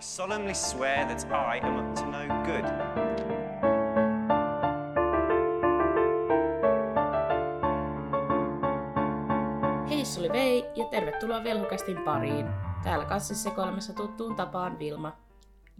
I 0.00 0.02
solemnly 0.02 0.54
swear 0.54 1.06
that 1.06 1.26
I 1.30 1.60
am 1.66 1.76
up 1.76 1.94
to 1.94 2.06
no 2.06 2.26
good. 2.44 2.64
Hei, 9.88 10.04
se 10.04 10.20
oli 10.20 10.32
Vei 10.32 10.64
ja 10.76 10.84
tervetuloa 10.90 11.44
Velhokästin 11.44 11.98
pariin. 12.04 12.46
Täällä 12.82 13.04
kanssissa 13.04 13.50
sekoilemassa 13.50 13.92
tuttuun 13.92 14.36
tapaan 14.36 14.78
Vilma. 14.78 15.18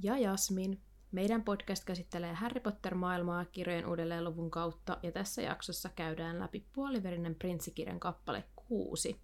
ja 0.02 0.18
Jasmin. 0.18 0.80
Meidän 1.12 1.44
podcast 1.44 1.84
käsittelee 1.84 2.32
Harry 2.34 2.60
Potter-maailmaa 2.60 3.44
kirjojen 3.44 3.86
uudelleenluvun 3.86 4.50
kautta, 4.50 4.98
ja 5.02 5.12
tässä 5.12 5.42
jaksossa 5.42 5.88
käydään 5.88 6.38
läpi 6.38 6.66
puoliverinen 6.72 7.34
prinssikirjan 7.34 8.00
kappale 8.00 8.44
6, 8.56 9.20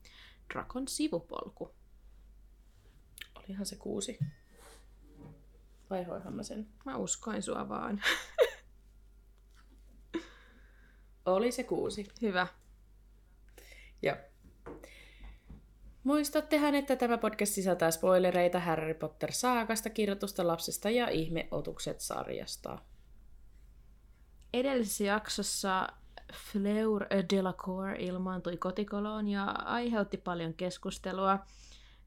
Drakon 0.54 0.88
sivupolku. 0.88 1.74
Olihan 3.38 3.66
se 3.66 3.76
kuusi. 3.76 4.18
Vai 5.90 6.04
hoihan 6.04 6.34
mä 6.34 6.42
sen? 6.42 6.66
Mä 6.84 6.96
uskoin 6.96 7.42
sua 7.42 7.68
vaan. 7.68 8.02
Oli 11.26 11.52
se 11.52 11.64
kuusi. 11.64 12.08
Hyvä. 12.22 12.46
Joo. 14.02 14.16
Muistattehan, 16.04 16.74
että 16.74 16.96
tämä 16.96 17.18
podcast 17.18 17.52
sisältää 17.52 17.90
spoilereita 17.90 18.60
Harry 18.60 18.94
Potter-saakasta, 18.94 19.90
kirjoitusta 19.90 20.46
lapsesta 20.46 20.90
ja 20.90 21.08
ihmeotukset-sarjasta. 21.08 22.78
Edellisessä 24.54 25.04
jaksossa 25.04 25.88
Fleur 26.34 27.06
Delacour 27.34 27.88
ilmaantui 27.98 28.56
kotikoloon 28.56 29.28
ja 29.28 29.44
aiheutti 29.44 30.16
paljon 30.16 30.54
keskustelua 30.54 31.38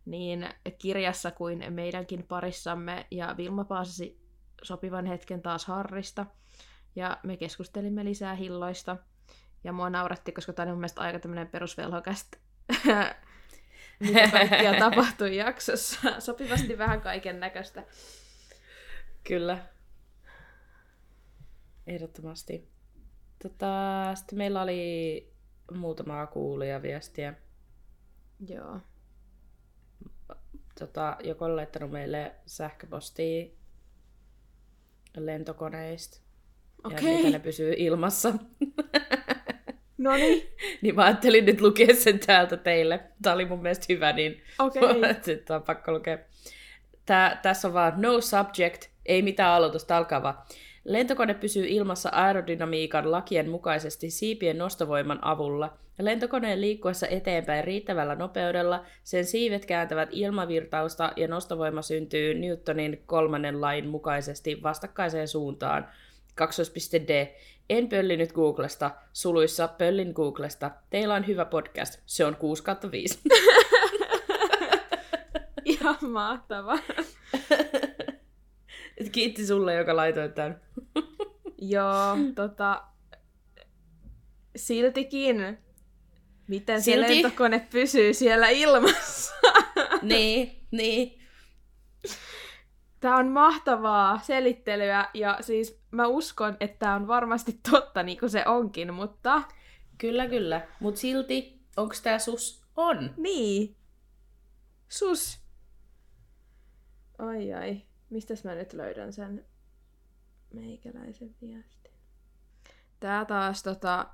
niin 0.06 0.50
kirjassa 0.78 1.32
kuin 1.32 1.74
meidänkin 1.74 2.24
parissamme, 2.24 3.08
ja 3.12 3.36
Vilma 3.38 3.64
paasasi 3.66 4.20
sopivan 4.64 5.06
hetken 5.06 5.42
taas 5.42 5.66
Harrista, 5.66 6.26
ja 6.96 7.18
me 7.24 7.38
keskustelimme 7.38 8.06
lisää 8.06 8.36
hilloista, 8.36 8.98
ja 9.64 9.74
mua 9.74 9.90
nauratti, 9.90 10.32
koska 10.32 10.54
tämä 10.54 10.64
on 10.64 10.70
mun 10.72 10.80
mielestä 10.80 11.02
aika 11.02 11.20
tämmöinen 11.20 11.48
perusvelhokästä, 11.48 12.38
mitä 14.00 14.74
tapahtui 14.80 15.38
jaksossa. 15.38 16.20
Sopivasti 16.20 16.78
vähän 16.78 17.02
kaiken 17.02 17.40
näköistä. 17.40 17.84
Kyllä. 19.24 19.58
Ehdottomasti. 21.88 22.70
Tota, 23.44 23.76
sitten 24.16 24.38
meillä 24.38 24.62
oli 24.62 25.34
muutamaa 25.74 26.28
kuulijaviestiä. 26.28 27.34
Joo. 28.48 28.80
Tota, 30.80 31.18
joku 31.24 31.44
on 31.44 31.56
laittanut 31.56 31.92
meille 31.92 32.32
sähköpostia 32.46 33.46
lentokoneista. 35.18 36.18
Ja 36.84 36.88
Okei. 36.98 37.16
miten 37.16 37.32
ne 37.32 37.40
pysyy 37.40 37.74
ilmassa. 37.78 38.34
No 40.00 40.16
niin. 40.16 40.50
niin 40.82 40.96
mä 40.96 41.06
ajattelin 41.06 41.46
nyt 41.46 41.62
lukea 41.62 41.96
sen 41.96 42.20
täältä 42.20 42.58
teille. 42.58 43.00
Tämä 43.22 43.34
oli 43.34 43.46
mun 43.46 43.62
mielestä 43.62 43.86
hyvä, 43.90 44.14
niin 44.14 44.42
Okei. 44.60 44.84
Sitten 45.22 45.56
on 45.56 45.64
pakko 45.64 45.92
lukea. 45.92 46.18
Tää, 47.06 47.40
tässä 47.42 47.68
on 47.68 47.74
vaan 47.74 47.94
no 47.98 48.22
subject, 48.22 48.86
ei 49.06 49.22
mitään 49.22 49.54
aloitusta, 49.54 49.98
alkaa 49.98 50.24
vaan. 50.24 50.38
Lentokone 50.84 51.34
pysyy 51.34 51.68
ilmassa 51.68 52.10
aerodynamiikan 52.10 53.12
lakien 53.12 53.50
mukaisesti 53.50 54.10
siipien 54.10 54.58
nostovoiman 54.58 55.20
avulla. 55.22 55.78
Lentokoneen 56.00 56.62
liikkuessa 56.62 57.08
eteenpäin 57.08 57.64
riittävällä 57.64 58.16
nopeudella 58.16 58.86
sen 59.04 59.26
siivet 59.26 59.66
kääntävät 59.66 60.10
ilmavirtausta 60.12 61.12
ja 61.16 61.28
nostovoima 61.28 61.82
syntyy 61.82 62.34
Newtonin 62.34 63.04
kolmannen 63.06 63.62
lain 63.62 63.88
mukaisesti 63.88 64.64
vastakkaiseen 64.64 65.28
suuntaan. 65.28 65.88
2.d. 66.42 67.28
En 67.70 67.90
pöllinyt 67.90 68.34
Googlesta, 68.34 68.92
suluissa 69.14 69.68
pöllin 69.68 70.12
Googlesta. 70.16 70.72
Teillä 70.90 71.16
on 71.16 71.28
hyvä 71.28 71.46
podcast, 71.46 72.00
se 72.06 72.26
on 72.26 72.36
6 72.36 72.64
5. 72.92 73.20
Ihan 75.66 75.98
mahtava. 76.10 76.80
Kiitti 79.12 79.46
sulle, 79.46 79.74
joka 79.74 79.96
laitoi 79.96 80.30
tämän. 80.30 80.62
Joo, 81.62 82.18
tota... 82.36 82.84
Siltikin. 84.56 85.58
Miten 86.50 86.82
se 86.82 86.92
Silti? 86.92 87.10
lentokone 87.10 87.68
pysyy 87.72 88.14
siellä 88.14 88.50
ilmassa? 88.50 89.34
niin, 90.02 90.68
niin. 90.72 91.20
Tämä 93.00 93.18
on 93.18 93.28
mahtavaa 93.28 94.20
selittelyä 94.24 95.06
ja 95.14 95.38
siis 95.42 95.82
mä 95.92 96.08
uskon, 96.08 96.58
että 96.60 96.80
tämä 96.80 96.96
on 96.96 97.08
varmasti 97.08 97.60
totta 97.72 98.04
niin 98.04 98.20
kuin 98.20 98.30
se 98.30 98.44
onkin, 98.46 98.94
mutta 98.94 99.44
Kyllä, 100.00 100.28
kyllä. 100.28 100.68
Mut 100.80 100.98
silti, 100.98 101.62
onks 101.78 102.02
tää 102.02 102.20
sus? 102.20 102.64
On. 102.76 103.14
niin. 103.18 103.76
Sus. 104.90 105.40
Ai 107.18 107.54
ai. 107.54 107.82
Mistäs 108.10 108.44
mä 108.44 108.56
nyt 108.56 108.74
löydän 108.74 109.14
sen 109.14 109.46
meikäläisen 110.54 111.36
viestin? 111.42 111.94
Tää 113.00 113.26
taas 113.26 113.64
tota, 113.64 114.08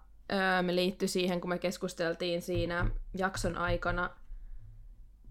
me 0.62 0.75
liittyi 0.75 1.08
siihen, 1.08 1.41
kun 1.41 1.50
me 1.50 1.59
keskusteltiin 1.59 2.41
siinä 2.41 2.91
jakson 3.18 3.58
aikana 3.58 4.09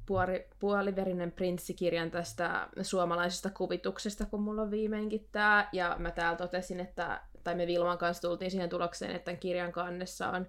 puoli, 0.07 0.47
puoliverinen 0.59 1.33
prinssikirjan 1.33 2.11
tästä 2.11 2.69
suomalaisesta 2.83 3.51
kuvituksesta, 3.51 4.27
kun 4.27 4.43
mulla 4.43 4.63
on 4.63 4.71
viimeinkin 4.71 5.29
tää. 5.33 5.69
Ja 5.73 5.97
mä 5.99 6.11
täällä 6.11 6.37
totesin, 6.37 6.81
että, 6.81 7.21
tai 7.45 7.55
me 7.55 7.67
Vilman 7.67 7.99
kanssa 7.99 8.29
tultiin 8.29 8.51
siihen 8.51 8.69
tulokseen, 8.69 9.11
että 9.11 9.25
tämän 9.25 9.41
kirjan 9.41 9.73
kannessa 9.73 10.29
on 10.29 10.47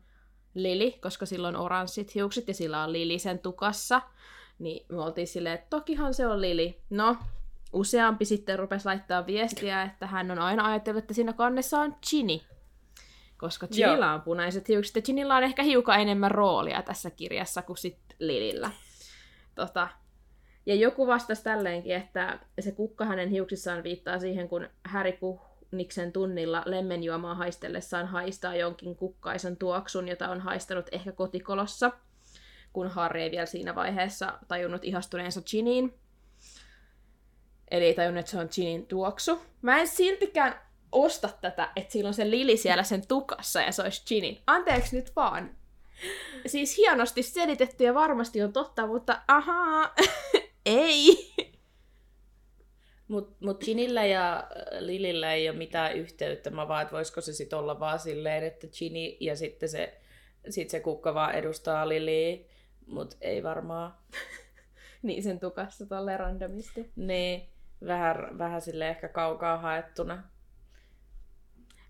Lili, 0.53 0.91
koska 0.91 1.25
sillä 1.25 1.47
on 1.47 1.55
oranssit 1.55 2.15
hiukset 2.15 2.47
ja 2.47 2.53
sillä 2.53 2.83
on 2.83 2.93
Lili 2.93 3.19
sen 3.19 3.39
tukassa. 3.39 4.01
Niin 4.59 4.85
me 4.89 5.01
oltiin 5.01 5.27
silleen, 5.27 5.55
että 5.55 5.67
tokihan 5.69 6.13
se 6.13 6.27
on 6.27 6.41
Lili. 6.41 6.81
No, 6.89 7.17
useampi 7.73 8.25
sitten 8.25 8.59
rupesi 8.59 8.85
laittaa 8.85 9.25
viestiä, 9.25 9.83
että 9.83 10.07
hän 10.07 10.31
on 10.31 10.39
aina 10.39 10.65
ajatellut, 10.65 11.03
että 11.03 11.13
siinä 11.13 11.33
kannessa 11.33 11.79
on 11.79 11.95
Ginny. 12.09 12.39
Koska 13.37 13.67
Ginnyllä 13.67 14.13
on 14.13 14.21
punaiset 14.21 14.67
hiukset 14.67 14.95
ja 14.95 15.01
Ginnyllä 15.01 15.35
on 15.35 15.43
ehkä 15.43 15.63
hiukan 15.63 16.01
enemmän 16.01 16.31
roolia 16.31 16.81
tässä 16.81 17.09
kirjassa 17.09 17.61
kuin 17.61 17.77
sitten 17.77 18.17
Lilillä. 18.19 18.71
Tota, 19.55 19.87
ja 20.65 20.75
joku 20.75 21.07
vastasi 21.07 21.43
tälleenkin, 21.43 21.95
että 21.95 22.39
se 22.59 22.71
kukka 22.71 23.05
hänen 23.05 23.29
hiuksissaan 23.29 23.83
viittaa 23.83 24.19
siihen, 24.19 24.49
kun 24.49 24.69
Harry 24.83 25.11
Puhniksen 25.11 26.11
tunnilla 26.11 26.63
lemmenjuomaa 26.65 27.35
haistellessaan 27.35 28.07
haistaa 28.07 28.55
jonkin 28.55 28.95
kukkaisen 28.95 29.57
tuoksun, 29.57 30.07
jota 30.07 30.29
on 30.29 30.41
haistanut 30.41 30.85
ehkä 30.91 31.11
kotikolossa, 31.11 31.91
kun 32.73 32.87
Harry 32.87 33.19
ei 33.19 33.31
vielä 33.31 33.45
siinä 33.45 33.75
vaiheessa 33.75 34.39
tajunnut 34.47 34.85
ihastuneensa 34.85 35.41
Giniin. 35.41 35.93
Eli 37.71 37.85
ei 37.85 37.93
tajunnut, 37.93 38.19
että 38.19 38.31
se 38.31 38.39
on 38.39 38.49
Ginin 38.51 38.87
tuoksu. 38.87 39.41
Mä 39.61 39.79
en 39.79 39.87
siltikään 39.87 40.59
osta 40.95 41.29
tätä, 41.41 41.71
että 41.75 41.91
sillä 41.91 42.07
on 42.07 42.13
se 42.13 42.29
Lili 42.29 42.57
siellä 42.57 42.83
sen 42.83 43.07
tukassa 43.07 43.61
ja 43.61 43.71
se 43.71 43.81
olisi 43.81 44.05
Ginin. 44.05 44.41
Anteeksi 44.47 44.95
nyt 44.95 45.15
vaan. 45.15 45.55
Siis 46.45 46.77
hienosti 46.77 47.23
selitetty 47.23 47.83
ja 47.83 47.93
varmasti 47.93 48.43
on 48.43 48.53
totta, 48.53 48.87
mutta 48.87 49.21
ahaa, 49.27 49.95
ei. 50.65 51.33
Mut, 53.07 53.41
mut 53.41 53.63
Ginillä 53.63 54.05
ja 54.05 54.37
äh, 54.37 54.79
Lilillä 54.79 55.33
ei 55.33 55.49
ole 55.49 55.57
mitään 55.57 55.95
yhteyttä. 55.95 56.49
Mä 56.49 56.67
vaan, 56.67 56.81
että 56.81 56.95
voisiko 56.95 57.21
se 57.21 57.33
sitten 57.33 57.59
olla 57.59 57.79
vaan 57.79 57.99
silleen, 57.99 58.43
että 58.43 58.67
Ginny 58.67 59.17
ja 59.19 59.35
sitten 59.35 59.69
se, 59.69 60.01
sit 60.49 60.69
se 60.69 60.79
kukka 60.79 61.13
vaan 61.13 61.35
edustaa 61.35 61.89
Liliä. 61.89 62.37
Mut 62.87 63.17
ei 63.21 63.43
varmaan. 63.43 63.93
Niin 65.01 65.23
sen 65.23 65.39
tukassa 65.39 65.85
tolle 65.85 66.17
randomisti. 66.17 66.91
Niin, 66.95 67.49
vähän, 67.85 68.37
vähän 68.37 68.61
sille 68.61 68.89
ehkä 68.89 69.07
kaukaa 69.07 69.57
haettuna. 69.57 70.23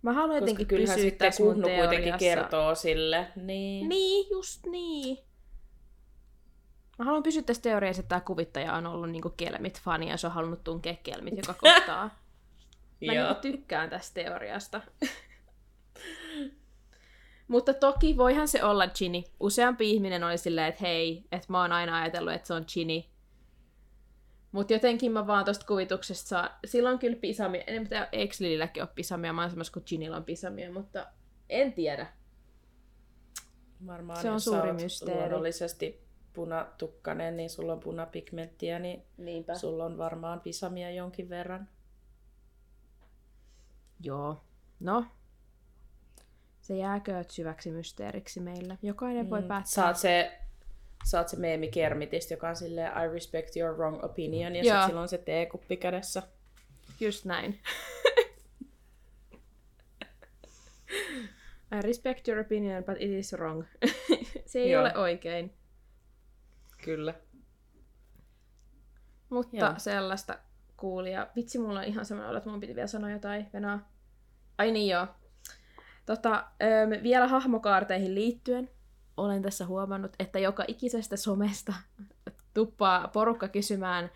Mä 0.06 0.14
haluan 0.14 0.40
jotenkin 0.40 0.68
pysyä 0.68 0.96
sitten 0.96 1.32
Kuhnu 1.38 1.70
kuitenkin 1.70 2.14
kertoo 2.20 2.76
sille. 2.76 3.28
Niin. 3.36 3.90
Niin, 3.90 4.28
just 4.32 4.66
niin. 4.66 5.18
Mä 7.00 7.06
haluan 7.06 7.24
pysyä 7.24 7.42
tässä 7.42 7.64
teoriassa, 7.64 8.00
että 8.00 8.10
tämä 8.10 8.22
kuvittaja 8.22 8.74
on 8.74 8.88
ollut 8.88 9.10
niinku 9.10 9.30
kelmit-fani 9.30 10.10
ja 10.10 10.18
se 10.18 10.28
on 10.28 10.34
halunnut 10.34 10.64
tunkea 10.64 10.96
kelmit 11.04 11.38
joka 11.38 11.54
kohtaa. 11.54 12.10
Mä 13.06 13.14
niinku 13.14 13.36
tykkään 13.42 13.90
tästä 13.90 14.14
teoriasta. 14.14 14.82
Mutta 17.48 17.74
toki 17.74 18.18
voihan 18.18 18.48
se 18.48 18.64
olla 18.64 18.88
Ginny. 18.88 19.24
Useampi 19.40 19.92
ihminen 19.92 20.24
oli 20.24 20.38
silleen, 20.38 20.68
että 20.68 20.82
hei, 20.82 21.26
että 21.32 21.48
mä 21.50 21.62
oon 21.62 21.72
aina 21.72 22.02
ajatellut, 22.02 22.34
että 22.34 22.48
se 22.48 22.54
on 22.54 22.66
Ginny. 22.74 23.04
Mutta 24.56 24.74
jotenkin 24.74 25.12
mä 25.12 25.28
vaan 25.28 25.46
tosta 25.46 25.66
kuvituksesta 25.66 26.28
saa... 26.28 26.60
Sillä 26.66 26.90
on 26.90 27.00
kyllä 27.00 27.16
pisamia. 27.16 27.64
En 27.68 27.90
tiedä, 27.90 28.10
eikö 28.12 28.36
Lililläkin 28.40 28.84
ole 28.84 28.90
pisamia. 28.96 29.34
Mä 29.34 29.42
oon 29.42 29.52
kun 29.74 29.84
Ginnyllä 29.86 30.18
on 30.18 30.24
pisamia, 30.24 30.72
mutta 30.72 31.08
en 31.50 31.74
tiedä. 31.74 32.08
Varmaan, 33.88 34.22
Se 34.22 34.32
on 34.32 34.42
suuri 34.42 34.74
mysteeri. 34.74 35.20
luonnollisesti 35.20 36.06
punatukkanen, 36.34 37.38
niin 37.38 37.50
sulla 37.50 37.74
on 37.74 37.80
punapigmenttiä, 37.80 38.80
niin 38.80 39.04
Niinpä. 39.18 39.56
sulla 39.56 39.86
on 39.86 39.98
varmaan 39.98 40.42
pisamia 40.42 40.92
jonkin 40.92 41.30
verran. 41.30 41.70
Joo. 44.00 44.44
No, 44.80 45.06
se 46.62 46.78
jääkö 46.78 47.24
syväksi 47.30 47.72
mysteeriksi 47.72 48.40
meille. 48.40 48.78
Jokainen 48.82 49.30
voi 49.30 49.42
päättää. 49.42 49.72
Saat 49.72 49.98
se, 49.98 50.40
saat 51.06 51.30
se 51.30 51.38
meemi 51.38 51.68
Kermitistä, 51.68 52.34
joka 52.34 52.50
on 52.50 52.56
silleen 52.56 52.92
I 52.92 53.08
respect 53.14 53.58
your 53.58 53.78
wrong 53.78 54.04
opinion, 54.04 54.56
ja 54.56 54.64
Joo. 54.64 54.74
sitten 54.74 54.88
sillä 54.88 55.02
on 55.02 55.08
se 55.08 55.18
teekuppi 55.18 55.78
kädessä. 55.78 56.24
Just 57.00 57.26
näin. 57.26 57.60
I 61.78 61.82
respect 61.82 62.28
your 62.28 62.40
opinion, 62.40 62.84
but 62.84 62.96
it 63.00 63.12
is 63.12 63.34
wrong. 63.34 63.64
se 64.46 64.60
ei 64.60 64.72
Joo. 64.72 64.82
ole 64.82 64.98
oikein. 64.98 65.54
Kyllä. 66.84 67.14
Mutta 69.30 69.58
Joo. 69.58 69.74
sellaista 69.78 70.40
kuulia. 70.78 71.28
Vitsi, 71.36 71.58
mulla 71.58 71.80
on 71.80 71.86
ihan 71.86 72.06
semmoinen 72.06 72.30
olo, 72.30 72.38
että 72.38 72.50
mun 72.50 72.60
piti 72.60 72.76
vielä 72.76 72.88
sanoa 72.88 73.12
jotain 73.12 73.48
venaa. 73.54 73.92
Ai 74.58 74.72
niin 74.72 74.90
joo. 74.90 75.08
Tota, 76.06 76.46
öö, 76.64 77.04
vielä 77.04 77.28
hahmokaarteihin 77.28 78.16
liittyen 78.16 78.70
olen 79.18 79.42
tässä 79.42 79.66
huomannut, 79.66 80.12
että 80.20 80.40
joka 80.40 80.64
ikisestä 80.68 81.18
somesta 81.18 81.74
tuppaa 82.54 83.08
porukka 83.08 83.48
kysymään, 83.48 84.12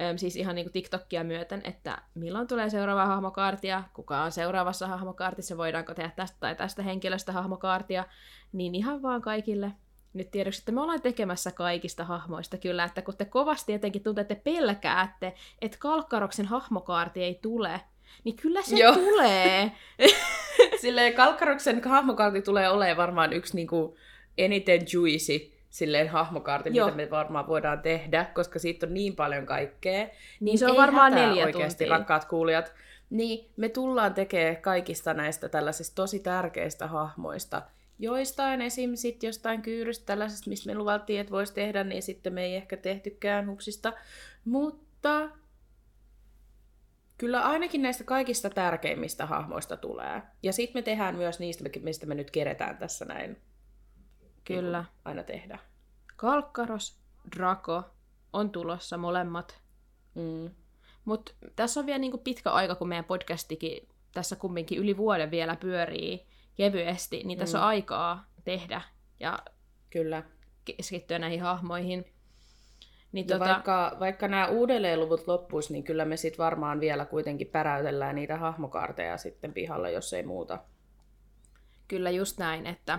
öö, 0.00 0.18
siis 0.18 0.36
ihan 0.36 0.54
niinku 0.54 0.72
TikTokia 0.72 1.24
myöten, 1.24 1.60
että 1.64 2.02
milloin 2.14 2.46
tulee 2.46 2.70
seuraava 2.70 3.06
hahmokaartia, 3.06 3.84
kuka 3.94 4.22
on 4.22 4.32
seuraavassa 4.32 4.86
hahmokaartissa, 4.86 5.56
voidaanko 5.56 5.94
tehdä 5.94 6.10
tästä 6.16 6.36
tai 6.40 6.54
tästä 6.54 6.82
henkilöstä 6.82 7.32
hahmokaartia, 7.32 8.04
niin 8.52 8.74
ihan 8.74 9.02
vaan 9.02 9.22
kaikille 9.22 9.72
nyt 10.14 10.30
tiedoksi, 10.30 10.60
että 10.60 10.72
me 10.72 10.80
ollaan 10.80 11.02
tekemässä 11.02 11.52
kaikista 11.52 12.04
hahmoista 12.04 12.56
kyllä, 12.58 12.84
että 12.84 13.02
kun 13.02 13.16
te 13.16 13.24
kovasti 13.24 13.72
jotenkin 13.72 14.02
tuntette 14.02 14.34
pelkäätte, 14.34 15.34
että 15.60 15.78
Kalkkaroksen 15.80 16.46
hahmokaarti 16.46 17.22
ei 17.22 17.38
tule, 17.42 17.80
niin 18.24 18.36
kyllä 18.36 18.62
se 18.62 18.76
Joo. 18.76 18.94
tulee. 18.94 19.72
Silleen 20.80 21.14
Kalkkaroksen 21.14 21.84
hahmokaarti 21.84 22.42
tulee 22.42 22.70
olemaan 22.70 22.96
varmaan 22.96 23.32
yksi 23.32 23.56
niinku 23.56 23.96
eniten 24.38 24.80
juicy 24.92 25.52
silleen 25.70 26.08
hahmokaarti, 26.08 26.70
Joo. 26.74 26.86
mitä 26.86 26.96
me 26.96 27.10
varmaan 27.10 27.46
voidaan 27.46 27.82
tehdä, 27.82 28.24
koska 28.34 28.58
siitä 28.58 28.86
on 28.86 28.94
niin 28.94 29.16
paljon 29.16 29.46
kaikkea. 29.46 30.08
Niin 30.40 30.58
se 30.58 30.66
on 30.66 30.76
varmaan 30.76 31.14
neljä 31.14 31.44
oikeasti, 31.44 31.84
tuntia. 31.84 31.98
rakkaat 31.98 32.24
kuulijat. 32.24 32.72
Niin, 33.10 33.50
me 33.56 33.68
tullaan 33.68 34.14
tekemään 34.14 34.56
kaikista 34.56 35.14
näistä 35.14 35.48
tällaisista 35.48 35.94
tosi 35.94 36.18
tärkeistä 36.18 36.86
hahmoista. 36.86 37.62
Joistain 37.98 38.62
esim. 38.62 38.94
Sit 38.94 39.22
jostain 39.22 39.62
kyyrystä 39.62 40.06
tällaisesta, 40.06 40.50
mistä 40.50 40.66
me 40.66 40.74
luvaltiin, 40.74 41.20
että 41.20 41.32
voisi 41.32 41.54
tehdä, 41.54 41.84
niin 41.84 42.02
sitten 42.02 42.32
me 42.32 42.44
ei 42.44 42.54
ehkä 42.54 42.76
tehtykään 42.76 43.48
hupsista. 43.48 43.92
Mutta 44.44 45.28
kyllä 47.18 47.40
ainakin 47.40 47.82
näistä 47.82 48.04
kaikista 48.04 48.50
tärkeimmistä 48.50 49.26
hahmoista 49.26 49.76
tulee. 49.76 50.22
Ja 50.42 50.52
sitten 50.52 50.78
me 50.78 50.82
tehdään 50.82 51.16
myös 51.16 51.40
niistä, 51.40 51.64
mistä 51.82 52.06
me 52.06 52.14
nyt 52.14 52.30
keretään 52.30 52.76
tässä 52.76 53.04
näin. 53.04 53.36
Kyllä. 54.56 54.78
Niin 54.78 54.88
aina 55.04 55.22
tehdä. 55.22 55.58
Kalkkaros, 56.16 56.98
Draco 57.36 57.82
on 58.32 58.50
tulossa 58.50 58.96
molemmat. 58.96 59.60
Mm. 60.14 60.50
Mutta 61.04 61.32
tässä 61.56 61.80
on 61.80 61.86
vielä 61.86 61.98
niinku 61.98 62.18
pitkä 62.18 62.50
aika, 62.50 62.74
kun 62.74 62.88
meidän 62.88 63.04
podcastikin 63.04 63.88
tässä 64.14 64.36
kumminkin 64.36 64.78
yli 64.78 64.96
vuoden 64.96 65.30
vielä 65.30 65.56
pyörii 65.56 66.26
kevyesti, 66.54 67.22
niin 67.24 67.38
tässä 67.38 67.58
Mm. 67.58 67.62
on 67.62 67.68
aikaa 67.68 68.24
tehdä 68.44 68.82
ja 69.20 69.38
Kyllä. 69.90 70.22
keskittyä 70.64 71.18
näihin 71.18 71.42
hahmoihin. 71.42 72.04
Niin 73.12 73.28
Ja 73.28 73.38
tota, 73.38 73.50
vaikka, 73.50 73.96
vaikka 74.00 74.28
nämä 74.28 74.46
uudelleenluvut 74.46 75.26
loppuisi, 75.26 75.72
niin 75.72 75.84
kyllä 75.84 76.04
me 76.04 76.16
sitten 76.16 76.44
varmaan 76.44 76.80
vielä 76.80 77.04
kuitenkin 77.04 77.46
päräytellään 77.46 78.14
niitä 78.14 78.36
hahmokaarteja 78.36 79.16
sitten 79.18 79.52
pihalla, 79.52 79.90
jos 79.90 80.12
ei 80.12 80.22
muuta. 80.22 80.58
kyllä 81.88 82.10
just 82.10 82.38
näin, 82.38 82.66
että, 82.66 82.98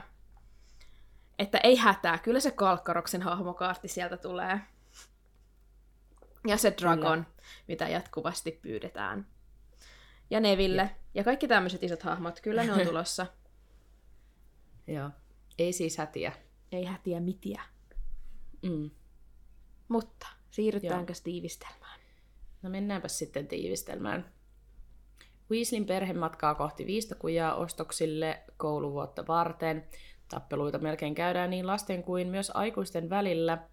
että 1.39 1.57
ei 1.57 1.75
hätää, 1.75 2.18
kyllä 2.18 2.39
se 2.39 2.51
Kalkkaroksen 2.51 3.21
hahmokaartti 3.21 3.88
sieltä 3.88 4.18
tulee. 4.18 4.59
Ja 6.47 6.57
se 6.57 6.74
Dragon, 6.81 7.25
mitä 7.68 7.88
jatkuvasti 7.88 8.59
pyydetään. 8.62 9.27
Ja 10.30 10.39
Neville. 10.39 10.95
Ja 11.13 11.24
kaikki 11.24 11.47
tämmöiset 11.47 11.83
isot 11.83 12.03
hahmot, 12.03 12.39
kyllä 12.39 12.63
ne 12.63 12.74
on 12.74 12.88
tulossa. 12.88 13.27
Joo. 14.88 15.09
Ei 15.59 15.74
siis 15.74 15.97
hätiä. 15.97 16.31
ei 16.71 16.86
hätiä 16.86 17.19
mitiä. 17.19 17.62
Mm. 18.62 18.91
Mutta 19.88 20.27
siirrytäänkö 20.51 21.13
tiivistelmään? 21.24 22.00
No 22.62 22.69
mennäänpä 22.69 23.07
sitten 23.07 23.47
tiivistelmään. 23.47 24.33
Weasleyn 25.51 25.86
perhe 25.86 26.13
matkaa 26.13 26.56
kohti 26.56 26.86
viistokujaa 26.86 27.56
ostoksille 27.56 28.44
kouluvuotta 28.57 29.27
varten. 29.27 29.88
Tappeluita 30.30 30.80
melkein 30.80 31.16
käydään 31.16 31.50
niin 31.50 31.68
lasten 31.68 32.04
kuin 32.04 32.28
myös 32.28 32.52
aikuisten 32.54 33.10
välillä. 33.10 33.68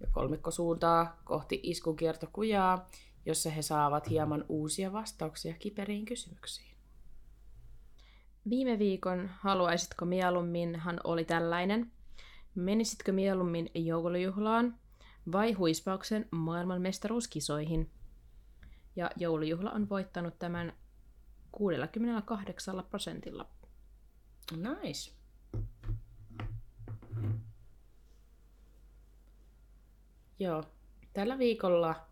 Ja 0.00 0.06
kolmikko 0.10 0.50
suuntaa 0.50 1.20
kohti 1.24 1.60
iskukiertokujaa, 1.62 2.88
jossa 3.26 3.50
he 3.50 3.62
saavat 3.62 4.10
hieman 4.10 4.44
uusia 4.48 4.92
vastauksia 4.92 5.54
kiperiin 5.58 6.04
kysymyksiin. 6.04 6.76
Viime 8.48 8.78
viikon 8.78 9.30
haluaisitko 9.40 10.04
mieluumminhan 10.04 11.00
oli 11.04 11.24
tällainen. 11.24 11.92
Menisitkö 12.54 13.12
mieluummin 13.12 13.70
joulujuhlaan 13.74 14.78
vai 15.32 15.52
huispauksen 15.52 16.28
maailmanmestaruuskisoihin? 16.30 17.90
Ja 18.96 19.10
joulujuhla 19.16 19.70
on 19.70 19.88
voittanut 19.88 20.38
tämän 20.38 20.72
68 21.52 22.84
prosentilla. 22.90 23.46
Nice. 24.56 25.21
Joo. 30.38 30.64
Tällä 31.12 31.38
viikolla 31.38 32.06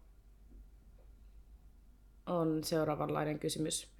on 2.26 2.64
seuraavanlainen 2.64 3.38
kysymys. 3.38 3.90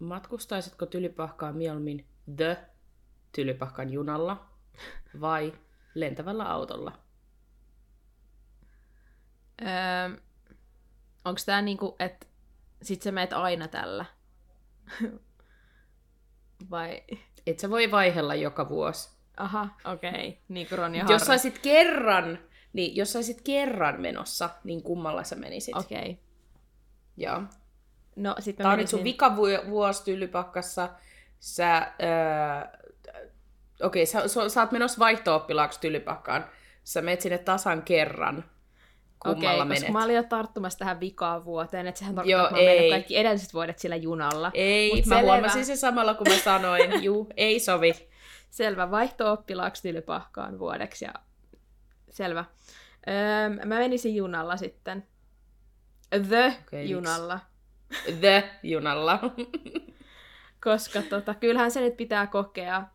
Matkustaisitko 0.00 0.86
tylypahkaa 0.86 1.52
mieluummin 1.52 2.06
The 2.36 2.58
tylypahkan 3.32 3.92
junalla 3.92 4.50
vai 5.20 5.52
lentävällä 5.94 6.44
autolla? 6.44 6.98
Öö, 9.62 10.24
Onko 11.24 11.40
tää 11.46 11.62
niinku, 11.62 11.96
että 11.98 12.26
sit 12.82 13.02
sä 13.02 13.12
meet 13.12 13.32
aina 13.32 13.68
tällä? 13.68 14.04
vai... 16.70 17.02
Et 17.46 17.58
sä 17.58 17.70
voi 17.70 17.90
vaihella 17.90 18.34
joka 18.34 18.68
vuosi. 18.68 19.13
Aha, 19.36 19.68
okei. 19.84 20.10
Okay. 20.10 20.32
Niin 20.48 20.66
kuin 20.68 20.78
Ronja 20.78 21.04
Jos 21.08 21.22
saisit 21.22 21.58
kerran, 21.58 22.38
niin 22.72 22.96
jos 22.96 23.12
saisit 23.12 23.40
kerran 23.40 24.00
menossa, 24.00 24.50
niin 24.64 24.82
kummalla 24.82 25.24
sä 25.24 25.36
menisit? 25.36 25.76
Okei. 25.76 25.98
Okay. 25.98 26.16
Joo. 27.16 27.42
No 28.16 28.34
sit 28.38 28.58
mä 28.58 28.62
Tämä 28.62 28.72
on 28.72 28.78
nyt 28.78 28.88
sun 28.88 29.04
vikavuosi 29.04 30.04
tylypakkassa. 30.04 30.88
Sä, 31.40 31.76
öö, 31.78 32.88
okei, 33.82 34.02
okay, 34.02 34.06
sä, 34.06 34.28
sä, 34.28 34.48
sä 34.48 34.60
oot 34.60 34.72
menossa 34.72 34.98
vaihto-oppilaaksi 34.98 35.80
tylypakkaan. 35.80 36.44
Sä 36.84 37.02
menet 37.02 37.20
sinne 37.20 37.38
tasan 37.38 37.82
kerran. 37.82 38.44
Kummalla 39.18 39.50
Okei, 39.50 39.64
menet? 39.64 39.78
koska 39.78 39.92
mä 39.92 40.04
olin 40.04 40.16
jo 40.16 40.22
tarttumassa 40.22 40.78
tähän 40.78 41.00
vikaan 41.00 41.44
vuoteen, 41.44 41.86
että 41.86 41.98
sehän 41.98 42.14
tarkoittaa, 42.14 42.40
Joo, 42.40 42.48
että 42.48 42.62
mä 42.62 42.70
ei. 42.70 42.90
kaikki 42.90 43.16
edelliset 43.16 43.54
vuodet 43.54 43.78
sillä 43.78 43.96
junalla. 43.96 44.50
Ei, 44.54 44.96
Mut 44.96 45.06
mä 45.06 45.16
selvä. 45.16 45.32
huomasin 45.32 45.66
sen 45.66 45.78
samalla, 45.78 46.14
kun 46.14 46.26
mä 46.28 46.38
sanoin. 46.38 47.02
Juu, 47.04 47.28
ei 47.36 47.60
sovi. 47.60 47.92
Selvä, 48.54 48.90
vaihto-oppilaaksi 48.90 49.82
tylypahkaan 49.82 50.58
vuodeksi. 50.58 51.04
Ja... 51.04 51.12
Selvä. 52.10 52.44
Öö, 53.08 53.48
mä 53.48 53.78
menisin 53.78 54.16
junalla 54.16 54.56
sitten. 54.56 55.06
The 56.28 56.56
Okei, 56.66 56.90
junalla. 56.90 57.40
The 58.20 58.50
junalla. 58.62 59.18
Koska 60.64 61.02
tota, 61.02 61.34
kyllähän 61.34 61.70
se 61.70 61.80
nyt 61.80 61.96
pitää 61.96 62.26
kokea. 62.26 62.88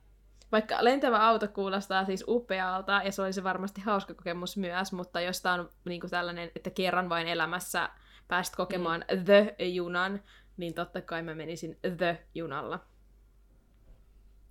Vaikka 0.51 0.77
lentävä 0.81 1.27
auto 1.27 1.47
kuulostaa 1.47 2.05
siis 2.05 2.23
upealta, 2.27 3.01
ja 3.05 3.11
se 3.11 3.21
olisi 3.21 3.43
varmasti 3.43 3.81
hauska 3.81 4.13
kokemus 4.13 4.57
myös, 4.57 4.93
mutta 4.93 5.21
jos 5.21 5.41
tämä 5.41 5.55
on 5.55 5.69
niin 5.85 6.01
kuin 6.01 6.11
tällainen, 6.11 6.51
että 6.55 6.69
kerran 6.69 7.09
vain 7.09 7.27
elämässä 7.27 7.89
pääst 8.27 8.55
kokemaan 8.55 9.05
mm. 9.11 9.25
The-junan, 9.25 10.23
niin 10.57 10.73
totta 10.73 11.01
kai 11.01 11.21
mä 11.21 11.35
menisin 11.35 11.79
The-junalla. 11.97 12.79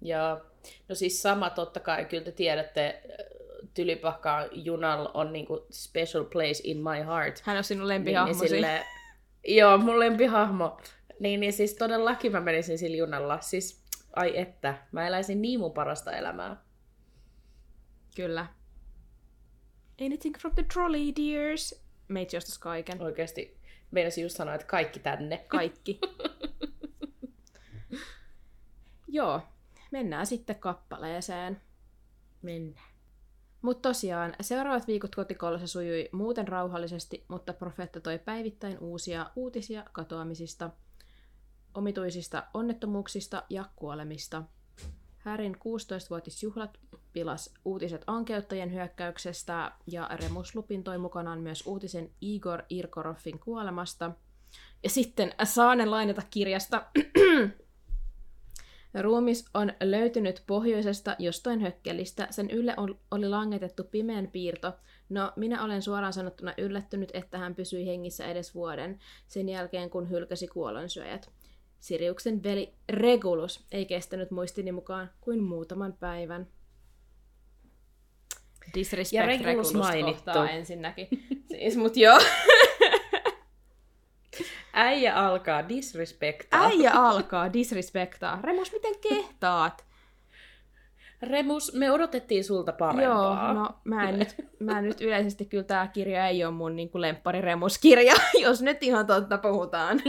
Joo. 0.03 0.41
No 0.89 0.95
siis 0.95 1.23
sama 1.23 1.51
totta 1.51 1.81
kai, 1.81 2.05
kyllä 2.05 2.25
te 2.25 2.33
tiedätte, 2.33 3.03
Tylypahkaan 3.75 4.49
junalla 4.53 5.11
on 5.15 5.33
niinku 5.33 5.67
special 5.71 6.25
place 6.25 6.61
in 6.65 6.77
my 6.77 7.05
heart. 7.07 7.41
Hän 7.43 7.57
on 7.57 7.65
sinun 7.65 7.81
Niin, 7.83 7.89
lempihahmosi. 7.89 8.41
niin 8.41 8.49
sille, 8.51 8.85
joo, 9.47 9.79
mun 9.79 10.01
lempihahmo. 10.01 10.81
Niin, 11.21 11.41
niin 11.41 11.53
siis 11.53 11.75
todellakin 11.75 12.33
mä 12.33 12.41
menisin 12.41 12.79
sillä 12.79 12.97
junalla. 12.97 13.41
Siis, 13.41 13.85
ai 14.17 14.39
että, 14.39 14.75
mä 14.93 15.07
eläisin 15.07 15.43
niin 15.43 15.61
mun 15.61 15.73
parasta 15.73 16.13
elämää. 16.13 16.57
Kyllä. 18.17 18.47
Anything 20.01 20.37
from 20.41 20.55
the 20.55 20.65
trolley, 20.73 21.13
dears? 21.17 21.85
Meitsi 22.09 22.37
ostas 22.37 22.59
kaiken. 22.59 23.03
Oikeesti 23.03 23.59
meinasin 23.91 24.23
just 24.23 24.37
sanoa, 24.37 24.55
että 24.55 24.67
kaikki 24.67 25.01
tänne. 25.01 25.45
Kaikki. 25.49 26.01
Joo, 29.09 29.43
mennään 29.91 30.27
sitten 30.27 30.61
kappaleeseen. 30.61 31.61
Mennään. 32.43 32.89
Mutta 33.63 33.89
tosiaan, 33.89 34.35
seuraavat 34.41 34.87
viikot 34.87 35.15
kotikoulussa 35.15 35.67
sujui 35.67 36.09
muuten 36.13 36.49
rauhallisesti, 36.49 37.25
mutta 37.29 37.53
profeetta 37.53 38.01
toi 38.01 38.19
päivittäin 38.19 38.79
uusia 38.79 39.31
uutisia 39.37 39.85
katoamisista, 39.93 40.71
omituisista 41.75 42.47
onnettomuuksista 42.55 43.43
ja 43.51 43.65
kuolemista. 43.77 44.43
Härin 45.19 45.55
16-vuotisjuhlat 45.55 46.79
pilas 47.13 47.55
uutiset 47.65 48.05
ankeuttajien 48.07 48.73
hyökkäyksestä 48.73 49.73
ja 49.87 50.11
Remus 50.13 50.55
Lupin 50.55 50.85
toi 50.85 50.99
mukanaan 50.99 51.41
myös 51.41 51.67
uutisen 51.67 52.11
Igor 52.21 52.63
Irkoroffin 52.69 53.39
kuolemasta. 53.39 54.11
Ja 54.83 54.91
sitten 54.91 55.35
saanen 55.45 55.91
lainata 55.91 56.23
kirjasta 56.31 56.87
Ruumis 59.03 59.45
on 59.55 59.73
löytynyt 59.81 60.43
pohjoisesta 60.47 61.17
jostain 61.19 61.61
hökkelistä. 61.61 62.27
Sen 62.31 62.51
ylle 62.51 62.75
oli 63.11 63.29
langetettu 63.29 63.85
pimeän 63.85 64.29
piirto. 64.29 64.73
No, 65.09 65.33
minä 65.37 65.65
olen 65.65 65.83
suoraan 65.83 66.13
sanottuna 66.13 66.55
yllättynyt, 66.59 67.11
että 67.15 67.39
hän 67.39 67.55
pysyi 67.55 67.87
hengissä 67.87 68.27
edes 68.27 68.55
vuoden, 68.55 68.99
sen 69.27 69.49
jälkeen 69.49 69.91
kun 69.91 70.11
hylkäsi 70.11 70.49
kuolonsyöjät. 70.49 71.31
Siriuksen 71.81 72.43
veli 72.43 72.75
Regulus 72.89 73.67
ei 73.73 73.87
kestänyt 73.87 74.31
muistini 74.31 74.73
mukaan 74.73 75.11
kuin 75.21 75.43
muutaman 75.43 75.93
päivän. 75.93 76.47
Disrespect 78.75 79.13
Ja 79.13 79.27
Regulus 79.27 79.47
Regulus 79.47 79.75
mainittu. 79.75 80.31
ensinnäkin. 80.51 81.09
Siis, 81.49 81.77
mut 81.77 81.97
joo. 81.97 82.19
Äijä 84.81 85.15
alkaa 85.15 85.69
disrespektaa. 85.69 86.65
Äijä 86.65 86.91
alkaa 87.09 87.53
disrespektaa. 87.53 88.41
Remus, 88.43 88.73
miten 88.73 88.95
kehtaat? 89.01 89.85
Remus, 91.23 91.75
me 91.75 91.91
odotettiin 91.91 92.45
sulta 92.45 92.73
parempaa. 92.73 93.05
Joo, 93.05 93.53
no 93.53 93.71
mä 93.85 94.09
en, 94.09 94.19
nyt, 94.19 94.35
mä 94.59 94.79
en 94.79 94.85
nyt 94.85 95.01
yleisesti 95.01 95.45
kyllä 95.45 95.65
tää 95.65 95.87
kirja 95.87 96.27
ei 96.27 96.45
ole 96.45 96.55
mun 96.55 96.77
niin 96.77 96.91
lemppari 96.95 97.41
Remus-kirja, 97.41 98.15
jos 98.43 98.63
nyt 98.63 98.83
ihan 98.83 99.07
totta 99.07 99.39
puhutaan. 99.39 100.01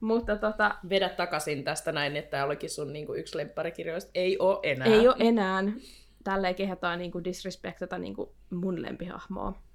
Mutta 0.00 0.36
tota, 0.36 0.74
Vedä 0.88 1.08
takaisin 1.08 1.64
tästä 1.64 1.92
näin, 1.92 2.16
että 2.16 2.30
tämä 2.30 2.44
olikin 2.44 2.70
sun 2.70 2.92
niinku 2.92 3.14
yksi 3.14 3.36
lempparikirjoista. 3.36 4.10
Ei 4.14 4.36
oo 4.38 4.60
enää. 4.62 4.88
ei 4.88 5.08
ole 5.08 5.16
enää. 5.18 5.64
Tälleen 6.24 6.54
kehataan 6.54 6.98
niin 6.98 7.24
disrespektata 7.24 7.98
niin 7.98 8.16
mun 8.50 8.82
lempihahmoa. 8.82 9.65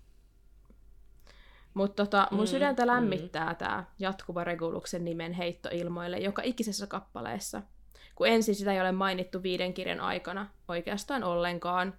Mutta 1.74 2.06
tota, 2.06 2.28
mun 2.32 2.40
Mm, 2.40 2.44
mm, 2.44 2.48
sydäntä 2.48 2.88
lämmittää 2.88 3.50
mm. 3.50 3.56
tämä 3.56 3.84
jatkuva 4.00 4.44
Reguluksen 4.44 5.06
nimen 5.06 5.34
heitto 5.34 5.70
ilmoille 5.72 6.18
joka 6.18 6.42
ikisessä 6.46 6.88
kappaleessa. 6.88 7.62
Kun 8.16 8.28
ensin 8.28 8.56
sitä 8.56 8.74
ei 8.74 8.82
ole 8.82 8.92
mainittu 8.92 9.44
viiden 9.44 9.74
kirjan 9.74 10.00
aikana 10.00 10.48
oikeastaan 10.68 11.24
ollenkaan. 11.24 11.94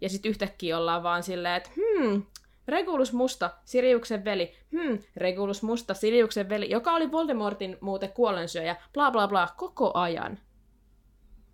Ja 0.00 0.08
sitten 0.08 0.30
yhtäkkiä 0.30 0.78
ollaan 0.78 1.02
vaan 1.02 1.22
silleen, 1.22 1.54
että 1.54 1.70
hmm, 1.76 2.22
Regulus 2.68 3.12
Musta, 3.12 3.50
Siriuksen 3.64 4.24
veli, 4.24 4.54
hmm, 4.72 4.98
Regulus 5.16 5.62
Musta, 5.62 5.94
Siriuksen 5.94 6.48
veli, 6.48 6.70
joka 6.70 6.92
oli 6.92 7.12
Voldemortin 7.12 7.76
muuten 7.80 8.12
kuolensyöjä, 8.12 8.76
bla 8.94 9.10
bla 9.10 9.28
bla, 9.28 9.48
koko 9.56 9.90
ajan. 9.94 10.38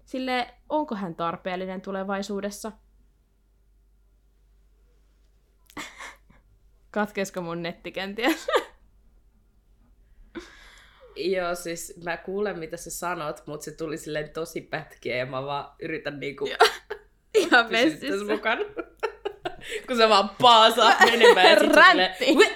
Sille 0.04 0.54
onko 0.68 0.94
hän 0.94 1.14
tarpeellinen 1.14 1.80
tulevaisuudessa? 1.80 2.72
Katkesko 6.94 7.40
mun 7.40 7.62
netti 7.62 7.92
kenties? 7.92 8.46
Joo, 11.16 11.54
siis 11.54 12.00
mä 12.04 12.16
kuulen 12.16 12.58
mitä 12.58 12.76
sä 12.76 12.90
sanot, 12.90 13.46
mutta 13.46 13.64
se 13.64 13.70
tuli 13.70 13.98
silleen 13.98 14.30
tosi 14.30 14.60
pätkiä 14.60 15.16
ja 15.16 15.26
mä 15.26 15.42
vaan 15.46 15.74
yritän 15.82 16.20
niinku 16.20 16.48
Ihan 17.34 17.66
messissä. 17.72 18.24
mukana. 18.32 18.64
Kun 19.86 19.96
sä 19.96 20.08
vaan 20.08 20.30
paasaat 20.42 20.96
menemään 21.00 21.50
ja 21.50 21.58
sit 21.60 21.74
sä 21.74 21.80
Räntti. 21.82 22.24
silleen- 22.24 22.54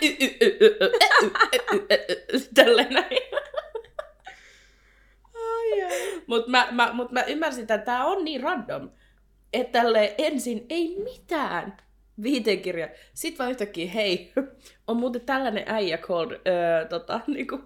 Tälleen 2.54 2.92
näin. 2.94 3.18
Mut 6.26 6.48
mä, 6.48 6.68
mä, 6.70 6.90
mut 6.92 7.12
mä 7.12 7.22
ymmärsin, 7.22 7.62
että 7.62 7.78
tää 7.78 8.04
on 8.04 8.24
niin 8.24 8.40
random, 8.42 8.90
että 9.52 9.78
tälle 9.80 10.14
ensin 10.18 10.66
ei 10.68 10.96
mitään 11.04 11.76
viitekirja. 12.22 12.88
Sitten 13.14 13.38
vaan 13.38 13.50
yhtäkkiä, 13.50 13.90
hei, 13.90 14.32
on 14.86 14.96
muuten 14.96 15.20
tällainen 15.20 15.64
äijä 15.66 15.98
called, 15.98 16.40
öö, 16.46 16.84
tota, 16.88 17.20
niinku, 17.26 17.60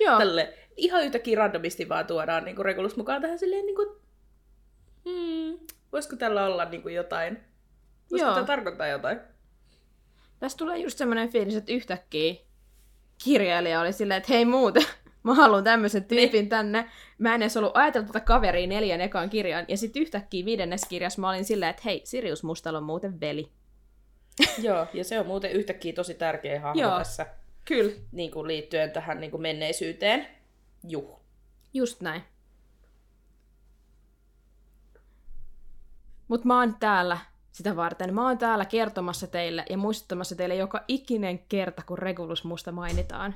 Joo, 0.00 0.18
tälle 0.18 0.54
ihan 0.76 1.04
yhtäkkiä 1.04 1.38
randomisti 1.38 1.88
vaan 1.88 2.06
tuodaan 2.06 2.44
niinku 2.44 2.62
Regulus 2.62 2.96
mukaan 2.96 3.22
tähän 3.22 3.38
silleen 3.38 3.66
niinku, 3.66 4.00
hmm, 5.04 5.58
voisiko 5.92 6.16
tällä 6.16 6.46
olla 6.46 6.64
niinku 6.64 6.88
jotain, 6.88 7.38
voisiko 8.10 8.28
Joo. 8.28 8.34
tämä 8.34 8.46
tarkoittaa 8.46 8.86
jotain? 8.86 9.20
tässä 10.40 10.58
tulee 10.58 10.78
just 10.78 10.98
semmoinen 10.98 11.28
fiilis, 11.28 11.56
että 11.56 11.72
yhtäkkiä 11.72 12.34
kirjailija 13.24 13.80
oli 13.80 13.92
silleen, 13.92 14.18
että 14.18 14.32
hei 14.32 14.44
muuten, 14.44 14.84
mä 15.22 15.34
haluan 15.34 15.64
tämmöisen 15.64 16.04
tyypin 16.04 16.48
tänne. 16.48 16.90
Mä 17.18 17.34
en 17.34 17.42
edes 17.42 17.56
ollut 17.56 17.76
ajatellut 17.76 18.06
tätä 18.06 18.20
kaveria 18.20 18.66
neljän 18.66 19.00
ekaan 19.00 19.30
kirjan. 19.30 19.64
Ja 19.68 19.76
sitten 19.76 20.02
yhtäkkiä 20.02 20.44
viidennes 20.44 20.84
kirjassa 20.88 21.20
mä 21.20 21.28
olin 21.28 21.44
silleen, 21.44 21.70
että 21.70 21.82
hei, 21.84 22.00
Sirius 22.04 22.42
Mustalla 22.42 22.78
on 22.78 22.84
muuten 22.84 23.20
veli. 23.20 23.52
Joo, 24.68 24.86
ja 24.94 25.04
se 25.04 25.20
on 25.20 25.26
muuten 25.26 25.52
yhtäkkiä 25.52 25.92
tosi 25.92 26.14
tärkeä 26.14 26.60
hahmo 26.60 26.82
Joo. 26.82 26.98
tässä 26.98 27.26
Kyllä. 27.64 27.92
niin 28.12 28.30
kuin 28.30 28.46
liittyen 28.46 28.90
tähän 28.90 29.20
niin 29.20 29.30
kuin 29.30 29.42
menneisyyteen. 29.42 30.26
Juh. 30.88 31.20
Just 31.74 32.00
näin. 32.00 32.22
Mutta 36.28 36.46
mä 36.46 36.58
oon 36.58 36.76
täällä 36.80 37.18
sitä 37.52 37.76
varten. 37.76 38.14
Mä 38.14 38.26
oon 38.26 38.38
täällä 38.38 38.64
kertomassa 38.64 39.26
teille 39.26 39.64
ja 39.70 39.78
muistuttamassa 39.78 40.36
teille 40.36 40.54
joka 40.54 40.84
ikinen 40.88 41.38
kerta, 41.38 41.82
kun 41.86 41.98
Regulus 41.98 42.44
musta 42.44 42.72
mainitaan. 42.72 43.34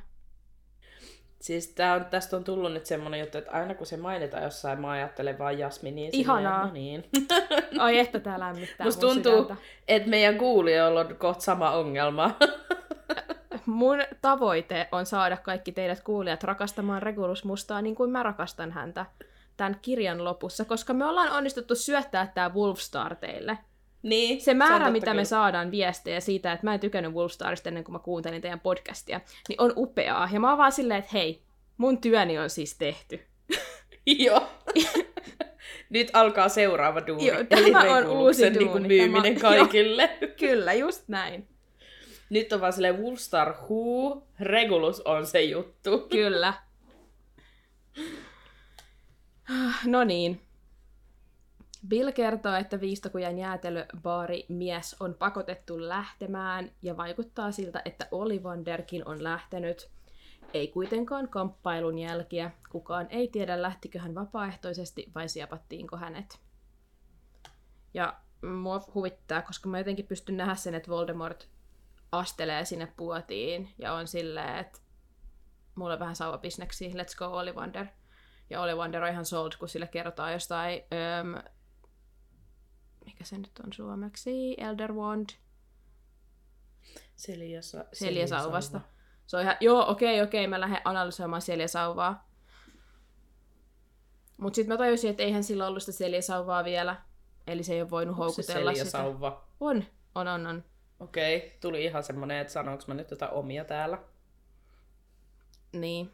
Siis 1.44 1.68
tää 1.68 1.94
on, 1.94 2.04
tästä 2.04 2.36
on 2.36 2.44
tullut 2.44 2.72
nyt 2.72 2.86
semmonen 2.86 3.20
juttu, 3.20 3.38
että 3.38 3.50
aina 3.50 3.74
kun 3.74 3.86
se 3.86 3.96
mainitaan 3.96 4.42
jossain, 4.42 4.80
mä 4.80 4.90
ajattelen 4.90 5.38
vaan 5.38 5.58
Jasminiin. 5.58 6.10
Ihanaa. 6.12 6.66
No 6.66 6.72
niin. 6.72 7.04
Ai 7.78 7.98
että 7.98 8.20
tää 8.20 8.40
lämmittää 8.40 8.84
Musta 8.84 9.00
tuntuu, 9.00 9.52
että 9.88 10.10
meidän 10.10 10.38
kuulijoilla 10.38 11.00
on 11.00 11.16
kohta 11.16 11.42
sama 11.42 11.70
ongelma. 11.70 12.30
Mun 13.66 13.98
tavoite 14.20 14.88
on 14.92 15.06
saada 15.06 15.36
kaikki 15.36 15.72
teidät 15.72 16.00
kuulijat 16.00 16.44
rakastamaan 16.44 17.02
Regulus 17.02 17.44
Mustaa 17.44 17.82
niin 17.82 17.94
kuin 17.94 18.10
mä 18.10 18.22
rakastan 18.22 18.72
häntä 18.72 19.06
tämän 19.56 19.78
kirjan 19.82 20.24
lopussa, 20.24 20.64
koska 20.64 20.94
me 20.94 21.04
ollaan 21.04 21.32
onnistuttu 21.32 21.74
syöttää 21.74 22.32
tämä 22.34 22.54
Wolfstar 22.54 23.16
teille. 23.16 23.58
Niin, 24.04 24.40
Se 24.40 24.54
määrä, 24.54 24.74
totta 24.78 24.90
mitä 24.90 25.06
me 25.06 25.12
kyllä. 25.12 25.24
saadaan 25.24 25.70
viestejä 25.70 26.20
siitä, 26.20 26.52
että 26.52 26.66
mä 26.66 26.74
en 26.74 26.80
tykännyt 26.80 27.12
Wolfstarista 27.12 27.68
ennen 27.68 27.84
kuin 27.84 27.92
mä 27.92 27.98
kuuntelin 27.98 28.42
teidän 28.42 28.60
podcastia, 28.60 29.20
niin 29.48 29.60
on 29.60 29.72
upeaa. 29.76 30.28
Ja 30.32 30.40
mä 30.40 30.48
oon 30.48 30.58
vaan 30.58 30.72
silleen, 30.72 30.98
että 30.98 31.10
hei, 31.12 31.42
mun 31.76 32.00
työni 32.00 32.38
on 32.38 32.50
siis 32.50 32.78
tehty. 32.78 33.20
Joo. 34.06 34.48
Nyt 35.90 36.10
alkaa 36.12 36.48
seuraava 36.48 37.06
duuni. 37.06 37.26
Joo, 37.26 37.36
eli 37.50 37.70
tämä 37.70 37.78
on 37.78 37.84
Reguluksen 38.02 38.16
uusi 38.16 38.42
niin 38.50 38.54
kuin 38.70 38.82
duuni. 38.82 38.88
myyminen 38.88 39.34
Tämä- 39.40 39.56
kaikille. 39.56 40.10
Kyllä, 40.38 40.72
just 40.72 41.08
näin. 41.08 41.48
Nyt 42.30 42.52
on 42.52 42.60
vaan 42.60 42.72
silleen 42.72 42.98
Wolfstar 43.02 43.52
Who, 43.52 44.22
Regulus 44.40 45.00
on 45.00 45.26
se 45.26 45.42
juttu. 45.42 45.98
Kyllä. 46.10 46.54
No 49.86 50.04
niin. 50.04 50.40
Bill 51.88 52.12
kertoo, 52.12 52.54
että 52.54 52.80
viistokujan 52.80 53.38
jäätelöbaari 53.38 54.46
mies 54.48 54.96
on 55.00 55.14
pakotettu 55.14 55.88
lähtemään 55.88 56.70
ja 56.82 56.96
vaikuttaa 56.96 57.52
siltä, 57.52 57.82
että 57.84 58.08
Olivanderkin 58.10 59.08
on 59.08 59.24
lähtenyt. 59.24 59.90
Ei 60.54 60.68
kuitenkaan 60.68 61.28
kamppailun 61.28 61.98
jälkiä. 61.98 62.50
Kukaan 62.70 63.06
ei 63.10 63.28
tiedä, 63.28 63.62
lähtikö 63.62 63.98
hän 63.98 64.14
vapaaehtoisesti 64.14 65.12
vai 65.14 65.28
siepattiinko 65.28 65.96
hänet. 65.96 66.40
Ja 67.94 68.20
mua 68.42 68.84
huvittaa, 68.94 69.42
koska 69.42 69.68
mä 69.68 69.78
jotenkin 69.78 70.06
pystyn 70.06 70.36
nähdä 70.36 70.54
sen, 70.54 70.74
että 70.74 70.90
Voldemort 70.90 71.48
astelee 72.12 72.64
sinne 72.64 72.92
puotiin 72.96 73.70
ja 73.78 73.92
on 73.92 74.08
silleen, 74.08 74.56
että 74.56 74.78
mulle 75.74 75.98
vähän 75.98 76.16
sauvabisneksi, 76.16 76.92
let's 76.92 77.18
go 77.18 77.26
Ollivander. 77.26 77.86
Ja 78.50 78.60
Ollivander 78.60 79.02
on 79.02 79.10
ihan 79.10 79.24
sold, 79.24 79.52
kun 79.58 79.68
sille 79.68 79.86
kerrotaan 79.86 80.32
jostain, 80.32 80.82
öm, 81.20 81.52
mikä 83.04 83.24
se 83.24 83.38
nyt 83.38 83.58
on 83.64 83.72
suomeksi, 83.72 84.54
Elder 84.58 84.92
Wand, 84.92 85.30
Seljasa, 87.16 87.84
seljasauvasta. 87.92 88.80
Se 89.26 89.36
on 89.36 89.42
ihan, 89.42 89.56
joo, 89.60 89.90
okei, 89.90 90.22
okei, 90.22 90.46
mä 90.46 90.60
lähden 90.60 90.80
analysoimaan 90.84 91.42
seljasauvaa. 91.42 92.28
Mut 94.36 94.54
sit 94.54 94.66
mä 94.66 94.76
tajusin, 94.76 95.10
että 95.10 95.22
eihän 95.22 95.44
sillä 95.44 95.66
ollut 95.66 95.82
sitä 95.82 95.98
seljasauvaa 95.98 96.64
vielä. 96.64 97.02
Eli 97.46 97.62
se 97.62 97.74
ei 97.74 97.82
ole 97.82 97.90
voinut 97.90 98.12
Onko 98.18 98.22
se 98.22 98.52
houkutella 98.52 98.70
Selja 98.70 98.84
sitä. 98.84 99.04
On, 99.60 99.84
on, 100.14 100.28
on, 100.28 100.46
on. 100.46 100.64
Okei, 101.00 101.58
tuli 101.60 101.84
ihan 101.84 102.02
semmonen, 102.02 102.38
että 102.38 102.52
sanoinko 102.52 102.84
mä 102.86 102.94
nyt 102.94 103.10
jotain 103.10 103.32
omia 103.32 103.64
täällä. 103.64 103.98
Niin. 105.72 106.10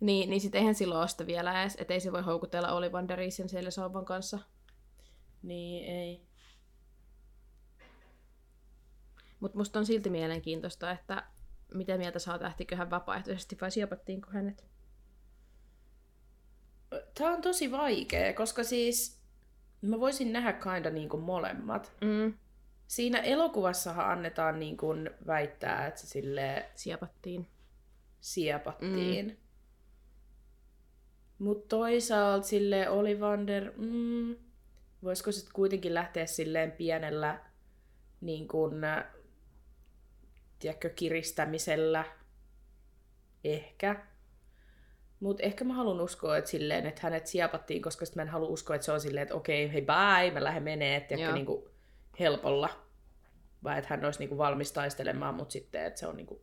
Niin, 0.00 0.30
niin 0.30 0.40
sit 0.40 0.54
eihän 0.54 0.74
silloin 0.74 1.00
ole 1.00 1.08
sitä 1.08 1.26
vielä 1.26 1.62
edes, 1.62 1.76
että 1.80 1.94
ei 1.94 2.00
se 2.00 2.12
voi 2.12 2.22
houkutella 2.22 2.72
Ollivanderin 2.72 3.32
sen 3.32 3.48
Selja 3.48 3.70
Sauvan 3.70 4.04
kanssa. 4.04 4.38
Niin, 5.42 5.84
ei. 5.84 6.22
Mutta 9.40 9.58
musta 9.58 9.78
on 9.78 9.86
silti 9.86 10.10
mielenkiintoista, 10.10 10.90
että 10.90 11.26
mitä 11.74 11.98
mieltä 11.98 12.18
saa 12.18 12.42
lähtikö 12.42 12.76
hän 12.76 12.90
vapaaehtoisesti 12.90 13.56
vai 13.60 13.70
siepattiinko 13.70 14.30
hänet? 14.30 14.64
Tää 17.18 17.30
on 17.30 17.42
tosi 17.42 17.70
vaikea, 17.72 18.32
koska 18.34 18.64
siis 18.64 19.20
mä 19.82 20.00
voisin 20.00 20.32
nähdä 20.32 20.52
kinda 20.52 20.90
niinku 20.90 21.16
molemmat. 21.16 21.92
Mm, 22.00 22.34
Siinä 22.86 23.18
elokuvassahan 23.18 24.10
annetaan 24.10 24.60
niin 24.60 24.76
kuin 24.76 25.10
väittää, 25.26 25.86
että 25.86 26.00
se 26.00 26.06
sille 26.06 26.70
siepattiin. 26.74 27.46
siepattiin. 28.20 29.26
Mm. 29.26 29.36
Mutta 31.38 31.68
toisaalta 31.68 32.46
sille 32.46 32.88
Olivander, 32.88 33.72
mm, 33.76 34.36
voisiko 35.04 35.32
sitten 35.32 35.52
kuitenkin 35.54 35.94
lähteä 35.94 36.26
silleen 36.26 36.72
pienellä 36.72 37.40
niin 38.20 38.48
kuin, 38.48 38.84
äh, 38.84 39.04
tiedätkö, 40.58 40.90
kiristämisellä? 40.90 42.04
Ehkä. 43.44 44.06
Mutta 45.20 45.42
ehkä 45.42 45.64
mä 45.64 45.74
haluan 45.74 46.00
uskoa, 46.00 46.36
että, 46.36 46.50
silleen, 46.50 46.86
että 46.86 47.00
hänet 47.02 47.26
siepattiin, 47.26 47.82
koska 47.82 48.04
sit 48.04 48.16
mä 48.16 48.22
en 48.22 48.28
halua 48.28 48.48
uskoa, 48.48 48.76
että 48.76 48.84
se 48.84 48.92
on 48.92 49.00
silleen, 49.00 49.22
että 49.22 49.34
okei, 49.34 49.72
hei 49.72 49.82
bye, 49.82 50.30
mä 50.30 50.44
lähden 50.44 50.62
menee, 50.62 51.06
Joo. 51.10 51.34
niin 51.34 51.46
kuin 51.46 51.64
helpolla. 52.20 52.86
Vai 53.64 53.78
että 53.78 53.88
hän 53.90 54.04
olisi 54.04 54.18
niin 54.18 54.28
kuin 54.28 54.38
valmis 54.38 54.72
taistelemaan, 54.72 55.34
mutta 55.34 55.52
sitten, 55.52 55.84
että 55.84 56.00
se 56.00 56.06
on 56.06 56.16
niin 56.16 56.26
kuin 56.26 56.40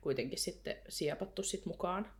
kuitenkin 0.00 0.38
sitten 0.38 0.76
siepattu 0.88 1.42
sit 1.42 1.66
mukaan. 1.66 2.12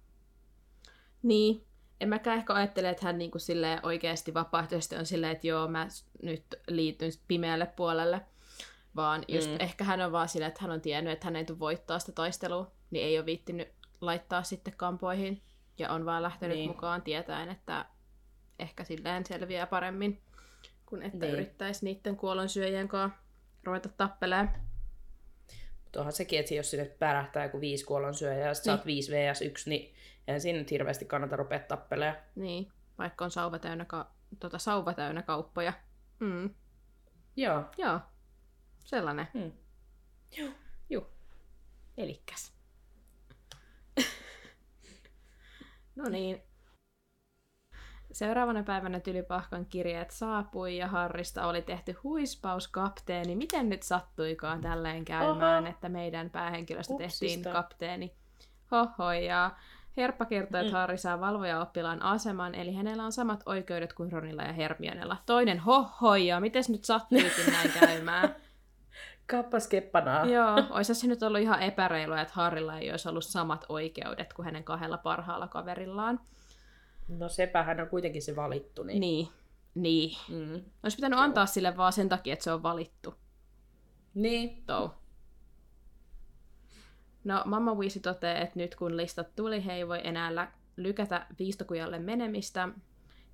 Niin. 1.23 1.67
En 2.01 2.09
mäkään 2.09 2.39
ehkä 2.39 2.55
ajattele, 2.55 2.89
että 2.91 3.07
hän 3.07 3.19
niinku 3.19 3.39
silleen 3.39 3.81
oikeasti 3.83 4.35
vapaaehtoisesti 4.35 4.97
on 4.97 5.07
silleen, 5.07 5.33
että 5.33 5.47
joo, 5.47 5.69
mä 5.69 5.89
nyt 6.23 6.45
liityn 6.69 7.13
pimeälle 7.29 7.67
puolelle. 7.67 8.21
Vaan 8.97 9.25
just 9.29 9.51
Mm. 9.51 9.57
ehkä 9.61 9.85
hän 9.85 10.01
on 10.01 10.13
vaan 10.13 10.29
silleen, 10.29 10.49
että 10.49 10.63
hän 10.63 10.71
on 10.71 10.81
tiennyt, 10.81 11.13
että 11.13 11.27
hän 11.27 11.37
ei 11.37 11.45
tule 11.45 11.59
voittaa 11.59 11.99
sitä 11.99 12.13
taistelua, 12.13 12.71
niin 12.91 13.05
ei 13.07 13.19
ole 13.19 13.27
viittinyt 13.27 13.69
laittaa 14.01 14.43
sitten 14.43 14.75
kampoihin. 14.77 15.43
Ja 15.79 15.93
on 15.93 16.05
vaan 16.07 16.23
lähtenyt 16.23 16.57
Niin. 16.57 16.67
niin. 16.69 16.77
mukaan 16.77 17.03
tietäen, 17.03 17.49
että 17.49 17.87
ehkä 18.59 18.85
silleen 18.85 19.27
selviää 19.27 19.67
paremmin, 19.67 20.23
kun 20.87 21.03
että 21.03 21.19
Niin. 21.19 21.21
niin. 21.21 21.33
yrittäisi 21.33 21.85
niiden 21.85 22.17
kuolonsyöjien 22.17 22.89
kanssa 22.89 23.19
ruveta 23.65 23.89
tappelemaan. 23.89 24.51
Onhan 25.97 26.13
sekin, 26.13 26.41
että 26.41 26.55
jos 26.55 26.71
sinne 26.71 26.85
pärähtää 26.85 27.45
joku 27.45 27.61
viisi 27.61 27.85
kuollonsyöjää 27.85 28.49
ja 28.49 28.55
sit 28.55 28.65
sä 28.65 28.71
Niin. 28.71 28.79
oot 28.79 28.87
5 28.87 29.13
vs 29.13 29.43
1, 29.43 29.71
niin 29.71 29.95
eihän 30.29 30.41
siinä 30.41 30.59
nyt 30.59 30.71
hirveästi 30.71 31.05
kannata 31.05 31.37
rupea 31.37 31.59
tappelemaan. 31.59 32.17
Niin, 32.35 32.73
vaikka 32.99 33.25
on 33.25 33.31
sauva 33.31 33.59
täynnä, 33.59 33.85
ka- 33.85 34.11
tota, 34.41 34.59
sauva 34.59 34.95
täynnä 34.95 35.23
kauppoja. 35.23 35.73
Mm. 36.21 36.51
Joo. 37.37 37.65
Joo, 37.79 38.01
sellainen. 38.85 39.29
Hmm. 39.35 39.53
Joo. 40.39 40.51
Joo. 40.91 41.11
Elikkäs. 41.99 42.53
no 45.97 46.09
niin. 46.09 46.43
Seuraavana 48.13 48.63
päivänä 48.63 49.01
Tylypahkan 49.01 49.67
kirjeet 49.67 50.11
saapui 50.11 50.77
ja 50.77 50.89
Harrista 50.89 51.47
oli 51.47 51.63
tehty 51.63 51.93
huispaus 51.93 52.69
kapteeni. 52.69 53.37
Miten 53.37 53.69
nyt 53.69 53.83
sattuikaan 53.83 54.61
tälleen 54.61 55.05
käymään, 55.05 55.63
Oho. 55.65 55.71
että 55.71 55.89
meidän 55.89 56.31
päähenkilöstä 56.31 56.93
Hupsista. 56.95 57.21
tehtiin 57.21 57.53
kapteeni? 57.53 58.15
Hoho, 58.71 59.13
ja 59.13 59.51
Herppa 59.97 60.25
kertoi, 60.25 60.61
että 60.61 60.73
Mm. 60.73 60.77
Harri 60.77 60.99
saa 60.99 61.21
valvoja-oppilaan 61.21 62.03
aseman, 62.03 62.55
eli 62.55 62.75
hänellä 62.75 63.05
on 63.05 63.13
samat 63.13 63.43
oikeudet 63.47 63.93
kuin 63.93 64.13
Ronilla 64.13 64.43
ja 64.43 64.53
Hermionella. 64.53 65.17
Toinen 65.27 65.59
hohoja, 65.59 66.41
miten 66.41 66.65
nyt 66.69 66.85
sattuikin 66.85 67.53
näin 67.53 67.71
käymään? 67.81 68.35
Kappas 69.31 69.69
keppanaa. 69.69 70.27
Joo, 70.27 70.57
olisi 70.71 70.95
se 70.95 71.07
nyt 71.07 71.23
ollut 71.23 71.41
ihan 71.41 71.63
epäreilua, 71.63 72.21
että 72.21 72.35
Harrilla 72.35 72.79
ei 72.79 72.91
olisi 72.91 73.09
ollut 73.09 73.25
samat 73.25 73.65
oikeudet 73.69 74.33
kuin 74.33 74.45
hänen 74.47 74.65
kahdella 74.65 74.99
parhaalla 74.99 75.49
kaverillaan. 75.49 76.21
No 77.19 77.29
sepähän 77.29 77.81
on 77.81 77.89
kuitenkin 77.89 78.23
se 78.23 78.37
valittu. 78.37 78.83
Niin. 78.83 79.01
Niin, 79.01 79.29
niin. 79.75 80.17
Mm. 80.29 80.65
Olisi 80.83 80.97
pitänyt 80.97 81.19
antaa 81.19 81.47
sille 81.47 81.77
vaan 81.77 81.93
sen 81.93 82.09
takia, 82.09 82.33
että 82.33 82.45
se 82.45 82.53
on 82.53 82.63
valittu. 82.63 83.15
Niin. 84.15 84.63
Tou. 84.67 84.91
No, 87.25 87.43
Mamma 87.45 87.75
Weasley 87.75 88.03
toteaa, 88.03 88.39
että 88.39 88.59
nyt 88.59 88.75
kun 88.75 88.97
listat 88.97 89.37
tuli, 89.37 89.65
he 89.65 89.73
ei 89.73 89.89
voi 89.89 90.01
enää 90.05 90.35
lä- 90.35 90.53
lykätä 90.77 91.27
viistokujalle 91.39 91.99
menemistä. 91.99 92.69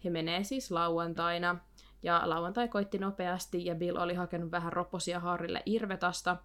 He 0.05 0.11
menee 0.11 0.45
siis 0.45 0.71
lauantaina. 0.71 1.59
Ja 2.03 2.23
lauantai 2.25 2.69
koitti 2.69 2.99
nopeasti 2.99 3.65
ja 3.65 3.75
Bill 3.75 3.97
oli 3.97 4.15
hakenut 4.15 4.51
vähän 4.51 4.73
roposia 4.73 5.21
Harrille 5.21 5.62
Irvetasta. 5.67 6.37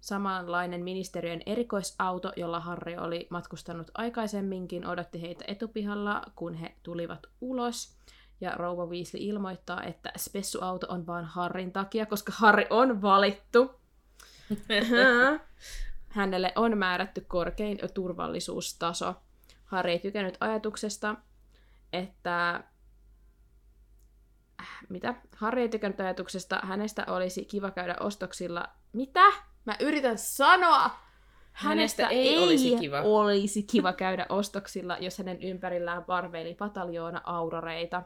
Samanlainen 0.00 0.84
ministeriön 0.84 1.40
erikoisauto, 1.46 2.32
jolla 2.36 2.60
Harri 2.60 2.98
oli 2.98 3.26
matkustanut 3.30 3.90
aikaisemminkin, 3.94 4.86
odotti 4.86 5.22
heitä 5.22 5.44
etupihalla, 5.48 6.22
kun 6.36 6.54
he 6.54 6.74
tulivat 6.82 7.26
ulos. 7.40 7.96
Ja 8.40 8.54
rouva 8.54 8.86
Weasley 8.86 9.22
ilmoittaa, 9.22 9.82
että 9.82 10.12
spessuauto 10.16 10.86
on 10.88 11.06
vain 11.06 11.24
Harrin 11.24 11.72
takia, 11.72 12.06
koska 12.06 12.32
Harri 12.36 12.66
on 12.70 13.02
valittu. 13.02 13.80
Hänelle 16.08 16.52
on 16.56 16.78
määrätty 16.78 17.20
korkein 17.20 17.78
turvallisuustaso. 17.94 19.14
Harri 19.64 19.92
ei 19.92 19.98
tykännyt 19.98 20.36
ajatuksesta, 20.40 21.16
että... 21.92 22.64
Äh, 24.60 24.68
Mitä? 24.88 25.14
Harri 25.36 25.62
ei 25.62 25.68
tykännyt 25.68 26.00
ajatuksesta, 26.00 26.60
hänestä 26.64 27.04
olisi 27.08 27.44
kiva 27.44 27.70
käydä 27.70 27.96
ostoksilla. 28.00 28.68
Mitä? 28.92 29.32
Mä 29.66 29.76
yritän 29.80 30.18
sanoa! 30.18 30.90
Hänestä, 31.52 32.08
ei, 32.08 32.38
olisi, 32.38 32.76
kiva. 32.76 33.00
olisi 33.00 33.62
kiva 33.62 33.92
käydä 33.92 34.26
ostoksilla, 34.28 34.96
jos 35.00 35.18
hänen 35.18 35.42
ympärillään 35.42 36.04
parveili 36.04 36.54
pataljoona 36.54 37.20
auroreita. 37.24 38.02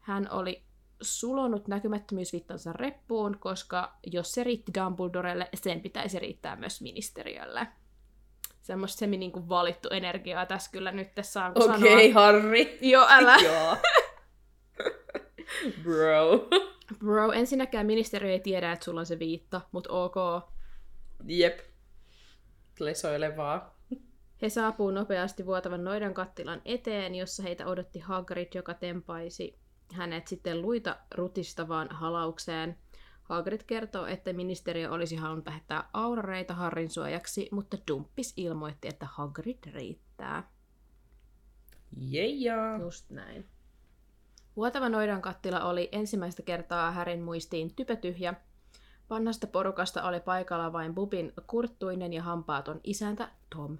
Hän 0.00 0.30
oli 0.30 0.62
sulonut 1.02 1.68
näkymättömyysvittansa 1.68 2.72
reppuun, 2.72 3.38
koska 3.38 3.96
jos 4.12 4.32
se 4.32 4.44
riitti 4.44 4.72
Dumbledorelle, 4.80 5.48
sen 5.54 5.80
pitäisi 5.80 6.18
riittää 6.18 6.56
myös 6.56 6.82
ministeriölle. 6.82 7.66
Semmoista 8.62 8.98
semi 8.98 9.16
niinku 9.16 9.48
valittu 9.48 9.88
energiaa 9.88 10.46
tässä 10.46 10.70
kyllä 10.70 10.92
nyt 10.92 11.08
saan 11.22 11.52
Okei, 11.54 11.66
sanoa. 11.66 11.92
okay, 11.92 12.10
Harri. 12.12 12.78
Joo, 12.80 13.06
älä. 13.08 13.36
Joo. 13.44 13.76
Bro. 15.82 16.48
Bro, 16.98 17.32
ensinnäkään 17.32 17.86
ministeriö 17.86 18.32
ei 18.32 18.40
tiedä, 18.40 18.72
että 18.72 18.84
sulla 18.84 19.00
on 19.00 19.06
se 19.06 19.18
viitta, 19.18 19.60
mutta 19.72 19.92
ok. 19.92 20.16
Jep. 21.24 21.60
Lesoile 22.80 23.36
vaan. 23.36 23.62
He 24.42 24.48
saapuu 24.48 24.90
nopeasti 24.90 25.46
vuotavan 25.46 25.84
noidan 25.84 26.14
kattilan 26.14 26.62
eteen, 26.64 27.14
jossa 27.14 27.42
heitä 27.42 27.66
odotti 27.66 27.98
Hagrid, 27.98 28.48
joka 28.54 28.74
tempaisi 28.74 29.58
hänet 29.92 30.28
sitten 30.28 30.62
luita 30.62 30.96
rutistavaan 31.14 31.88
halaukseen. 31.90 32.78
Hagrid 33.22 33.60
kertoo, 33.66 34.06
että 34.06 34.32
ministeriö 34.32 34.90
olisi 34.90 35.16
halunnut 35.16 35.46
lähettää 35.46 35.90
aurareita 35.92 36.54
Harrin 36.54 36.90
suojaksi, 36.90 37.48
mutta 37.52 37.76
Dumppis 37.88 38.32
ilmoitti, 38.36 38.88
että 38.88 39.06
Hagrid 39.06 39.58
riittää. 39.72 40.50
Yeah. 42.12 42.80
Just 42.80 43.10
näin. 43.10 43.48
Vuotava 44.56 44.88
noidan 44.88 45.22
kattila 45.22 45.64
oli 45.64 45.88
ensimmäistä 45.92 46.42
kertaa 46.42 46.92
Härin 46.92 47.22
muistiin 47.22 47.74
typetyhjä. 47.74 48.34
Vanhasta 49.10 49.46
porukasta 49.46 50.02
oli 50.02 50.20
paikalla 50.20 50.72
vain 50.72 50.94
Bubin 50.94 51.32
kurttuinen 51.46 52.12
ja 52.12 52.22
hampaaton 52.22 52.80
isäntä 52.84 53.28
Tom. 53.54 53.78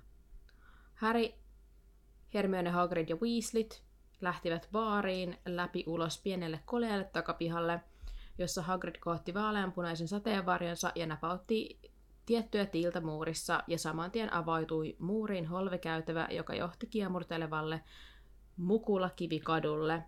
Harry, 0.94 1.28
Hermione, 2.34 2.70
Hagrid 2.70 3.08
ja 3.08 3.16
Weaslit 3.16 3.82
lähtivät 4.20 4.68
baariin 4.72 5.38
läpi 5.46 5.84
ulos 5.86 6.20
pienelle 6.22 6.60
kolealle 6.64 7.04
takapihalle, 7.04 7.80
jossa 8.38 8.62
Hagrid 8.62 8.96
kohti 9.00 9.34
vaaleanpunaisen 9.34 10.08
sateenvarjonsa 10.08 10.92
ja 10.94 11.06
napautti 11.06 11.80
tiettyä 12.26 12.66
tiiltä 12.66 13.00
muurissa 13.00 13.62
ja 13.66 13.78
saman 13.78 14.10
tien 14.10 14.32
avautui 14.32 14.96
muurin 14.98 15.46
holvekäytävä, 15.46 16.28
joka 16.30 16.54
johti 16.54 16.86
kiemurtelevalle 16.86 17.80
Mukula-kivikadulle. 18.56 20.02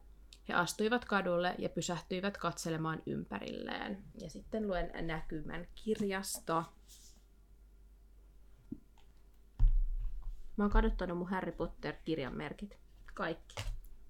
He 0.48 0.54
astuivat 0.54 1.04
kadulle 1.04 1.54
ja 1.58 1.68
pysähtyivät 1.68 2.36
katselemaan 2.38 3.02
ympärilleen. 3.06 4.04
Ja 4.20 4.30
sitten 4.30 4.66
luen 4.68 4.90
näkymän 5.06 5.66
kirjasta. 5.84 6.64
Mä 10.56 10.64
oon 10.64 10.70
kadottanut 10.70 11.18
mun 11.18 11.30
Harry 11.30 11.52
Potter-kirjan 11.52 12.36
merkit. 12.36 12.78
Kaikki. 13.14 13.54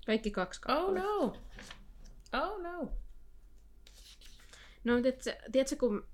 Kaikki 0.07 0.31
kaksi 0.31 0.61
Oh 0.69 0.75
kappaletta. 0.75 1.09
no. 1.09 1.37
Oh 2.33 2.63
no. 2.63 2.93
No, 4.85 5.03
tiedätkö, 5.03 5.37
tiedätkö 5.53 5.77
kun... 5.77 6.07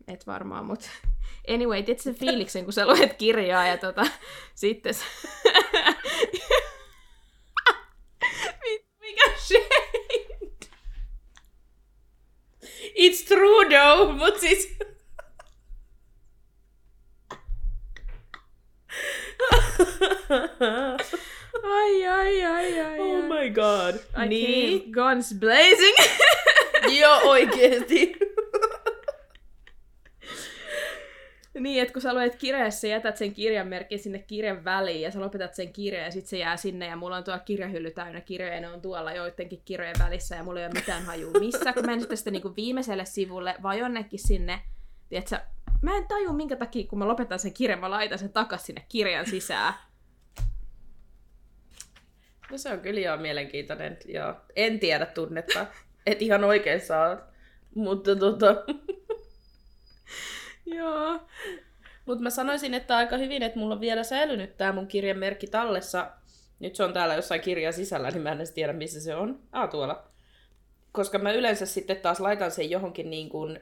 Et 0.08 0.28
varmaan, 0.28 0.66
mutta... 0.66 0.88
Anyway, 1.54 1.84
tiedätkö 1.84 2.04
sen 2.04 2.16
fiiliksen, 2.16 2.64
kun 2.64 2.74
sä 2.74 2.86
luet 2.88 3.14
kirjaa 3.14 3.68
ja 3.68 3.78
tota... 3.78 4.06
Sitten... 4.56 4.94
sä- 4.94 5.06
It's 13.02 13.24
true 13.24 13.66
though, 13.68 14.14
What's 14.16 14.42
siis... 14.42 14.68
Ai, 21.64 22.06
ai, 22.06 22.42
ai, 22.46 22.80
ai, 22.80 23.00
oh 23.00 23.22
my 23.28 23.50
god. 23.50 24.00
I 24.16 24.28
niin? 24.28 24.82
came 24.82 24.92
guns 24.92 25.34
blazing. 25.34 25.98
Joo, 26.94 27.30
oikeesti. 27.34 28.14
Niin, 31.60 31.82
että 31.82 31.94
kun 31.94 32.02
sä 32.02 32.14
luet 32.14 32.36
kirjassa, 32.36 32.88
jätät 32.88 33.18
sen 33.18 33.34
kirjanmerkin 33.34 34.00
sinne 34.00 34.20
kirjan 34.20 34.64
väliin 34.64 35.02
ja 35.02 35.12
sä 35.12 35.20
lopetat 35.20 35.56
sen 35.56 35.74
kirjan 35.74 36.06
ja 36.06 36.12
sit 36.12 36.26
se 36.26 36.38
jää 36.38 36.58
sinne 36.58 36.88
ja 36.88 36.96
mulla 36.96 37.18
on 37.18 37.24
tuolla 37.24 37.40
kirjahylly 37.40 37.92
täynnä 37.92 38.22
kirjoja 38.22 38.56
ja 38.56 38.62
ne 38.62 38.70
on 38.70 38.82
tuolla 38.82 39.14
joidenkin 39.14 39.62
kirjojen 39.66 39.96
välissä 40.00 40.36
ja 40.36 40.44
mulla 40.44 40.60
ei 40.60 40.66
ole 40.66 40.74
mitään 40.74 41.04
hajua 41.04 41.40
missä, 41.40 41.74
kun 41.74 41.86
mä 41.86 41.94
en 41.94 42.18
sitä 42.18 42.32
niinku 42.32 42.56
viimeiselle 42.56 43.06
sivulle 43.06 43.56
vai 43.64 43.80
jonnekin 43.80 44.20
sinne, 44.20 44.62
tiedätkö, 45.10 45.40
mä 45.82 45.98
en 45.98 46.08
taju 46.08 46.34
minkä 46.34 46.56
takia, 46.56 46.88
kun 46.88 47.00
mä 47.00 47.08
lopetan 47.08 47.40
sen 47.40 47.54
kirjan, 47.54 47.80
mä 47.80 47.90
laitan 47.90 48.20
sen 48.20 48.34
takas 48.34 48.66
sinne 48.66 48.86
kirjan 48.90 49.26
sisään. 49.26 49.74
No 52.52 52.58
se 52.58 52.70
on 52.70 52.80
kyllä 52.80 53.00
joo 53.00 53.18
mielenkiintoinen. 53.18 53.98
Joo. 54.06 54.36
En 54.56 54.80
tiedä 54.80 55.06
tunnetta. 55.06 55.66
Et 56.06 56.22
ihan 56.22 56.44
oikein 56.44 56.82
saa. 56.82 57.18
Mutta 57.76 58.16
tota... 58.16 58.56
Joo. 60.76 61.20
Mutta 62.06 62.24
mä 62.24 62.30
sanoisin, 62.30 62.74
että 62.74 62.98
aika 62.98 63.18
hyvin, 63.18 63.44
että 63.44 63.60
mulla 63.60 63.76
on 63.76 63.82
vielä 63.82 64.04
säilynyt 64.04 64.58
tää 64.58 64.72
mun 64.72 64.88
kirjan 64.88 65.18
merkki 65.18 65.48
tallessa. 65.48 66.12
Nyt 66.60 66.76
se 66.76 66.84
on 66.84 66.94
täällä 66.94 67.16
jossain 67.16 67.42
kirjan 67.42 67.74
sisällä, 67.74 68.12
niin 68.12 68.22
mä 68.22 68.32
en 68.32 68.38
edes 68.38 68.52
tiedä, 68.52 68.74
missä 68.74 69.02
se 69.02 69.16
on. 69.16 69.40
Ah, 69.52 69.70
tuolla. 69.70 70.08
Koska 70.92 71.18
mä 71.18 71.32
yleensä 71.32 71.66
sitten 71.66 71.98
taas 71.98 72.20
laitan 72.20 72.52
sen 72.52 72.70
johonkin 72.70 73.10
niin 73.10 73.30
kuin, 73.30 73.60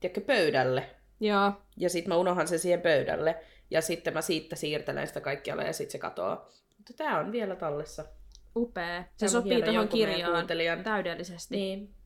tiedätkö, 0.00 0.20
pöydälle. 0.20 0.90
Joo. 1.20 1.52
Ja 1.76 1.90
sitten 1.90 2.08
mä 2.08 2.16
unohan 2.16 2.48
sen 2.48 2.58
siihen 2.58 2.80
pöydälle. 2.80 3.36
Ja 3.70 3.80
sitten 3.82 4.14
mä 4.14 4.22
siitä 4.22 4.56
siirtelen 4.56 5.06
sitä 5.06 5.20
kaikkialle 5.20 5.64
ja 5.64 5.72
sitten 5.72 5.92
se 5.92 5.98
katoaa. 5.98 6.48
Mutta 6.76 6.92
tää 6.96 7.18
on 7.18 7.32
vielä 7.32 7.56
tallessa. 7.56 8.04
Upea. 8.56 9.04
Se 9.16 9.24
on 9.24 9.30
sopii 9.30 9.62
tuohon 9.62 9.88
kirjaan 9.88 10.46
täydellisesti. 10.84 11.56
Niin. 11.56 11.97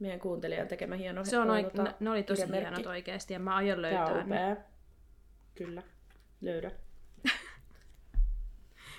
Meidän 0.00 0.20
kuuntelijan 0.20 0.68
tekemä 0.68 0.96
hieno 0.96 1.24
Se 1.24 1.38
on 1.38 1.50
ö, 1.50 1.52
oik- 1.52 1.70
tota, 1.70 1.82
ne, 1.82 1.94
ne 2.00 2.10
oli 2.10 2.22
tosi 2.22 2.42
kirjamerkki. 2.42 2.70
hienot 2.76 2.86
oikeesti 2.86 3.32
ja 3.32 3.38
mä 3.38 3.56
aion 3.56 3.76
Tää 3.76 3.82
löytää 3.82 4.04
on 4.04 4.16
ne. 4.28 4.52
upea. 4.52 4.56
Kyllä. 5.54 5.82
Löydä. 6.40 6.70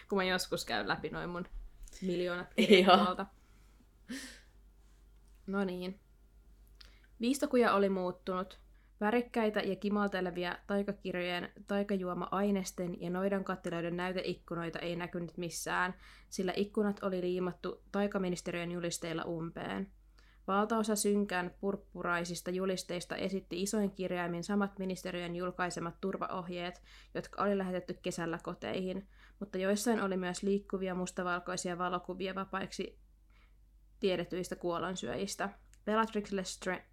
kun 0.10 0.18
mä 0.18 0.24
joskus 0.24 0.66
käyn 0.66 0.88
läpi 0.88 1.10
noin 1.10 1.30
mun 1.30 1.46
miljoonat 2.02 2.48
tuolta. 3.06 3.26
No 5.48 5.64
niin. 5.64 6.00
Viistokuja 7.22 7.74
oli 7.74 7.90
muuttunut. 7.90 8.60
Värikkäitä 9.02 9.60
ja 9.60 9.76
kimaltelevia 9.76 10.58
taikakirjojen, 10.68 11.52
taikajuoma-ainesten 11.68 13.02
ja 13.02 13.10
noidan 13.10 13.44
kattiloiden 13.44 13.98
näyteikkunoita 13.98 14.80
ei 14.80 14.96
näkynyt 14.96 15.38
missään, 15.38 15.94
sillä 16.30 16.54
ikkunat 16.56 17.04
oli 17.04 17.22
liimattu 17.22 17.84
taikaministeriön 17.92 18.72
julisteilla 18.72 19.24
umpeen. 19.24 19.92
Valtaosa 20.47 20.95
synkän 20.95 21.56
purppuraisista 21.60 22.51
julisteista 22.51 23.15
esitti 23.15 23.62
isoin 23.62 23.91
kirjaimin 23.91 24.43
samat 24.43 24.80
ministeriön 24.80 25.36
julkaisemat 25.36 26.01
turvaohjeet, 26.01 26.82
jotka 27.13 27.43
oli 27.43 27.58
lähetetty 27.58 27.93
kesällä 28.01 28.39
koteihin, 28.43 29.08
mutta 29.39 29.58
joissain 29.58 30.01
oli 30.01 30.17
myös 30.17 30.43
liikkuvia 30.43 30.95
mustavalkoisia 30.95 31.77
valokuvia 31.77 32.36
vapaiksi 32.36 32.99
tiedetyistä 33.99 34.56
kuolonsyöjistä. 34.56 35.49
Bellatrix 35.86 36.32
Lestrange... 36.32 36.86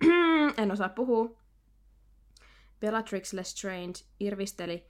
en 0.62 0.72
osaa 0.72 0.88
puhua. 0.88 1.38
Bellatrix 2.80 3.32
Lestrange 3.32 4.04
irvisteli 4.20 4.86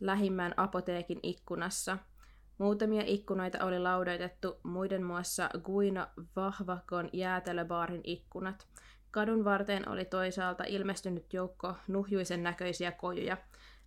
lähimmän 0.00 0.54
apoteekin 0.56 1.20
ikkunassa. 1.22 1.98
Muutamia 2.58 3.02
ikkunoita 3.06 3.64
oli 3.64 3.78
laudoitettu, 3.78 4.56
muiden 4.62 5.02
muassa 5.02 5.50
Guina 5.64 6.08
Vahvakon 6.36 7.10
jäätelöbaarin 7.12 8.00
ikkunat. 8.04 8.66
Kadun 9.10 9.44
varteen 9.44 9.88
oli 9.88 10.04
toisaalta 10.04 10.64
ilmestynyt 10.64 11.32
joukko 11.32 11.74
nuhjuisen 11.88 12.42
näköisiä 12.42 12.92
kojuja. 12.92 13.36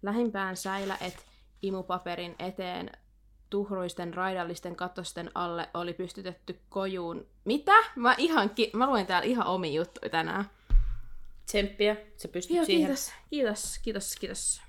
Lähimpään 0.02 0.58
säilä, 0.58 0.98
et 1.02 1.26
imupaperin 1.62 2.36
eteen 2.40 2.92
tuhruisten 3.50 4.14
raidallisten 4.14 4.76
katosten 4.76 5.32
alle 5.36 5.70
oli 5.74 5.94
pystytetty 5.94 6.60
kojuun. 6.70 7.28
Mitä? 7.46 7.74
Mä, 7.96 8.16
ihan 8.18 8.50
ki- 8.50 8.72
mä 8.74 8.88
luen 8.90 9.06
täällä 9.08 9.26
ihan 9.26 9.48
omi 9.48 9.76
juttuja 9.76 10.10
tänään. 10.10 10.46
Tsemppiä. 11.46 11.98
Sä 12.18 12.28
pystyt 12.28 12.56
Joo, 12.56 12.66
siihen. 12.66 12.88
kiitos, 12.88 13.12
kiitos, 13.30 13.80
kiitos, 13.84 14.16
kiitos. 14.16 14.62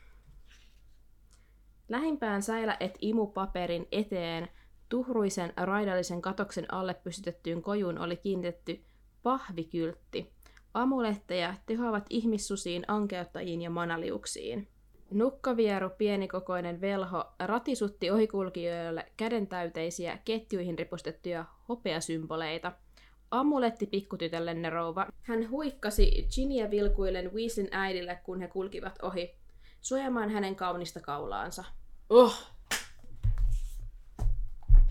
Lähimpään 1.91 2.43
säilä 2.43 2.77
et 2.81 2.99
imupaperin 3.01 3.89
eteen 3.93 4.49
tuhruisen 4.89 5.53
raidallisen 5.57 6.23
katoksen 6.23 6.75
alle 6.75 6.95
pystytettyyn 6.95 7.63
kojuun 7.63 7.99
oli 7.99 8.17
kiinnitetty 8.17 8.81
pahvikyltti. 9.23 10.33
Amuletteja 10.75 11.55
tehoavat 11.67 12.07
ihmissusiin, 12.11 12.85
ankeuttajiin 12.89 13.63
ja 13.63 13.71
manaliuksiin. 13.71 14.69
Nukkavieru, 15.11 15.91
pienikokoinen 15.99 16.81
velho, 16.81 17.25
ratisutti 17.39 18.11
ohikulkijoille 18.11 19.07
kädentäyteisiä 19.17 20.19
ketjuihin 20.25 20.79
ripustettuja 20.79 21.45
hopeasymboleita. 21.69 22.73
Amuletti 23.31 23.87
pikkutytöllenne 23.87 24.71
rouva. 24.71 25.07
Hän 25.23 25.51
huikkasi 25.51 26.29
Ginia 26.35 26.71
vilkuillen 26.71 27.33
Weaslin 27.35 27.69
äidille, 27.71 28.21
kun 28.25 28.41
he 28.41 28.49
kulkivat 28.49 28.99
ohi, 29.03 29.35
suojaamaan 29.81 30.31
hänen 30.31 30.57
kaunista 30.57 31.01
kaulaansa. 31.01 31.65
Oh. 32.11 32.51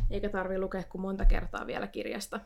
Eikä 0.09 0.29
tarvi 0.29 0.59
lukea 0.59 0.83
kuin 0.83 1.01
monta 1.01 1.25
kertaa 1.25 1.67
vielä 1.67 1.87
kirjasta. 1.87 2.39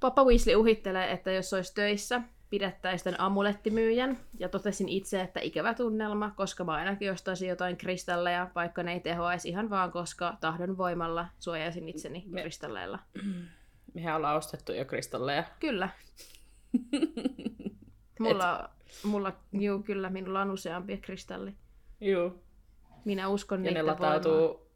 Papa 0.00 0.24
Weasley 0.24 0.54
uhittelee, 0.54 1.12
että 1.12 1.32
jos 1.32 1.52
olisi 1.52 1.74
töissä, 1.74 2.20
pidättäisi 2.50 3.04
tämän 3.04 3.20
amulettimyyjän. 3.20 4.18
Ja 4.38 4.48
totesin 4.48 4.88
itse, 4.88 5.20
että 5.20 5.40
ikävä 5.40 5.74
tunnelma, 5.74 6.30
koska 6.30 6.64
mä 6.64 6.72
ainakin 6.72 7.12
ostaisin 7.12 7.48
jotain 7.48 7.76
kristalleja, 7.76 8.50
vaikka 8.54 8.82
ne 8.82 8.92
ei 8.92 9.00
tehoaisi 9.00 9.48
ihan 9.48 9.70
vaan, 9.70 9.92
koska 9.92 10.36
tahdon 10.40 10.78
voimalla 10.78 11.26
suojaisin 11.38 11.88
itseni 11.88 12.24
Me- 12.26 12.42
kristalleilla. 12.42 12.98
Mehän 13.94 14.16
ollaan 14.16 14.36
ostettu 14.36 14.72
jo 14.72 14.84
kristalleja. 14.84 15.44
Kyllä. 15.60 15.88
Mulla, 18.20 18.75
mulla, 19.04 19.32
juu, 19.52 19.82
kyllä, 19.82 20.10
minulla 20.10 20.40
on 20.40 20.50
useampia 20.50 20.96
kristalli. 20.96 21.54
Joo. 22.00 22.34
Minä 23.04 23.28
uskon 23.28 23.64
Ja 23.64 23.72
ne 23.72 23.82
latautuu, 23.82 24.66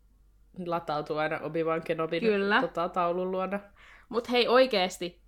ne 0.59 0.67
latautuu 0.67 1.17
aina 1.17 1.39
Obi-Wan 1.39 1.83
Kenobin 1.85 2.21
Kyllä. 2.21 2.61
Tota, 2.61 2.89
taulun 2.89 3.31
luona. 3.31 3.61
Mut 4.09 4.31
hei 4.31 4.49
oikeesti, 4.49 5.21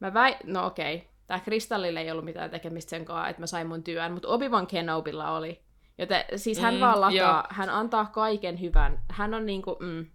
mä 0.00 0.14
väi... 0.14 0.36
No 0.44 0.66
okei, 0.66 1.08
tää 1.26 1.40
kristallilla 1.40 2.00
ei 2.00 2.10
ollut 2.10 2.24
mitään 2.24 2.50
tekemistä 2.50 2.90
sen 2.90 3.04
kanssa, 3.04 3.28
että 3.28 3.42
mä 3.42 3.46
sain 3.46 3.66
mun 3.66 3.82
työn, 3.82 4.12
mutta 4.12 4.28
Obi-Wan 4.28 4.66
Kenobilla 4.66 5.30
oli. 5.36 5.60
Joten 5.98 6.24
siis 6.36 6.58
hän 6.60 6.74
Mm, 6.74 6.80
vaan 6.80 7.00
lataa, 7.00 7.12
joo. 7.12 7.42
hän 7.48 7.70
antaa 7.70 8.06
kaiken 8.06 8.60
hyvän. 8.60 9.02
Hän 9.08 9.34
on 9.34 9.46
niinku, 9.46 9.76
mm, 9.80 10.06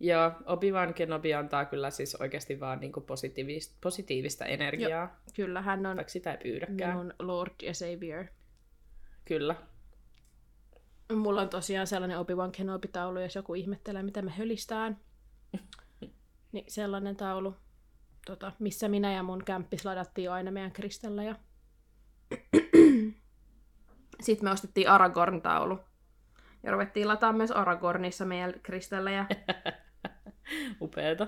Joo, 0.00 0.32
Obi-Wan 0.46 0.94
Kenobi 0.94 1.34
antaa 1.34 1.64
kyllä 1.64 1.90
siis 1.90 2.14
oikeasti 2.14 2.60
vaan 2.60 2.80
niinku 2.80 3.00
positiivista, 3.00 3.76
positiivista 3.80 4.44
energiaa, 4.44 5.20
kyllä 5.34 5.62
hän 5.62 5.86
on 5.86 5.96
vaikka 5.96 6.12
sitä 6.12 6.32
ei 6.32 6.38
pyydäkään. 6.42 6.96
minun 6.96 7.14
Lord 7.18 7.52
ja 7.62 7.74
Savior. 7.74 8.24
Kyllä. 9.24 9.56
Mulla 11.14 11.40
on 11.40 11.48
tosiaan 11.48 11.86
sellainen 11.86 12.18
Obi-Wan 12.18 12.52
Kenobi-taulu, 12.52 13.20
jos 13.20 13.34
joku 13.34 13.54
ihmettelee, 13.54 14.02
mitä 14.02 14.22
me 14.22 14.30
hölistään. 14.30 14.96
Niin 16.52 16.64
sellainen 16.68 17.16
taulu, 17.16 17.54
tota, 18.26 18.52
missä 18.58 18.88
minä 18.88 19.12
ja 19.12 19.22
mun 19.22 19.44
kämppis 19.44 19.84
ladattiin 19.84 20.30
aina 20.30 20.50
meidän 20.50 20.72
kristalleja. 20.72 21.34
Sitten 24.20 24.44
me 24.44 24.50
ostettiin 24.50 24.88
Aragorn-taulu. 24.90 25.78
Ja 26.62 26.72
ruvettiin 26.72 27.08
lataa 27.08 27.32
myös 27.32 27.50
Aragornissa 27.50 28.24
meidän 28.24 28.54
kristalleja. 28.62 29.26
Upeeta. 30.80 31.26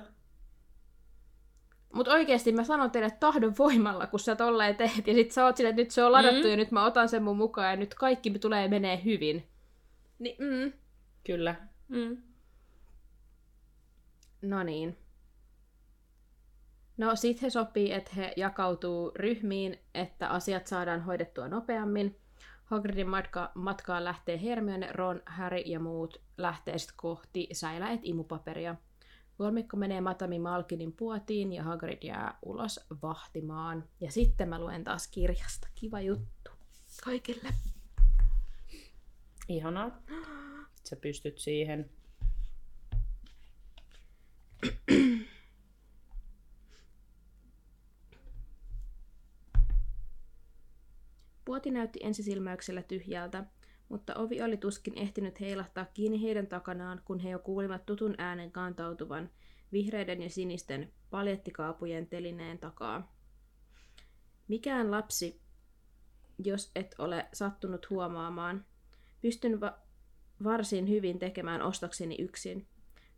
Mutta 1.93 2.13
oikeasti 2.13 2.53
mä 2.53 2.65
sanon 2.65 2.91
teille 2.91 3.11
tahdon 3.11 3.55
voimalla, 3.59 4.07
kun 4.07 4.21
sä 4.21 4.37
tolleen 4.37 4.77
teet. 4.77 5.07
Ja 5.07 5.15
sit 5.15 5.33
sä 5.33 5.45
oot 5.45 5.57
silleen, 5.57 5.71
että 5.71 5.83
nyt 5.83 5.91
se 5.91 6.05
on 6.05 6.13
ladattu 6.13 6.43
Mm. 6.45 6.51
ja 6.51 6.57
nyt 6.57 6.71
mä 6.71 6.85
otan 6.85 7.09
sen 7.09 7.23
mun 7.23 7.37
mukaan 7.37 7.71
ja 7.71 7.77
nyt 7.77 7.95
kaikki 7.95 8.31
tulee 8.39 8.69
menee 8.69 9.05
hyvin. 9.05 9.49
Niin, 10.19 10.37
mm, 10.39 10.73
Kyllä. 11.27 11.55
Mm. 11.89 12.17
No 14.43 14.63
niin. 14.63 14.97
No 16.97 17.17
sit 17.17 17.43
he 17.43 17.51
sopii, 17.51 17.93
että 17.93 18.11
he 18.17 18.33
jakautuu 18.37 19.13
ryhmiin, 19.17 19.79
että 19.95 20.29
asiat 20.29 20.67
saadaan 20.67 21.03
hoidettua 21.03 21.49
nopeammin. 21.49 22.17
Hagridin 22.65 23.09
matka, 23.09 23.53
matkaan 23.55 24.05
lähtee 24.05 24.43
Hermione, 24.43 24.89
Ron, 24.93 25.23
Harry 25.27 25.59
ja 25.67 25.81
muut 25.81 26.21
lähtee 26.37 26.79
sitten 26.79 26.97
kohti 26.97 27.49
säiläet 27.53 28.01
imupaperia. 28.03 28.77
Kolmikko 29.39 29.77
menee 29.77 30.01
Matami 30.01 30.39
Malkinin 30.39 30.93
puotiin 30.93 31.53
ja 31.53 31.63
Hagrid 31.63 32.03
jää 32.03 32.39
ulos 32.43 32.81
vahtimaan. 33.03 33.85
Ja 34.01 34.13
sitten 34.13 34.49
mä 34.49 34.59
luen 34.59 34.85
taas 34.85 35.09
kirjasta. 35.09 35.69
Kiva 35.75 36.01
juttu. 36.01 36.51
Kaikille. 37.05 37.49
Ihanaa. 39.49 40.03
Sä 40.85 40.97
pystyt 40.97 41.39
siihen. 41.39 41.91
Puoti 51.45 51.71
näytti 51.71 51.99
ensisilmäyksellä 52.03 52.83
tyhjältä, 52.83 53.45
mutta 53.89 54.15
ovi 54.15 54.43
oli 54.43 54.57
tuskin 54.57 54.99
ehtinyt 54.99 55.41
heilahtaa 55.41 55.85
kiinni 55.95 56.23
heidän 56.23 56.47
takanaan, 56.47 57.01
kun 57.05 57.19
he 57.19 57.31
jo 57.31 57.39
kuulivat 57.39 57.87
tutun 57.87 58.15
äänen 58.19 58.51
kantautuvan 58.53 59.31
vihreiden 59.73 60.23
ja 60.23 60.31
sinisten 60.31 60.93
paljettikaapujen 61.11 62.07
telineen 62.07 62.59
takaa. 62.59 63.13
Mikään 64.49 64.91
lapsi, 64.91 65.41
jos 66.45 66.71
et 66.75 66.95
ole 66.99 67.29
sattunut 67.33 67.91
huomaamaan, 67.91 68.65
pystyn 69.21 69.61
va- 69.61 69.79
varsin 70.45 70.89
hyvin 70.89 71.19
tekemään 71.19 71.63
ostokseni 71.63 72.17
yksin. 72.19 72.67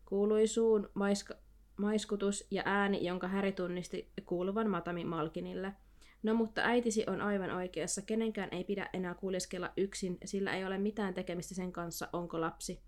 Kuului 0.04 0.46
suun 0.46 0.90
maiska- 0.94 1.37
maiskutus 1.76 2.46
ja 2.50 2.62
ääni, 2.66 3.06
jonka 3.06 3.28
Häri 3.28 3.52
tunnisti 3.52 4.11
kuuluvan 4.26 4.70
Matami 4.70 5.04
Malkinille– 5.04 5.72
No 6.22 6.35
mutta 6.35 6.61
äitisi 6.64 7.04
on 7.06 7.20
aivan 7.20 7.50
oikeassa. 7.50 8.02
Kenenkään 8.02 8.48
ei 8.52 8.64
pidä 8.64 8.90
enää 8.92 9.14
kuljeskella 9.14 9.72
yksin, 9.76 10.18
sillä 10.24 10.56
ei 10.56 10.64
ole 10.64 10.78
mitään 10.78 11.14
tekemistä 11.14 11.54
sen 11.54 11.72
kanssa, 11.72 12.09
onko 12.12 12.40
lapsi. 12.40 12.80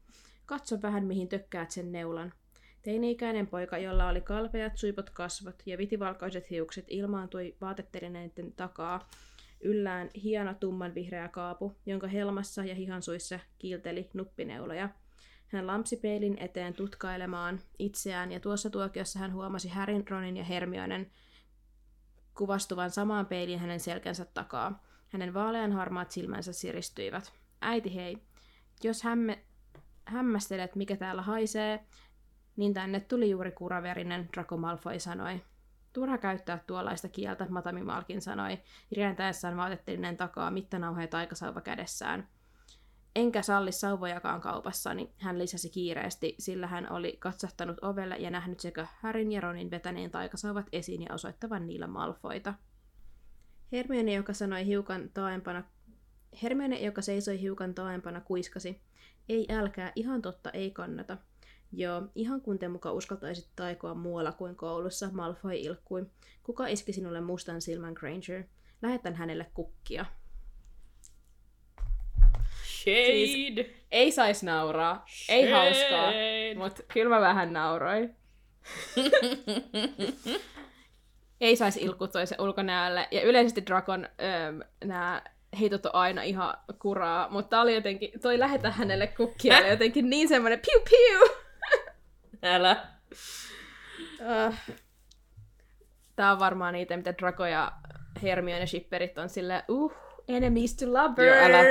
Katso 0.46 0.82
vähän, 0.82 1.04
mihin 1.04 1.28
tökkäät 1.28 1.70
sen 1.70 1.92
neulan. 1.92 2.32
Teini-ikäinen 2.82 3.46
poika, 3.46 3.78
jolla 3.78 4.08
oli 4.08 4.20
kalpeat 4.20 4.76
suipot 4.76 5.10
kasvot 5.10 5.62
ja 5.66 5.78
vitivalkoiset 5.78 6.50
hiukset, 6.50 6.84
ilmaantui 6.88 7.56
vaatettelineiden 7.60 8.52
takaa 8.52 9.08
yllään 9.60 10.10
hieno 10.22 10.54
tumman 10.54 10.94
vihreä 10.94 11.28
kaapu, 11.28 11.76
jonka 11.86 12.06
helmassa 12.06 12.64
ja 12.64 12.74
hihansuissa 12.74 13.38
kiilteli 13.58 14.10
nuppineuloja. 14.14 14.88
Hän 15.48 15.66
lampsi 15.66 15.96
peilin 15.96 16.38
eteen 16.40 16.74
tutkailemaan 16.74 17.60
itseään, 17.78 18.32
ja 18.32 18.40
tuossa 18.40 18.70
tuokiossa 18.70 19.18
hän 19.18 19.32
huomasi 19.32 19.68
Härin, 19.68 20.08
Ronin 20.08 20.36
ja 20.36 20.44
Hermionen 20.44 21.10
kuvastuvan 22.34 22.90
samaan 22.90 23.26
peiliin 23.26 23.58
hänen 23.58 23.80
selkänsä 23.80 24.24
takaa. 24.24 24.82
Hänen 25.08 25.34
vaalean 25.34 25.72
harmaat 25.72 26.10
silmänsä 26.10 26.52
siristyivät. 26.52 27.32
Äiti 27.60 27.94
hei, 27.94 28.18
jos 28.84 29.02
hämme, 29.02 29.44
hämmästelet 30.04 30.76
mikä 30.76 30.96
täällä 30.96 31.22
haisee, 31.22 31.86
niin 32.56 32.74
tänne 32.74 33.00
tuli 33.00 33.30
juuri 33.30 33.52
kuraverinen, 33.52 34.28
Draco 34.34 34.56
Malfoy 34.56 34.98
sanoi. 34.98 35.42
Turha 35.92 36.18
käyttää 36.18 36.58
tuollaista 36.66 37.08
kieltä, 37.08 37.46
Matami 37.50 37.82
Malkin 37.82 38.22
sanoi, 38.22 38.58
rientäessään 38.92 39.56
vaatettelinen 39.56 40.16
takaa 40.16 40.50
mittanauheen 40.50 41.08
taikasauva 41.08 41.60
kädessään– 41.60 42.28
Enkä 43.16 43.42
salli 43.42 43.72
sauvojakaan 43.72 44.40
kaupassa, 44.40 44.94
niin 44.94 45.10
hän 45.18 45.38
lisäsi 45.38 45.70
kiireesti, 45.70 46.34
sillä 46.38 46.66
hän 46.66 46.92
oli 46.92 47.16
katsahtanut 47.18 47.78
ovelle 47.82 48.16
ja 48.16 48.30
nähnyt 48.30 48.60
sekä 48.60 48.86
Härin 49.00 49.32
ja 49.32 49.40
Ronin 49.40 49.70
vetäneen 49.70 50.10
taikasauvat 50.10 50.66
esiin 50.72 51.02
ja 51.02 51.14
osoittavan 51.14 51.66
niillä 51.66 51.86
malfoita. 51.86 52.54
Hermione, 53.72 54.14
joka 54.14 54.32
sanoi 54.32 54.66
hiukan 54.66 55.10
taaempana, 55.14 55.62
Hermione, 56.42 56.80
joka 56.80 57.02
seisoi 57.02 57.40
hiukan 57.40 57.74
taaempana, 57.74 58.20
kuiskasi. 58.20 58.80
Ei 59.28 59.46
älkää, 59.50 59.92
ihan 59.96 60.22
totta, 60.22 60.50
ei 60.50 60.70
kannata. 60.70 61.16
Joo, 61.72 62.02
ihan 62.14 62.40
kun 62.40 62.58
te 62.58 62.68
muka 62.68 62.92
uskaltaisit 62.92 63.48
taikoa 63.56 63.94
muualla 63.94 64.32
kuin 64.32 64.56
koulussa, 64.56 65.10
Malfoy 65.12 65.54
ilkkui. 65.54 66.06
Kuka 66.42 66.66
iski 66.66 66.92
sinulle 66.92 67.20
mustan 67.20 67.60
silmän 67.60 67.92
Granger? 67.92 68.44
Lähetän 68.82 69.14
hänelle 69.14 69.50
kukkia. 69.54 70.06
Shade! 72.82 73.16
Siis 73.16 73.66
ei 73.90 74.12
sais 74.12 74.42
nauraa, 74.42 75.04
ei 75.28 75.50
hauskaa, 75.50 76.12
mutta 76.56 76.82
kyllä 76.92 77.14
mä 77.14 77.20
vähän 77.20 77.52
nauroin. 77.52 78.16
ei 81.40 81.56
saisi 81.56 81.80
ilkuttua 81.80 82.26
se 82.26 82.36
ulkonäölle. 82.38 83.08
Ja 83.10 83.22
yleisesti 83.22 83.66
Drakon 83.66 84.08
nämä 84.84 85.22
heitot 85.60 85.86
on 85.86 85.94
aina 85.94 86.22
ihan 86.22 86.54
kuraa, 86.78 87.28
mutta 87.28 87.60
oli 87.60 87.74
jotenkin, 87.74 88.20
toi 88.20 88.38
lähetä 88.38 88.70
hänelle 88.70 89.06
kukkia, 89.06 89.58
oli 89.58 89.68
jotenkin 89.68 90.10
niin 90.10 90.28
semmoinen 90.28 90.60
piu 90.60 90.80
piu. 90.90 91.36
Älä. 92.54 92.86
Uh, 94.20 94.54
Tää 96.16 96.32
on 96.32 96.38
varmaan 96.38 96.74
niitä, 96.74 96.96
mitä 96.96 97.14
Draco 97.18 97.46
ja 97.46 97.72
Hermione 98.22 98.66
shipperit 98.66 99.18
on 99.18 99.28
sille 99.28 99.64
uh, 99.68 99.92
enemies 100.28 100.76
to 100.76 100.92
lovers. 100.92 101.28
Joo, 101.28 101.36
älä. 101.46 101.62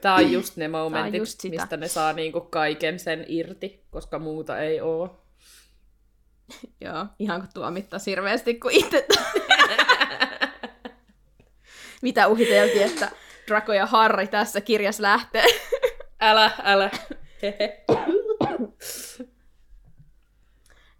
Tää 0.00 0.14
on 0.14 0.32
just 0.32 0.56
ne 0.56 0.68
momentit, 0.68 1.18
just 1.18 1.40
sitä. 1.40 1.56
mistä 1.56 1.76
ne 1.76 1.88
saa 1.88 2.12
niinku 2.12 2.40
kaiken 2.40 2.98
sen 2.98 3.24
irti, 3.28 3.84
koska 3.90 4.18
muuta 4.18 4.58
ei 4.58 4.80
oo. 4.80 5.20
Joo, 6.84 7.06
ihan 7.18 7.40
kuin 7.40 7.50
tuomittaa 7.54 8.00
hirveästi, 8.06 8.54
kun 8.54 8.70
itse... 8.70 9.06
Mitä 12.02 12.26
uhiteltiin, 12.26 12.82
että 12.82 13.10
Draco 13.48 13.72
ja 13.72 13.86
Harry 13.86 14.26
tässä 14.26 14.60
kirjassa 14.60 15.02
lähtee. 15.02 15.44
Älä, 16.20 16.50
älä. 16.62 16.90
Hehe. 17.42 17.84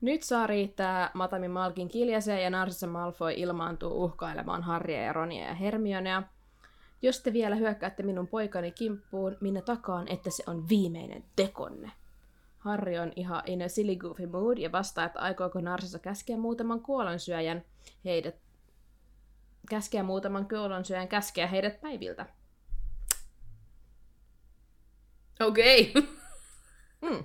Nyt 0.00 0.22
saa 0.22 0.46
riittää 0.46 1.10
Matami 1.14 1.48
Malkin 1.48 1.88
kiljaseen 1.88 2.42
ja 2.42 2.50
Narcissa 2.50 2.86
Malfoy 2.86 3.32
ilmaantuu 3.36 4.04
uhkailemaan 4.04 4.62
Harrya 4.62 5.02
ja 5.02 5.12
Ronia 5.12 5.46
ja 5.46 5.54
Hermionea. 5.54 6.22
Jos 7.06 7.20
te 7.20 7.32
vielä 7.32 7.56
hyökkäätte 7.56 8.02
minun 8.02 8.28
poikani 8.28 8.72
kimppuun, 8.72 9.36
minä 9.40 9.62
takaan, 9.62 10.08
että 10.08 10.30
se 10.30 10.42
on 10.46 10.68
viimeinen 10.68 11.24
tekonne. 11.36 11.92
Harry 12.58 12.96
on 12.98 13.12
ihan 13.16 13.42
in 13.46 13.62
a 13.62 13.68
silly 13.68 13.96
goofy 13.96 14.26
mood 14.26 14.58
ja 14.58 14.72
vastaa, 14.72 15.04
että 15.04 15.20
aikooko 15.20 15.60
Narsissa 15.60 15.98
käskeä 15.98 16.36
muutaman 16.36 16.80
kuolonsyöjän 16.80 17.64
heidät 18.04 18.34
käskeä 19.70 20.02
muutaman 20.02 20.48
kuolonsyöjän 20.48 21.08
käskeä 21.08 21.46
heidät 21.46 21.80
päiviltä. 21.80 22.26
Okei. 25.40 25.92
Okay. 25.96 26.08
Mm. 27.00 27.24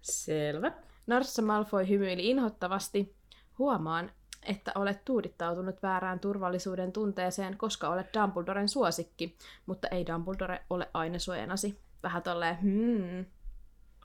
Selvä. 0.00 0.72
Narssa 1.06 1.42
Malfoy 1.42 1.88
hymyili 1.88 2.30
inhottavasti. 2.30 3.16
Huomaan, 3.58 4.12
että 4.46 4.72
olet 4.74 5.04
tuudittautunut 5.04 5.82
väärään 5.82 6.20
turvallisuuden 6.20 6.92
tunteeseen, 6.92 7.56
koska 7.56 7.88
olet 7.88 8.14
Dumbledoren 8.14 8.68
suosikki, 8.68 9.36
mutta 9.66 9.88
ei 9.88 10.06
Dumbledore 10.06 10.64
ole 10.70 10.90
aina 10.94 11.18
suojanasi. 11.18 11.80
Vähän 12.02 12.22
tolleen, 12.22 12.60
hmm. 12.62 13.24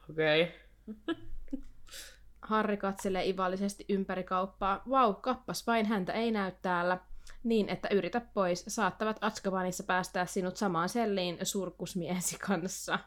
Okei. 0.10 0.52
Okay. 1.08 1.26
Harri 2.42 2.78
katselee 2.78 3.30
ivallisesti 3.30 3.86
ympäri 3.90 4.24
kauppaa. 4.24 4.84
Vau, 4.90 5.14
kappas 5.14 5.68
vain 5.68 5.86
häntä 5.86 6.14
ei 6.14 6.32
näy 6.32 6.52
täällä. 6.62 6.98
Niin, 7.44 7.70
että 7.70 7.88
yritä 7.92 8.22
pois. 8.34 8.66
Saattavat 8.68 9.18
Atskabanissa 9.22 9.84
päästää 9.84 10.26
sinut 10.26 10.58
samaan 10.58 10.90
selliin 10.90 11.38
surkusmiesi 11.44 12.40
kanssa. 12.40 13.00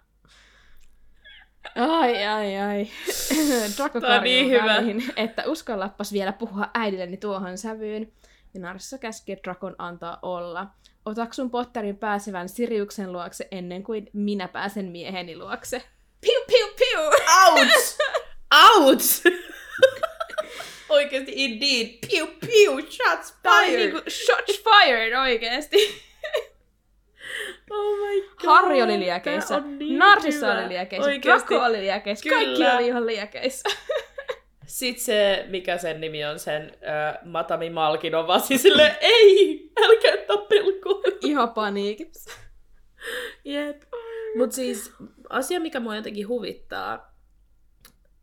Ai, 1.76 2.24
ai, 2.24 2.56
ai. 2.58 2.86
Draco 3.76 4.00
Tää 4.00 4.16
on 4.16 4.24
niin 4.24 4.50
hyvä. 4.50 4.64
väliin, 4.64 5.12
että 5.16 5.42
uskallappas 5.46 6.12
vielä 6.12 6.32
puhua 6.32 6.70
äidilleni 6.74 7.16
tuohon 7.16 7.58
sävyyn. 7.58 8.12
Ja 8.54 8.60
Narissa 8.60 8.98
käski 8.98 9.36
Drakon 9.44 9.74
antaa 9.78 10.18
olla. 10.22 10.66
Otaksun 11.04 11.50
Potterin 11.50 11.96
pääsevän 11.96 12.48
Siriuksen 12.48 13.12
luokse 13.12 13.48
ennen 13.50 13.82
kuin 13.82 14.10
minä 14.12 14.48
pääsen 14.48 14.84
mieheni 14.84 15.36
luokse. 15.36 15.82
Piu, 16.20 16.40
piu, 16.46 16.66
piu! 16.78 17.00
Ouch! 17.46 17.98
Ouch! 18.54 19.22
Oikeesti 20.88 21.32
indeed. 21.36 21.98
Piu 22.10 22.26
piu, 22.26 22.80
shots 22.90 23.34
fired. 23.42 23.78
niinku 23.78 24.10
shots 24.10 24.62
fired 24.64 25.12
oikeesti. 25.20 25.76
Oh 27.78 27.98
my 27.98 28.20
god. 28.22 28.46
Harri 28.46 28.82
oli 28.82 29.00
liekeissä, 29.00 29.60
niin 29.60 29.98
Narsissa 29.98 30.46
hyvä. 30.46 30.58
oli 30.58 30.68
liekeissä. 30.68 31.10
Draco 31.10 31.64
oli 31.64 31.80
liekeissä, 31.80 32.22
Kyllä. 32.22 32.36
kaikki 32.44 32.76
oli 32.76 32.86
ihan 32.86 33.06
liekeissä. 33.06 33.68
Sitten 34.66 35.04
se, 35.04 35.44
mikä 35.48 35.78
sen 35.78 36.00
nimi 36.00 36.24
on, 36.24 36.38
sen 36.38 36.62
äh, 36.88 37.18
Matami 37.24 37.70
Malkin 37.70 38.14
on 38.14 38.26
vaan 38.26 38.40
siis 38.40 38.62
silleen, 38.62 38.96
ei, 39.00 39.70
älkää 39.82 40.16
tappelko. 40.26 41.02
ihan 41.20 41.50
paniikissa. 41.50 42.30
Jep. 43.44 43.82
Mutta 44.36 44.56
siis 44.56 44.92
asia, 45.30 45.60
mikä 45.60 45.80
mua 45.80 45.96
jotenkin 45.96 46.28
huvittaa, 46.28 47.14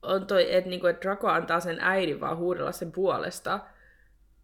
on 0.02 0.28
toi, 0.28 0.56
että 0.56 0.70
niinku, 0.70 0.88
et 0.88 1.02
Draco 1.02 1.28
antaa 1.28 1.60
sen 1.60 1.78
äidin 1.82 2.20
vaan 2.22 2.38
huudella 2.38 2.72
sen 2.72 2.92
puolesta. 2.92 3.60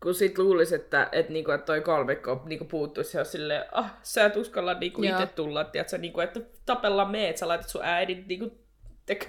Kun 0.03 0.15
sit 0.15 0.37
luulisi, 0.37 0.75
että, 0.75 1.09
että, 1.11 1.33
niinku, 1.33 1.51
että 1.51 1.65
toi 1.65 1.81
kolmikko 1.81 2.43
niinku, 2.45 2.65
puuttuisi 2.65 3.17
ja 3.17 3.23
silleen, 3.23 3.65
ah, 3.71 3.93
sä 4.03 4.25
et 4.25 4.35
uskalla 4.35 4.73
niinku, 4.73 5.03
itse 5.03 5.25
tulla, 5.25 5.63
tiiätkö, 5.63 5.97
niinku, 5.97 6.19
että 6.19 6.39
tapella 6.65 7.05
me, 7.05 7.29
että 7.29 7.39
sä 7.39 7.47
laitat 7.47 7.69
sun 7.69 7.83
äidin 7.83 8.25
niinku, 8.27 8.51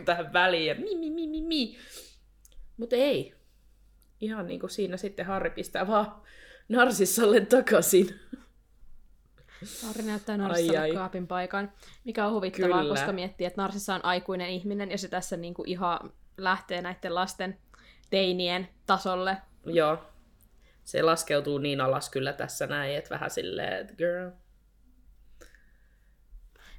tähän 0.04 0.32
väliin 0.32 0.66
ja 0.66 0.74
mi, 0.74 0.96
mi, 0.96 1.10
mi, 1.10 1.26
mi, 1.26 1.42
mi. 1.42 1.76
Mutta 2.76 2.96
ei. 2.96 3.34
Ihan 4.20 4.46
niinku 4.46 4.68
siinä 4.68 4.96
sitten 4.96 5.26
Harri 5.26 5.50
pistää 5.50 5.86
vaan 5.86 6.14
Narsissalle 6.68 7.40
takaisin. 7.40 8.20
Harri 9.86 10.02
näyttää 10.02 10.32
Ai, 10.32 10.38
Narsissalle 10.38 10.80
ai. 10.80 10.92
kaapin 10.92 11.26
paikan, 11.26 11.72
mikä 12.04 12.26
on 12.26 12.32
huvittavaa, 12.32 12.80
Kyllä. 12.80 12.94
koska 12.94 13.12
miettii, 13.12 13.46
että 13.46 13.62
Narsissa 13.62 13.94
on 13.94 14.04
aikuinen 14.04 14.48
ihminen 14.48 14.90
ja 14.90 14.98
se 14.98 15.08
tässä 15.08 15.36
niinku 15.36 15.64
ihan 15.66 16.12
lähtee 16.36 16.82
näiden 16.82 17.14
lasten 17.14 17.58
teinien 18.10 18.68
tasolle. 18.86 19.36
Joo. 19.66 19.98
Se 20.84 21.02
laskeutuu 21.02 21.58
niin 21.58 21.80
alas 21.80 22.10
kyllä 22.10 22.32
tässä 22.32 22.66
näin, 22.66 22.96
että 22.96 23.10
vähän 23.10 23.30
silleen, 23.30 23.72
että 23.72 23.94
girl. 23.94 24.30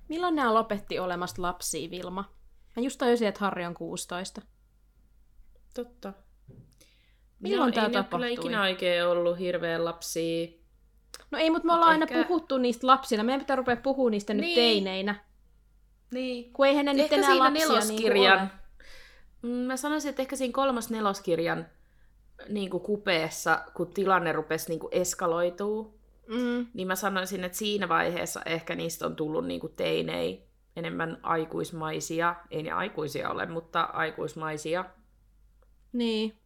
Milloin 0.10 0.36
nämä 0.36 0.54
lopetti 0.54 1.00
olemasta 1.00 1.42
lapsia, 1.42 1.90
Vilma? 1.90 2.34
Mä 2.76 2.84
just 2.84 2.98
tajusin, 2.98 3.28
että 3.28 3.40
Harri 3.40 3.66
on 3.66 3.74
16. 3.74 4.42
Totta. 5.74 6.14
Milloin 7.40 7.74
ei 7.74 7.76
ne 7.80 7.86
ole 7.86 7.94
tapahtui? 7.94 8.18
kyllä 8.20 8.28
ikinä 8.28 8.62
oikein 8.62 9.06
ollut 9.06 9.40
hirveän 9.40 9.86
lapsia. 9.86 10.48
No 11.32 11.38
ei, 11.40 11.50
mutta 11.50 11.66
me 11.68 11.74
ollaan 11.74 11.92
aina 11.92 12.06
Ehkä- 12.10 12.24
puhuttu 12.28 12.58
niistä 12.58 12.88
lapsina. 12.88 13.24
Meidän 13.24 13.40
pitää 13.42 13.56
rupea 13.56 13.76
puhua 13.76 14.10
niistä 14.10 14.34
nyt 14.34 14.42
Niin. 14.42 14.56
teineinä. 14.56 15.26
Niin. 16.12 16.54
Kun 16.54 16.66
eihän 16.68 16.86
ne 16.86 16.94
nyt 16.94 17.02
Ehkä 17.04 17.16
enää 17.16 17.30
siinä 17.30 17.46
lapsia 17.46 17.68
neloskirjan. 17.70 18.40
Niin 18.40 18.64
Mm, 19.42 19.50
Mä 19.50 19.78
sanoisin, 19.78 20.10
että 20.10 20.22
ehkä 20.22 20.36
siinä 20.36 20.52
kolmas 20.54 20.90
neloskirjan 20.90 21.66
niin 22.50 22.70
kuin 22.70 22.84
kupeessa, 22.84 23.64
kun 23.74 23.94
tilanne 23.94 24.32
rupesi 24.32 24.70
niin 24.70 24.80
kuin 24.80 24.94
eskaloituu, 24.94 26.00
mm, 26.28 26.68
niin 26.74 26.88
mä 26.88 26.96
sanoisin, 26.96 27.44
että 27.44 27.58
siinä 27.58 27.90
vaiheessa 27.90 28.42
ehkä 28.46 28.76
niistä 28.76 29.06
on 29.06 29.16
tullut 29.16 29.46
niin 29.46 29.60
kuin 29.60 29.74
teinei 29.76 30.48
enemmän 30.76 31.20
aikuismaisia. 31.24 32.36
Ei 32.52 32.64
ne 32.64 32.72
aikuisia 32.72 33.30
ole, 33.30 33.46
mutta 33.46 33.82
aikuismaisia 33.82 34.86
niin. 35.94 36.38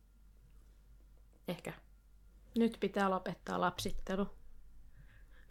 ehkä. 1.47 1.73
Nyt 2.57 2.77
pitää 2.79 3.09
lopettaa 3.09 3.61
lapsittelu. 3.61 4.27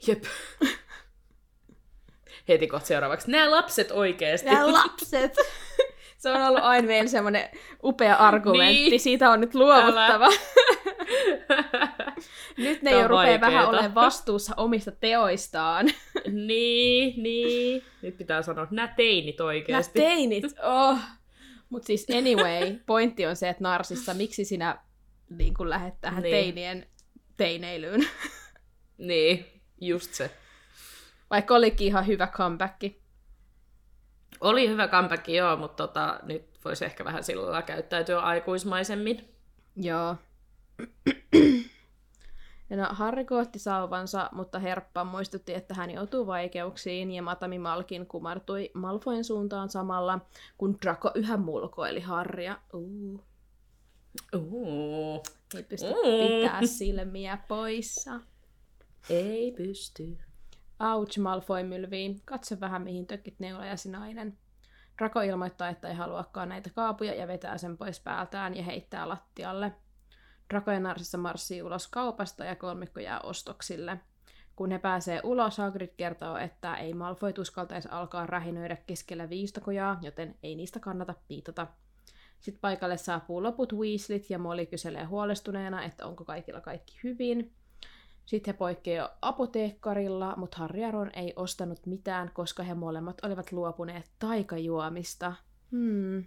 Jep. 0.06 0.24
Heti 2.48 2.66
kohta 2.66 2.88
seuraavaksi. 2.88 3.30
Nämä 3.30 3.50
lapset 3.50 3.90
oikeesti. 3.90 4.50
Nämä 4.50 4.72
lapset! 4.72 5.36
Se 6.18 6.30
on 6.30 6.42
ollut 6.42 6.62
aina 6.62 6.86
meillä 6.86 7.08
semmoinen 7.10 7.48
upea 7.84 8.14
argumentti. 8.14 8.90
Niin. 8.90 9.00
Siitä 9.00 9.30
on 9.30 9.40
nyt 9.40 9.54
luovuttava. 9.54 10.28
nyt 12.56 12.82
ne 12.82 12.90
Tää 12.90 13.00
jo 13.00 13.08
rupeaa 13.08 13.40
vähän 13.40 13.68
olemaan 13.68 13.94
vastuussa 13.94 14.54
omista 14.56 14.92
teoistaan. 14.92 15.86
niin, 16.32 17.22
niin. 17.22 17.82
Nyt 18.02 18.16
pitää 18.18 18.42
sanoa, 18.42 18.62
että 18.64 18.74
nämä 18.74 18.88
teinit 18.96 19.38
Nämä 19.38 19.46
oikeesti. 19.48 20.00
teinit, 20.00 20.44
oh. 20.62 20.98
Mutta 21.68 21.86
siis 21.86 22.06
anyway, 22.18 22.76
pointti 22.86 23.26
on 23.26 23.36
se, 23.36 23.48
että 23.48 23.62
Narsissa, 23.62 24.14
miksi 24.14 24.44
sinä 24.44 24.78
niin 25.30 25.54
kun 25.54 25.70
lähdet 25.70 25.94
tähän 26.00 26.22
Niin. 26.22 26.32
teinien 26.32 26.86
teineilyyn? 27.36 28.08
Niin, 28.98 29.46
just 29.80 30.14
se. 30.14 30.30
Vaikka 31.30 31.54
olikin 31.54 31.86
ihan 31.86 32.06
hyvä 32.06 32.26
comeback. 32.26 32.82
Oli 34.40 34.68
hyvä 34.68 34.88
comeback, 34.88 35.28
joo, 35.28 35.56
mutta 35.56 35.86
tota, 35.86 36.20
nyt 36.22 36.44
voisi 36.64 36.84
ehkä 36.84 37.04
vähän 37.04 37.24
sillä 37.24 37.42
lailla 37.42 37.62
käyttäytyä 37.62 38.20
aikuismaisemmin. 38.20 39.28
Joo. 39.76 40.16
Ja 42.70 42.76
no, 42.76 42.86
Harry 42.90 43.24
kohti 43.24 43.58
sauvansa, 43.58 44.28
mutta 44.32 44.58
Herppa 44.58 45.04
muistutti, 45.04 45.54
että 45.54 45.74
hän 45.74 45.90
joutuu 45.90 46.26
vaikeuksiin 46.26 47.10
ja 47.10 47.22
Matami 47.22 47.58
Malkin 47.58 48.06
kumartui 48.06 48.70
Malfoin 48.74 49.24
suuntaan 49.24 49.68
samalla, 49.68 50.18
kun 50.58 50.78
Draco 50.82 51.10
yhä 51.14 51.36
mulkoili 51.36 52.00
Harrya. 52.00 52.58
Uh, 52.74 53.20
Uh, 54.34 55.22
ei 55.56 55.62
pysty 55.62 55.86
Mm. 55.88 56.40
pitää 56.42 56.66
silmiä 56.66 57.38
poissa. 57.48 58.20
ei 59.10 59.52
pysty. 59.52 60.18
Ouch, 60.80 61.18
Malfoy 61.18 61.62
mylvii. 61.62 62.20
Katso 62.24 62.60
vähän, 62.60 62.82
mihin 62.82 63.06
tökit 63.06 63.40
neulajasi 63.40 63.90
nainen. 63.90 64.38
Draco 64.98 65.20
ilmoittaa, 65.20 65.68
että 65.68 65.88
ei 65.88 65.94
haluakaan 65.94 66.48
näitä 66.48 66.70
kaapuja 66.74 67.14
ja 67.14 67.28
vetää 67.28 67.58
sen 67.58 67.76
pois 67.76 68.00
päältään 68.00 68.56
ja 68.56 68.62
heittää 68.62 69.08
lattialle. 69.08 69.72
Draco 70.50 70.70
ja 70.70 70.80
Narsissa 70.80 71.18
marssii 71.18 71.62
ulos 71.62 71.88
kaupasta 71.88 72.44
ja 72.44 72.56
kolmikko 72.56 73.00
jää 73.00 73.20
ostoksille. 73.20 74.00
Kun 74.56 74.70
he 74.70 74.78
pääsee 74.78 75.20
ulos, 75.24 75.58
Hagrid 75.58 75.90
kertoo, 75.96 76.36
että 76.36 76.76
ei 76.76 76.94
Malfoy 76.94 77.32
uskaltaisi 77.38 77.88
alkaa 77.88 78.26
rähinöidä 78.26 78.76
keskellä 78.76 79.28
viistokojaa, 79.30 79.98
joten 80.02 80.34
ei 80.42 80.54
niistä 80.54 80.80
kannata 80.80 81.14
piitata. 81.28 81.66
Sitten 82.40 82.60
paikalle 82.60 82.96
saapuu 82.96 83.42
loput 83.42 83.72
Weaslit 83.72 84.30
ja 84.30 84.38
Molly 84.38 84.66
kyselee 84.66 85.04
huolestuneena, 85.04 85.84
että 85.84 86.06
onko 86.06 86.24
kaikilla 86.24 86.60
kaikki 86.60 87.00
hyvin. 87.04 87.55
Sitten 88.26 88.54
he 88.54 88.58
poikkeaa 88.58 89.18
apoteekkarilla, 89.22 90.34
mutta 90.36 90.56
Harry 90.58 90.80
ja 90.80 90.90
Ron 90.90 91.10
ei 91.16 91.32
ostanut 91.36 91.86
mitään, 91.86 92.30
koska 92.34 92.62
he 92.62 92.74
molemmat 92.74 93.24
olivat 93.24 93.52
luopuneet 93.52 94.10
taikajuomista. 94.18 95.32
Hmm, 95.70 96.24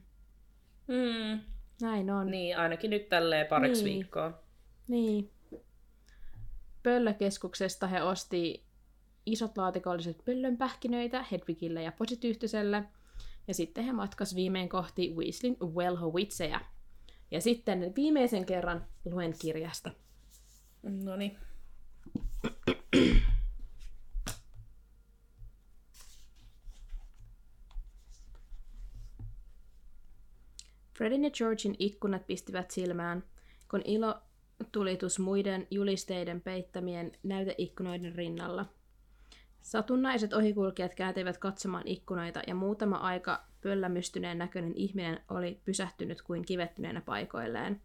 Mm, 0.87 1.39
näin 1.81 2.09
on. 2.11 2.27
niin, 2.31 2.57
ainakin 2.57 2.89
nyt 2.89 3.09
tälleen 3.09 3.47
pariksi 3.47 3.83
Niin. 3.83 3.93
viikkoa. 3.95 4.39
Niin. 4.87 5.31
Pöllökeskuksesta 6.83 7.87
he 7.87 8.03
osti 8.03 8.63
isot 9.25 9.57
laatikolliset 9.57 10.21
pöllönpähkinöitä 10.25 11.25
Hedwigille 11.31 11.83
ja 11.83 11.91
posityyhtiselle. 11.91 12.83
Ja 13.47 13.53
sitten 13.53 13.83
he 13.83 13.91
matkas 13.93 14.35
viimein 14.35 14.69
kohti 14.69 15.13
Weaslin 15.15 15.57
Wellhowitseja. 15.75 16.61
Ja 17.31 17.41
sitten 17.41 17.93
viimeisen 17.95 18.45
kerran 18.45 18.85
luen 19.05 19.33
kirjasta. 19.41 19.91
No 20.83 21.15
niin. 21.15 21.37
Fredin 30.97 31.23
ja 31.23 31.31
Georgin 31.31 31.75
ikkunat 31.79 32.27
pistivät 32.27 32.71
silmään, 32.71 33.23
kun 33.71 33.81
ilo 33.85 34.15
tulitus 34.71 35.19
muiden 35.19 35.67
julisteiden 35.71 36.41
peittämien 36.41 37.11
näyteikkunoiden 37.23 38.15
rinnalla. 38.15 38.65
Satunnaiset 39.61 40.33
ohikulkijat 40.33 40.95
kääntyivät 40.95 41.37
katsomaan 41.37 41.87
ikkunoita 41.87 42.41
ja 42.47 42.55
muutama 42.55 42.95
aika 42.95 43.45
pöllämystyneen 43.61 44.37
näköinen 44.37 44.73
ihminen 44.75 45.19
oli 45.29 45.61
pysähtynyt 45.65 46.21
kuin 46.21 46.45
kivettyneenä 46.45 47.01
paikoilleen. 47.01 47.81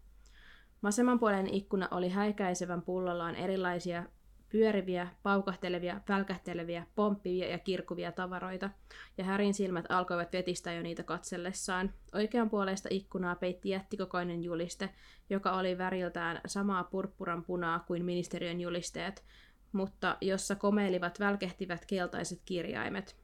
Vasemmanpuoleinen 0.83 1.53
ikkuna 1.53 1.87
oli 1.91 2.09
häikäisevän 2.09 2.81
pullollaan 2.81 3.35
erilaisia 3.35 4.03
pyöriviä, 4.49 5.07
paukahtelevia, 5.23 6.01
välkähteleviä, 6.09 6.85
pomppivia 6.95 7.47
ja 7.47 7.59
kirkuvia 7.59 8.11
tavaroita, 8.11 8.69
ja 9.17 9.23
Härin 9.23 9.53
silmät 9.53 9.85
alkoivat 9.89 10.33
vetistä 10.33 10.73
jo 10.73 10.81
niitä 10.81 11.03
katsellessaan. 11.03 11.93
Oikean 12.13 12.49
puolesta 12.49 12.89
ikkunaa 12.91 13.35
peitti 13.35 13.69
jättikokoinen 13.69 14.43
juliste, 14.43 14.89
joka 15.29 15.51
oli 15.51 15.77
väriltään 15.77 16.41
samaa 16.45 16.83
purppuran 16.83 17.43
punaa 17.43 17.79
kuin 17.79 18.05
ministeriön 18.05 18.61
julisteet, 18.61 19.23
mutta 19.71 20.17
jossa 20.21 20.55
komeilivat 20.55 21.19
välkehtivät 21.19 21.85
keltaiset 21.85 22.41
kirjaimet. 22.45 23.15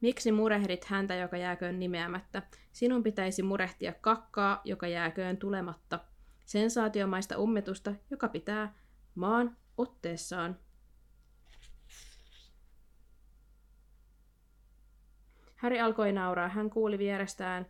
Miksi 0.00 0.32
murehdit 0.32 0.84
häntä, 0.84 1.14
joka 1.14 1.36
jääköön 1.36 1.78
nimeämättä? 1.78 2.42
Sinun 2.72 3.02
pitäisi 3.02 3.42
murehtia 3.42 3.92
kakkaa, 4.00 4.60
joka 4.64 4.88
jääköön 4.88 5.36
tulematta. 5.36 5.98
Sensaatiomaista 6.46 7.38
ummetusta, 7.38 7.94
joka 8.10 8.28
pitää 8.28 8.74
maan 9.14 9.56
otteessaan. 9.80 10.58
Harry 15.56 15.78
alkoi 15.78 16.12
nauraa. 16.12 16.48
Hän 16.48 16.70
kuuli 16.70 16.98
vierestään 16.98 17.66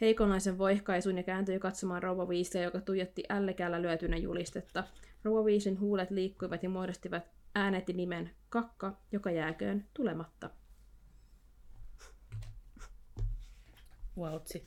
heikonlaisen 0.00 0.58
voihkaisun 0.58 1.16
ja 1.16 1.22
kääntyi 1.22 1.58
katsomaan 1.58 2.02
rouva 2.02 2.26
Weasley, 2.26 2.62
joka 2.62 2.80
tuijotti 2.80 3.22
ällekällä 3.28 3.82
lyötynä 3.82 4.16
julistetta. 4.16 4.84
Rouva 5.24 5.42
Weasleyn 5.42 5.80
huulet 5.80 6.10
liikkuivat 6.10 6.62
ja 6.62 6.68
muodostivat 6.68 7.22
äänetti 7.54 7.92
nimen 7.92 8.30
Kakka, 8.48 8.96
joka 9.12 9.30
jääköön 9.30 9.86
tulematta. 9.94 10.50
Vautsi. 14.16 14.64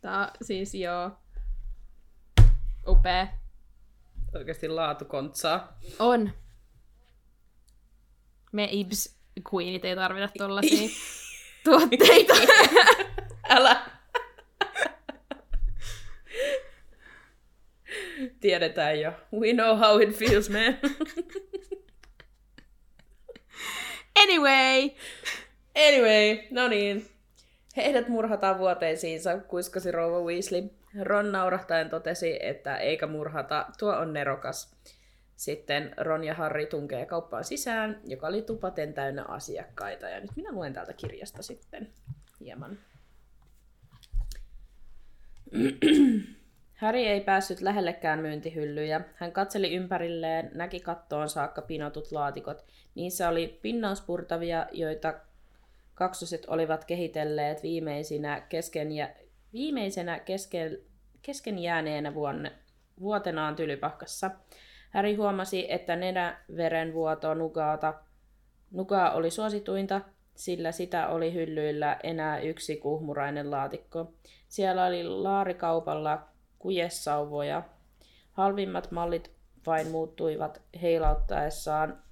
Tää 0.00 0.32
siis 0.42 0.74
joo. 0.74 1.10
Upea. 2.88 3.45
Oikeasti 4.36 4.68
laatukontsaa. 4.68 5.78
On. 5.98 6.30
Me 8.52 8.68
Ibs 8.70 9.16
Queenit 9.54 9.84
ei 9.84 9.96
tarvita 9.96 10.28
tollasia. 10.38 10.88
tuotteita. 11.64 12.34
Älä. 13.48 13.90
Tiedetään 18.40 19.00
jo. 19.00 19.12
We 19.32 19.52
know 19.52 19.78
how 19.78 20.00
it 20.02 20.16
feels, 20.16 20.50
man. 20.50 20.78
anyway. 24.22 24.90
Anyway, 25.88 26.38
no 26.50 26.68
niin. 26.68 27.08
Heidät 27.76 28.08
murhataan 28.08 28.58
vuoteisiinsa, 28.58 29.38
kuiskasi 29.38 29.92
rouva 29.92 30.20
Weasley. 30.20 30.62
Ron 31.00 31.32
naurahtaen 31.32 31.90
totesi, 31.90 32.38
että 32.42 32.76
eikä 32.76 33.06
murhata, 33.06 33.66
tuo 33.78 33.96
on 33.96 34.12
nerokas. 34.12 34.76
Sitten 35.36 35.94
Ron 35.96 36.24
ja 36.24 36.34
Harry 36.34 36.66
tunkee 36.66 37.06
kauppaan 37.06 37.44
sisään, 37.44 38.00
joka 38.04 38.26
oli 38.26 38.42
tupaten 38.42 38.94
täynnä 38.94 39.24
asiakkaita. 39.28 40.08
Ja 40.08 40.20
nyt 40.20 40.30
minä 40.36 40.52
luen 40.52 40.72
täältä 40.72 40.92
kirjasta 40.92 41.42
sitten 41.42 41.92
hieman. 42.40 42.78
Harry 46.82 46.98
ei 46.98 47.20
päässyt 47.20 47.60
lähellekään 47.60 48.18
myyntihyllyjä. 48.18 49.00
Hän 49.14 49.32
katseli 49.32 49.74
ympärilleen, 49.74 50.50
näki 50.54 50.80
kattoon 50.80 51.28
saakka 51.28 51.62
pinotut 51.62 52.12
laatikot. 52.12 52.64
Niissä 52.94 53.28
oli 53.28 53.58
pinnauspurtavia, 53.62 54.66
joita 54.72 55.14
kaksoset 55.94 56.44
olivat 56.46 56.84
kehitelleet 56.84 57.62
viimeisinä 57.62 58.40
kesken 58.40 58.92
ja, 58.92 59.08
viimeisenä 59.52 60.20
kesken, 60.20 60.78
kesken 61.26 61.58
jääneenä 61.58 62.14
vuonna, 62.14 62.50
vuotenaan 63.00 63.56
tylypahkassa. 63.56 64.30
Harry 64.90 65.14
huomasi, 65.14 65.72
että 65.72 65.96
nenäverenvuoto 65.96 67.34
nugaata, 67.34 67.94
nugaa 68.70 69.12
oli 69.12 69.30
suosituinta, 69.30 70.00
sillä 70.34 70.72
sitä 70.72 71.08
oli 71.08 71.34
hyllyillä 71.34 71.96
enää 72.02 72.40
yksi 72.40 72.76
kuhmurainen 72.76 73.50
laatikko. 73.50 74.12
Siellä 74.48 74.84
oli 74.84 75.04
laarikaupalla 75.04 76.28
kujesauvoja. 76.58 77.62
Halvimmat 78.32 78.90
mallit 78.90 79.30
vain 79.66 79.90
muuttuivat 79.90 80.62
heilauttaessaan 80.82 82.02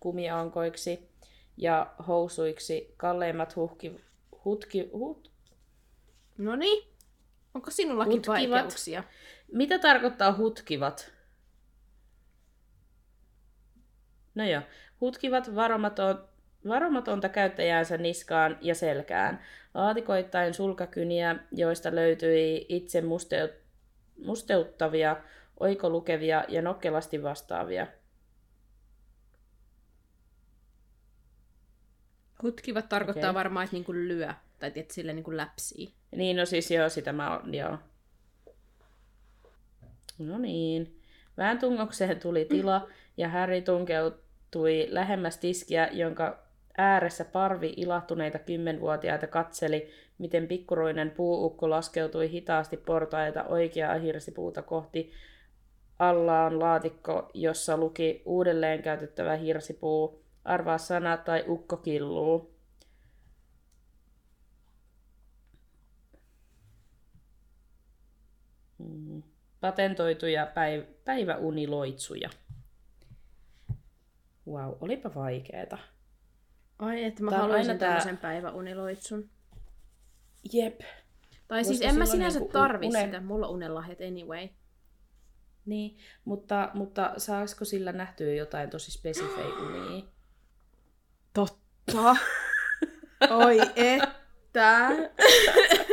kumiankoiksi 0.00 1.08
ja 1.56 1.94
housuiksi. 2.08 2.94
Kalleimmat 2.96 3.56
huhki, 3.56 4.00
hutki, 4.44 4.90
hut, 4.92 5.30
No 6.38 6.56
niin. 6.56 6.95
Onko 7.56 7.70
sinullakin 7.70 8.12
Hutkivat. 8.12 8.50
vaikeuksia? 8.50 9.04
Mitä 9.52 9.78
tarkoittaa 9.78 10.36
hutkivat? 10.36 11.12
No 14.34 14.44
joo, 14.44 14.62
hutkivat 15.00 15.54
varomaton, 15.54 16.28
varomatonta 16.68 17.28
käyttäjäänsä 17.28 17.96
niskaan 17.96 18.58
ja 18.60 18.74
selkään. 18.74 19.40
Laatikoittain 19.74 20.54
sulkakyniä, 20.54 21.36
joista 21.52 21.94
löytyi 21.94 22.66
itse 22.68 23.00
musteut, 23.00 23.50
musteuttavia, 24.24 25.16
oikolukevia 25.60 26.44
ja 26.48 26.62
nokkelasti 26.62 27.22
vastaavia. 27.22 27.86
Hutkivat 32.42 32.88
tarkoittaa 32.88 33.30
Okei. 33.30 33.34
varmaan, 33.34 33.64
että 33.64 33.76
niinku 33.76 33.92
lyö. 33.92 34.34
Tai 34.58 34.70
tiedät, 34.70 34.90
sille 34.90 35.12
niinku 35.12 35.36
läpsii. 35.36 35.92
Niin, 36.10 36.36
no 36.36 36.46
siis 36.46 36.70
joo, 36.70 36.88
sitä 36.88 37.12
mä 37.12 37.36
oon, 37.36 37.54
joo. 37.54 37.78
No 40.18 40.38
niin. 40.38 41.00
Vääntungokseen 41.36 42.20
tuli 42.20 42.44
tila 42.44 42.88
ja 43.16 43.28
Harry 43.28 43.60
tunkeutui 43.60 44.86
lähemmäs 44.90 45.38
tiskiä, 45.38 45.88
jonka 45.92 46.46
ääressä 46.78 47.24
parvi 47.24 47.74
ilahtuneita 47.76 48.38
kymmenvuotiaita 48.38 49.26
katseli, 49.26 49.90
miten 50.18 50.46
pikkuruinen 50.48 51.10
puuukko 51.10 51.70
laskeutui 51.70 52.30
hitaasti 52.30 52.76
portaita 52.76 53.44
oikeaa 53.44 53.94
hirsipuuta 53.94 54.62
kohti. 54.62 55.12
Alla 55.98 56.44
on 56.44 56.60
laatikko, 56.60 57.30
jossa 57.34 57.76
luki 57.76 58.22
uudelleen 58.24 58.82
käytettävä 58.82 59.36
hirsipuu. 59.36 60.22
Arvaa 60.44 60.78
sana 60.78 61.16
tai 61.16 61.44
ukko 61.48 61.76
killuu. 61.76 62.55
Mm. 68.78 69.22
Patentoituja 69.60 70.44
päiv- 70.46 70.86
päiväuniloitsuja. 71.04 72.30
Wow, 74.48 74.72
olipa 74.80 75.14
vaikeeta. 75.14 75.78
Ai, 76.78 77.04
että 77.04 77.22
mä 77.22 77.30
Tää 77.30 77.38
haluaisin 77.40 77.78
tämmöisen 77.78 78.18
päiväuniloitsun. 78.18 79.30
Jep. 80.52 80.80
Tai 81.48 81.64
siis 81.64 81.78
Koska 81.78 81.90
en 81.92 81.98
mä 81.98 82.06
sinänsä 82.06 82.38
niinku 82.38 82.52
tarvi 82.52 82.86
une- 82.88 83.04
sitä, 83.04 83.20
mulla 83.20 83.46
on 83.46 83.54
unelahjat 83.54 83.98
anyway. 84.00 84.48
Niin, 85.66 85.98
mutta, 86.24 86.70
mutta 86.74 87.12
saisiko 87.16 87.64
sillä 87.64 87.92
nähtyä 87.92 88.34
jotain 88.34 88.70
tosi 88.70 88.90
spesifejä 88.90 89.54
unia? 89.66 90.04
Totta. 91.34 92.16
Oi 93.30 93.58
että. 93.76 94.88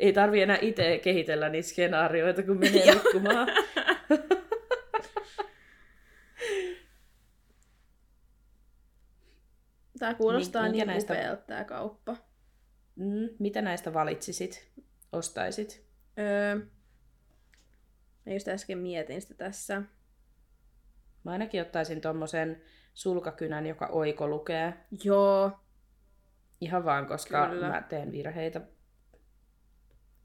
Ei 0.00 0.12
tarvi 0.12 0.42
enää 0.42 0.58
itse 0.60 0.98
kehitellä 1.04 1.48
niitä 1.48 1.68
skenaarioita, 1.68 2.42
kun 2.42 2.58
menee 2.58 2.94
nukkumaan. 2.94 3.48
Tää 9.98 10.14
kuulostaa 10.14 10.62
Minkä 10.62 10.76
niin 10.76 10.86
näistä- 10.86 11.12
upealta 11.14 11.42
tää 11.42 11.64
kauppa. 11.64 12.16
Mm, 12.96 13.28
mitä 13.38 13.62
näistä 13.62 13.94
valitsisit? 13.94 14.70
Ostaisit? 15.12 15.84
Öö, 16.18 16.56
mä 18.26 18.32
just 18.32 18.48
äsken 18.48 18.78
mietin 18.78 19.22
sitä 19.22 19.34
tässä. 19.34 19.82
Mä 21.24 21.30
ainakin 21.32 21.62
ottaisin 21.62 22.00
tommosen 22.00 22.62
sulkakynän, 22.94 23.66
joka 23.66 23.86
oiko 23.86 24.28
lukee. 24.28 24.74
Joo, 25.04 25.50
Ihan 26.60 26.84
vaan, 26.84 27.06
koska 27.06 27.48
Kyllä. 27.48 27.68
mä 27.68 27.82
teen 27.82 28.12
virheitä. 28.12 28.60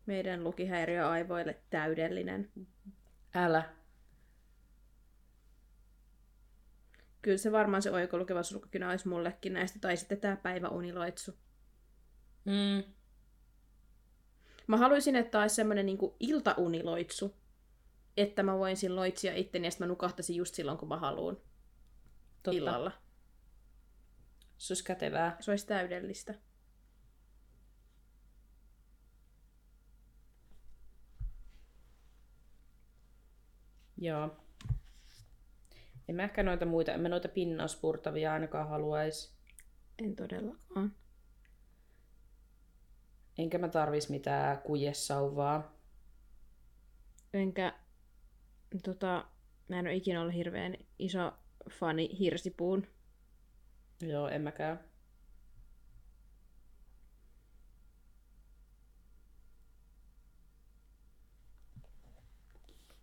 Meidän 0.06 0.43
lukihäiriö 0.43 1.10
aivoille 1.10 1.62
täydellinen. 1.70 2.51
Älä. 3.36 3.64
Kyllä 7.22 7.38
se 7.38 7.51
varmaan 7.51 7.82
se 7.82 7.91
oikolukeva 7.91 8.43
sulkakynä 8.43 8.89
olisi 8.89 9.08
mullekin 9.08 9.53
näistä, 9.53 9.80
tai 9.80 9.97
sitten 9.97 10.20
tää 10.20 10.36
päiväuniloitsu. 10.36 11.32
Mm. 12.45 12.93
Mä 14.68 14.78
haluaisin, 14.78 15.16
että 15.16 15.41
olisi 15.41 15.56
semmoinen 15.56 15.86
niin 15.86 15.97
iltauniloitsu, 16.20 17.36
että 18.18 18.43
mä 18.43 18.58
voisin 18.58 18.95
loitsia 18.95 19.36
itteni 19.36 19.68
ja 19.68 19.72
sitten 19.72 19.88
mä 19.88 19.89
nukahtaisin 19.89 20.36
just 20.36 20.56
silloin, 20.56 20.78
kun 20.78 20.88
mä 20.88 20.97
haluan 20.97 21.36
Totta. 22.43 22.51
illalla. 22.58 22.91
Se 24.58 24.72
olisi 24.72 24.84
kätevää. 24.84 25.38
Se 25.39 25.51
olisi 25.51 25.68
täydellistä. 25.68 26.34
Joo. 34.06 34.38
En 36.08 36.16
mä 36.16 36.24
ehkä 36.24 36.43
noita 36.43 36.66
muita, 36.66 36.91
en 36.91 37.01
mä 37.01 37.10
noita 37.10 37.28
pinnauspurtavia 37.28 38.34
ainakaan 38.34 38.70
haluaisi. 38.70 39.34
En 40.03 40.16
todellakaan. 40.16 40.95
Enkä 43.38 43.58
mä 43.58 43.68
tarvis 43.68 44.10
mitään 44.10 44.62
kujesauvaa. 44.62 45.76
Enkä, 47.34 47.80
tota, 48.84 49.26
mä 49.68 49.80
en 49.80 49.86
ole 49.86 49.95
ikinä 49.95 50.22
ollut 50.22 50.36
hirveän 50.36 50.78
iso 50.99 51.34
fani 51.72 52.20
hirsipuun. 52.20 52.88
Joo, 54.01 54.28
en 54.28 54.41
mäkään. 54.41 54.80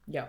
Joo. 0.06 0.28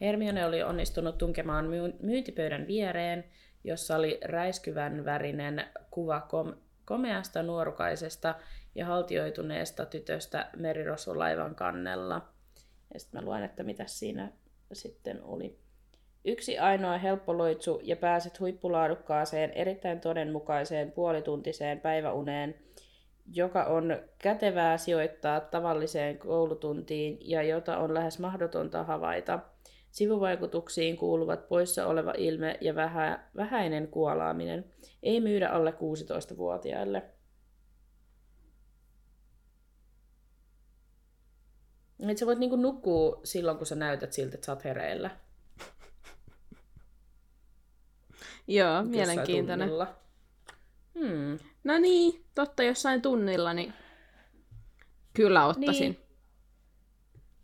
Hermione 0.00 0.46
oli 0.46 0.62
onnistunut 0.62 1.18
tunkemaan 1.18 1.64
myy- 1.66 1.96
myyntipöydän 2.00 2.66
viereen, 2.66 3.24
jossa 3.64 3.96
oli 3.96 4.20
räiskyvän 4.24 5.04
värinen 5.04 5.64
kuva 5.90 6.20
kom- 6.20 6.56
komeasta 6.84 7.42
nuorukaisesta 7.42 8.34
ja 8.74 8.86
haltioituneesta 8.86 9.86
tytöstä 9.86 10.50
merirosulaivan 10.56 11.54
kannella. 11.54 12.28
Ja 12.94 13.00
sitten 13.00 13.20
mä 13.20 13.26
luen, 13.26 13.44
että 13.44 13.62
mitä 13.62 13.86
siinä 13.86 14.32
sitten 14.72 15.22
oli. 15.22 15.58
Yksi 16.24 16.58
ainoa 16.58 16.98
helppo 16.98 17.38
loitsu 17.38 17.80
ja 17.82 17.96
pääset 17.96 18.40
huippulaadukkaaseen, 18.40 19.52
erittäin 19.52 20.00
todenmukaiseen 20.00 20.92
puolituntiseen 20.92 21.80
päiväuneen, 21.80 22.54
joka 23.34 23.64
on 23.64 23.96
kätevää 24.18 24.78
sijoittaa 24.78 25.40
tavalliseen 25.40 26.18
koulutuntiin 26.18 27.18
ja 27.20 27.42
jota 27.42 27.78
on 27.78 27.94
lähes 27.94 28.18
mahdotonta 28.18 28.84
havaita. 28.84 29.38
Sivuvaikutuksiin 29.90 30.96
kuuluvat 30.96 31.48
poissa 31.48 31.86
oleva 31.86 32.12
ilme 32.16 32.58
ja 32.60 32.74
vähä, 32.74 33.28
vähäinen 33.36 33.88
kuolaaminen. 33.88 34.64
Ei 35.02 35.20
myydä 35.20 35.48
alle 35.48 35.70
16-vuotiaille. 35.70 37.02
Et 42.08 42.18
sä 42.18 42.26
voit 42.26 42.38
niinku 42.38 42.56
nukkua 42.56 43.20
silloin, 43.24 43.58
kun 43.58 43.66
sä 43.66 43.74
näytät 43.74 44.12
siltä, 44.12 44.34
että 44.34 44.46
sä 44.46 44.52
oot 44.52 44.64
hereillä. 44.64 45.10
Joo, 48.46 48.82
mielenkiintoinen. 48.82 49.68
tunnilla. 49.68 49.94
Hmm. 50.98 51.38
No 51.64 51.78
niin, 51.78 52.24
totta 52.34 52.62
jossain 52.62 53.02
tunnilla, 53.02 53.54
niin 53.54 53.74
kyllä 55.14 55.46
ottaisin. 55.46 55.92
Niin. 55.92 56.07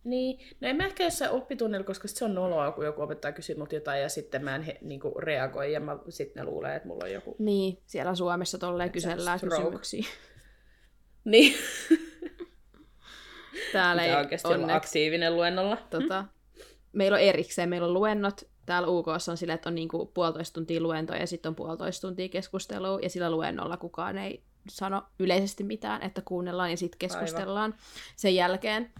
Niin, 0.04 0.38
no 0.60 0.68
en 0.68 0.76
mä 0.76 0.86
ehkä 0.86 1.04
jossain 1.04 1.30
oppitunnilla, 1.30 1.84
koska 1.84 2.08
se 2.08 2.24
on 2.24 2.34
noloa, 2.34 2.72
kun 2.72 2.84
joku 2.84 3.02
opettaa 3.02 3.32
kysyä 3.32 3.56
mut 3.58 3.72
jotain 3.72 4.02
ja 4.02 4.08
sitten 4.08 4.44
mä 4.44 4.54
en 4.54 4.62
he, 4.62 4.78
niinku 4.80 5.14
reagoi 5.18 5.72
ja 5.72 5.80
mä, 5.80 5.98
sit 6.08 6.34
ne 6.34 6.44
luulee, 6.44 6.76
että 6.76 6.88
mulla 6.88 7.04
on 7.04 7.12
joku... 7.12 7.36
Niin, 7.38 7.78
siellä 7.86 8.14
Suomessa 8.14 8.58
tolleen 8.58 8.92
kysellään 8.92 9.40
kysymyksiä. 9.40 10.04
Niin, 11.24 11.54
Täällä 13.72 14.04
ei 14.04 14.14
oikeasti 14.14 14.48
onneksi. 14.48 14.76
aktiivinen 14.76 15.36
luennolla. 15.36 15.76
Tota, 15.90 16.24
meillä 16.92 17.14
on 17.14 17.20
erikseen, 17.20 17.68
meillä 17.68 17.86
on 17.86 17.94
luennot. 17.94 18.48
Täällä 18.66 18.88
UK 18.88 19.08
on 19.08 19.36
silleen, 19.36 19.54
että 19.54 19.68
on 19.68 19.74
niinku 19.74 20.06
puolitoista 20.06 20.54
tuntia 20.54 20.80
luentoja 20.80 21.20
ja 21.20 21.26
sitten 21.26 21.48
on 21.48 21.54
puolitoista 21.54 22.08
tuntia 22.08 22.28
keskustelua. 22.28 22.98
Ja 23.02 23.10
sillä 23.10 23.30
luennolla 23.30 23.76
kukaan 23.76 24.18
ei 24.18 24.42
sano 24.68 25.02
yleisesti 25.18 25.64
mitään, 25.64 26.02
että 26.02 26.22
kuunnellaan 26.24 26.70
ja 26.70 26.76
sitten 26.76 26.98
keskustellaan 26.98 27.72
Aivan. 27.72 27.84
sen 28.16 28.34
jälkeen. 28.34 28.90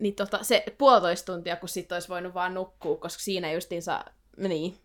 Niin 0.00 0.14
tota, 0.14 0.38
se 0.42 0.64
puolitoista 0.78 1.32
tuntia, 1.32 1.56
kun 1.56 1.68
sit 1.68 1.92
olisi 1.92 2.08
voinut 2.08 2.34
vaan 2.34 2.54
nukkua, 2.54 2.96
koska 2.96 3.22
siinä 3.22 3.52
justiinsa, 3.52 4.04
niin, 4.36 4.78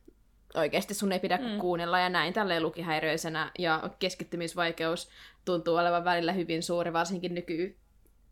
oikeasti 0.53 0.93
sun 0.93 1.11
ei 1.11 1.19
pidä 1.19 1.37
mm. 1.37 1.59
kuunnella 1.59 1.99
ja 1.99 2.09
näin 2.09 2.33
tälleen 2.33 2.63
lukihäiriöisenä. 2.63 3.51
Ja 3.59 3.89
keskittymisvaikeus 3.99 5.09
tuntuu 5.45 5.75
olevan 5.75 6.03
välillä 6.03 6.31
hyvin 6.31 6.63
suuri, 6.63 6.93
varsinkin 6.93 7.35
nyky 7.35 7.77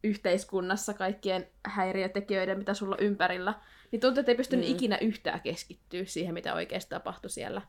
yhteiskunnassa 0.04 0.94
kaikkien 0.94 1.48
häiriötekijöiden, 1.66 2.58
mitä 2.58 2.74
sulla 2.74 2.96
on 2.96 3.04
ympärillä, 3.04 3.54
niin 3.92 4.00
tuntuu, 4.00 4.20
että 4.20 4.32
ei 4.32 4.38
pystynyt 4.38 4.66
mm. 4.66 4.72
ikinä 4.72 4.98
yhtään 4.98 5.42
keskittyä 5.42 6.06
siihen, 6.06 6.34
mitä 6.34 6.54
oikeasti 6.54 6.90
tapahtui 6.90 7.30
siellä. 7.30 7.62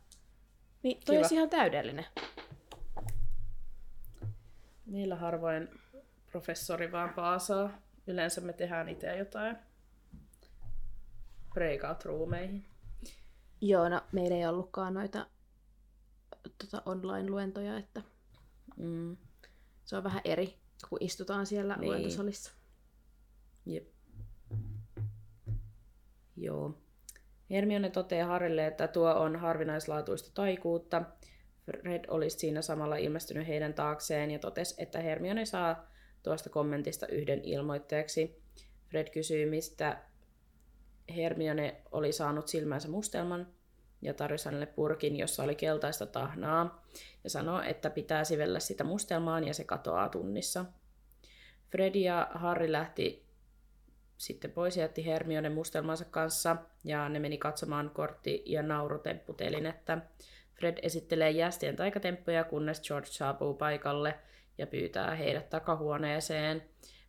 Niin 0.82 1.00
toi 1.06 1.16
olisi 1.18 1.34
ihan 1.34 1.50
täydellinen. 1.50 2.06
Meillä 4.86 5.16
harvoin 5.16 5.68
professori 6.32 6.92
vaan 6.92 7.14
paasaa. 7.14 7.70
Yleensä 8.08 8.40
me 8.40 8.52
tehdään 8.52 8.88
itse 8.88 9.16
jotain 9.16 9.56
breakout-ruumeihin. 11.54 12.64
Joo, 13.60 13.88
no 13.88 14.00
meillä 14.12 14.36
ei 14.36 14.46
ollutkaan 14.46 14.94
noita 14.94 15.26
tota, 16.58 16.82
online-luentoja, 16.86 17.78
että 17.78 18.02
Mm. 18.76 19.16
se 19.84 19.96
on 19.96 20.04
vähän 20.04 20.20
eri, 20.24 20.58
kun 20.88 20.98
istutaan 21.00 21.46
siellä 21.46 21.76
Niin. 21.76 21.88
luentosalissa. 21.88 22.52
Jep. 23.66 23.88
Joo. 26.36 26.78
Hermione 27.50 27.90
toteaa 27.90 28.28
Harrille, 28.28 28.66
että 28.66 28.88
tuo 28.88 29.14
on 29.14 29.36
harvinaislaatuista 29.36 30.30
taikuutta. 30.34 31.02
Fred 31.64 32.04
olisi 32.08 32.38
siinä 32.38 32.62
samalla 32.62 32.96
ilmestynyt 32.96 33.46
heidän 33.46 33.74
taakseen 33.74 34.30
ja 34.30 34.38
totesi, 34.38 34.74
että 34.78 35.00
Hermione 35.00 35.44
saa 35.46 35.86
tuosta 36.22 36.50
kommentista 36.50 37.06
yhden 37.06 37.40
ilmoitteeksi. 37.44 38.42
Fred 38.88 39.10
kysyy, 39.10 39.46
mistä 39.46 40.02
Hermione 41.16 41.82
oli 41.92 42.12
saanut 42.12 42.48
silmänsä 42.48 42.88
mustelman 42.88 43.46
ja 44.02 44.14
tarjosi 44.14 44.44
hänelle 44.44 44.66
purkin, 44.66 45.16
jossa 45.16 45.42
oli 45.42 45.54
keltaista 45.54 46.06
tahnaa 46.06 46.84
ja 47.24 47.30
sanoi, 47.30 47.70
että 47.70 47.90
pitää 47.90 48.24
sivellä 48.24 48.60
sitä 48.60 48.84
mustelmaan 48.84 49.44
ja 49.44 49.54
se 49.54 49.64
katoaa 49.64 50.08
tunnissa. 50.08 50.64
Fred 51.70 51.94
ja 51.94 52.28
Harry 52.34 52.72
lähti 52.72 53.28
sitten 54.16 54.50
pois 54.50 54.76
ja 54.76 54.82
jätti 54.82 55.06
Hermione 55.06 55.48
mustelmansa 55.48 56.04
kanssa 56.04 56.56
ja 56.84 57.08
ne 57.08 57.18
meni 57.18 57.38
katsomaan 57.38 57.90
kortti- 57.90 58.42
ja 58.46 58.62
naurutempputelinettä. 58.62 59.98
Fred 60.54 60.78
esittelee 60.82 61.30
jästien 61.30 61.76
taikatemppuja, 61.76 62.44
kunnes 62.44 62.80
George 62.80 63.06
saapuu 63.06 63.54
paikalle 63.54 64.18
ja 64.58 64.66
pyytää 64.66 65.14
heidät 65.14 65.50
takahuoneeseen. 65.50 66.62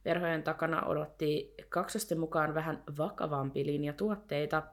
Verhojen 0.05 0.43
takana 0.43 0.85
odotti 0.85 1.53
kaksosten 1.69 2.19
mukaan 2.19 2.53
vähän 2.53 2.83
vakavampi 2.97 3.65
linja 3.65 3.93
tuotteita. 3.93 4.63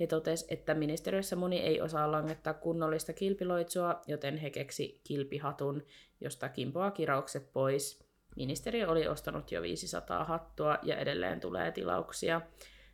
He 0.00 0.06
totes, 0.06 0.46
että 0.48 0.74
ministeriössä 0.74 1.36
moni 1.36 1.60
ei 1.60 1.80
osaa 1.80 2.12
langettaa 2.12 2.54
kunnollista 2.54 3.12
kilpiloitsua, 3.12 4.00
joten 4.06 4.36
he 4.36 4.50
keksi 4.50 5.00
kilpihatun, 5.04 5.82
josta 6.20 6.48
kimpoaa 6.48 6.90
kiraukset 6.90 7.52
pois. 7.52 8.04
Ministeriö 8.36 8.88
oli 8.88 9.08
ostanut 9.08 9.52
jo 9.52 9.62
500 9.62 10.24
hattua 10.24 10.78
ja 10.82 10.96
edelleen 10.96 11.40
tulee 11.40 11.72
tilauksia. 11.72 12.40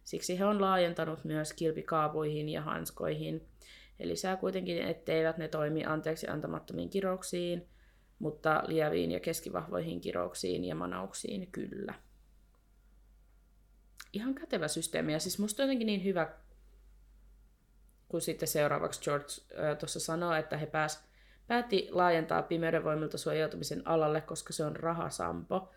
Siksi 0.05 0.39
he 0.39 0.45
on 0.45 0.61
laajentanut 0.61 1.25
myös 1.25 1.53
kilpikaapuihin 1.53 2.49
ja 2.49 2.63
hanskoihin. 2.63 3.49
He 4.01 4.09
lisää 4.09 4.37
kuitenkin, 4.37 4.83
etteivät 4.83 5.39
ne 5.39 5.49
toimi 5.49 5.85
anteeksi 5.85 6.29
antamattomiin 6.29 6.91
kirouksiin, 6.91 7.69
mutta 8.19 8.63
lieviin 8.67 9.11
ja 9.11 9.21
keskivahvoihin 9.21 10.01
kirouksiin 10.01 10.65
ja 10.65 10.75
manauksiin 10.75 11.53
kyllä. 11.53 11.95
Ihan 14.13 14.35
kätevä 14.35 14.69
systeemi 14.69 15.13
ja 15.13 15.19
siis 15.19 15.39
musta 15.39 15.63
jotenkin 15.63 15.87
niin 15.87 16.05
hyvä, 16.05 16.33
kun 18.09 18.21
sitten 18.21 18.49
seuraavaksi 18.49 19.01
George 19.01 19.27
äh, 19.27 19.79
tuossa 19.79 20.01
sanoo, 20.01 20.33
että 20.33 20.57
he 20.57 20.67
pääs, 20.67 21.05
päätti 21.47 21.89
laajentaa 21.91 22.43
pimeyden 22.43 22.85
voimilta 22.85 23.19
suojautumisen 23.19 23.89
alalle, 23.89 24.21
koska 24.21 24.53
se 24.53 24.65
on 24.65 24.77
rahasampo. 24.77 25.71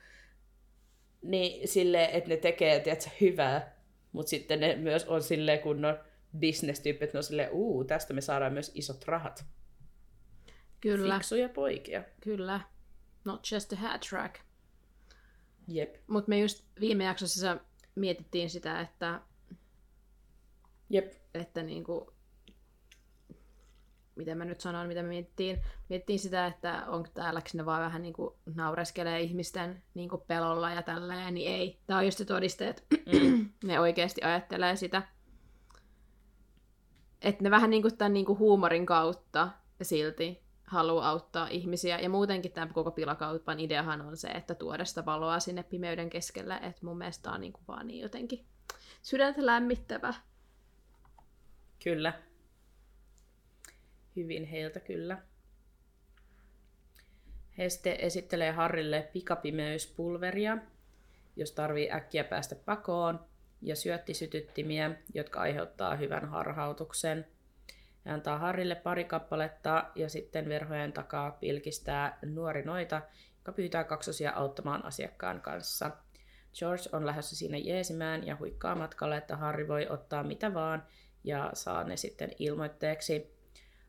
Niin 1.21 1.67
sille, 1.67 2.09
että 2.13 2.29
ne 2.29 2.37
tekee 2.37 2.79
tiedätkö, 2.79 3.09
hyvää, 3.21 3.75
mutta 4.11 4.29
sitten 4.29 4.59
ne 4.59 4.75
myös 4.75 5.05
on 5.05 5.23
silleen 5.23 5.59
kunnon 5.59 5.99
business-tyyppi, 6.39 7.03
että 7.03 7.15
ne 7.15 7.19
on 7.19 7.23
silleen, 7.23 7.51
uu, 7.51 7.83
tästä 7.83 8.13
me 8.13 8.21
saadaan 8.21 8.53
myös 8.53 8.71
isot 8.75 9.05
rahat. 9.05 9.45
Kyllä, 10.82 11.15
Fiksuja 11.15 11.49
poikia. 11.49 12.03
kyllä. 12.21 12.59
Not 13.25 13.51
just 13.51 13.73
a 13.73 13.75
hat 13.75 14.01
track. 14.09 14.36
Jep. 15.67 15.95
Mutta 16.07 16.29
me 16.29 16.39
just 16.39 16.65
viime 16.79 17.03
jaksossa 17.03 17.57
mietittiin 17.95 18.49
sitä, 18.49 18.82
että, 18.82 19.21
Jep. 20.89 21.13
että 21.34 21.63
niinku, 21.63 22.13
miten 24.15 24.38
mä 24.38 24.45
nyt 24.45 24.61
sanon, 24.61 24.88
mitä 24.88 25.01
me 25.01 25.09
mietittiin. 25.09 25.59
Mietittiin 25.89 26.19
sitä, 26.19 26.47
että 26.47 26.84
onko 26.88 27.09
täällä 27.13 27.41
ne 27.53 27.65
vaan 27.65 27.82
vähän 27.82 28.01
niinku 28.01 28.39
naureskelee 28.55 29.21
ihmisten 29.21 29.84
niinku 29.93 30.17
pelolla 30.17 30.71
ja 30.71 30.82
tälleen, 30.82 31.34
niin 31.34 31.51
ei. 31.51 31.79
Tää 31.88 31.97
on 31.97 32.05
just 32.05 32.17
se 32.17 32.25
todiste, 32.25 32.69
että 32.69 32.84
ne 33.63 33.79
oikeasti 33.79 34.21
ajattelee 34.23 34.75
sitä. 34.75 35.03
Että 37.21 37.43
ne 37.43 37.51
vähän 37.51 37.69
niinku 37.69 37.89
tämän 37.91 38.13
niinku 38.13 38.38
huumorin 38.38 38.86
kautta 38.86 39.49
silti 39.82 40.43
haluaa 40.72 41.09
auttaa 41.09 41.47
ihmisiä. 41.47 41.99
Ja 41.99 42.09
muutenkin 42.09 42.51
tämän 42.51 42.74
koko 42.74 42.91
pilakaupan 42.91 43.59
ideahan 43.59 44.01
on 44.01 44.17
se, 44.17 44.28
että 44.28 44.55
tuoda 44.55 44.86
sitä 44.86 45.05
valoa 45.05 45.39
sinne 45.39 45.63
pimeyden 45.63 46.09
keskelle. 46.09 46.55
Että 46.55 46.86
mun 46.86 46.97
mielestä 46.97 47.24
tää 47.24 47.34
on 47.34 47.41
niinku 47.41 47.59
vaan 47.67 47.88
niin 47.88 48.01
jotenkin 48.01 48.45
sydäntä 49.01 49.45
lämmittävä. 49.45 50.13
Kyllä. 51.84 52.13
Hyvin 54.15 54.45
heiltä 54.45 54.80
kyllä. 54.80 55.22
He 57.57 57.69
sitten 57.69 57.99
esittelee 57.99 58.51
Harrille 58.51 59.09
pikapimeyspulveria, 59.13 60.57
jos 61.36 61.51
tarvii 61.51 61.91
äkkiä 61.91 62.24
päästä 62.24 62.55
pakoon, 62.55 63.19
ja 63.61 63.76
syöttisytyttimiä, 63.76 64.95
jotka 65.13 65.41
aiheuttaa 65.41 65.95
hyvän 65.95 66.30
harhautuksen. 66.30 67.28
Hän 68.05 68.13
antaa 68.15 68.37
Harrille 68.37 68.75
pari 68.75 69.03
kappaletta 69.03 69.85
ja 69.95 70.09
sitten 70.09 70.49
verhojen 70.49 70.93
takaa 70.93 71.31
pilkistää 71.31 72.19
nuori 72.25 72.61
noita, 72.61 73.01
joka 73.37 73.51
pyytää 73.51 73.83
kaksosia 73.83 74.31
auttamaan 74.31 74.85
asiakkaan 74.85 75.41
kanssa. 75.41 75.91
George 76.59 76.83
on 76.91 77.05
lähdössä 77.05 77.35
siinä 77.35 77.57
jeesimään 77.57 78.27
ja 78.27 78.37
huikkaa 78.39 78.75
matkalle, 78.75 79.17
että 79.17 79.37
Harry 79.37 79.67
voi 79.67 79.87
ottaa 79.89 80.23
mitä 80.23 80.53
vaan 80.53 80.83
ja 81.23 81.49
saa 81.53 81.83
ne 81.83 81.97
sitten 81.97 82.31
ilmoitteeksi. 82.39 83.41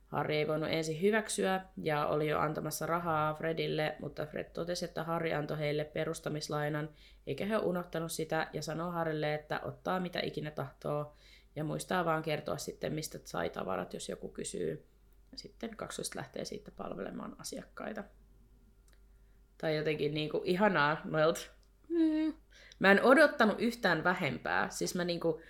Harry 0.06 0.34
ei 0.34 0.48
voinut 0.48 0.68
ensin 0.72 1.02
hyväksyä 1.02 1.60
ja 1.76 2.06
oli 2.06 2.28
jo 2.28 2.38
antamassa 2.38 2.86
rahaa 2.86 3.34
Fredille, 3.34 3.96
mutta 4.00 4.26
Fred 4.26 4.50
totesi, 4.52 4.84
että 4.84 5.04
Harry 5.04 5.32
antoi 5.32 5.58
heille 5.58 5.84
perustamislainan, 5.84 6.88
eikä 7.26 7.46
he 7.46 7.56
unohtanut 7.56 8.12
sitä 8.12 8.48
ja 8.52 8.62
sanoo 8.62 8.90
Harrylle, 8.90 9.34
että 9.34 9.60
ottaa 9.64 10.00
mitä 10.00 10.20
ikinä 10.20 10.50
tahtoo 10.50 11.16
ja 11.56 11.64
muistaa 11.64 12.04
vaan 12.04 12.22
kertoa 12.22 12.56
sitten, 12.56 12.92
mistä 12.92 13.18
sai 13.24 13.50
tavarat, 13.50 13.94
jos 13.94 14.08
joku 14.08 14.28
kysyy. 14.28 14.86
Ja 15.32 15.38
sitten 15.38 15.76
kaksoista 15.76 16.18
lähtee 16.18 16.44
siitä 16.44 16.70
palvelemaan 16.70 17.36
asiakkaita. 17.38 18.04
Tai 19.58 19.76
jotenkin 19.76 20.14
niin 20.14 20.30
kuin 20.30 20.46
ihanaa 20.46 21.00
noilta 21.04 21.40
Mm. 21.92 22.34
Mä 22.78 22.90
en 22.90 23.04
odottanut 23.04 23.60
yhtään 23.60 24.04
vähempää. 24.04 24.70
Siis 24.70 24.94
mä 24.94 25.04
niinku, 25.04 25.40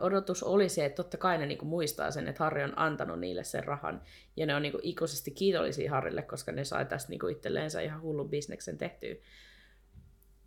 odotus 0.00 0.42
oli 0.42 0.68
se, 0.68 0.84
että 0.84 0.96
totta 0.96 1.16
kai 1.16 1.38
ne 1.38 1.46
niinku 1.46 1.64
muistaa 1.64 2.10
sen, 2.10 2.28
että 2.28 2.44
Harri 2.44 2.64
on 2.64 2.78
antanut 2.78 3.20
niille 3.20 3.44
sen 3.44 3.64
rahan. 3.64 4.02
Ja 4.36 4.46
ne 4.46 4.54
on 4.54 4.62
niinku 4.62 4.78
ikuisesti 4.82 5.30
kiitollisia 5.30 5.90
Harrille, 5.90 6.22
koska 6.22 6.52
ne 6.52 6.64
sai 6.64 6.86
tästä 6.86 7.10
niinku 7.10 7.26
itselleensä 7.26 7.80
ihan 7.80 8.02
hullun 8.02 8.30
bisneksen 8.30 8.78
tehtyä. 8.78 9.14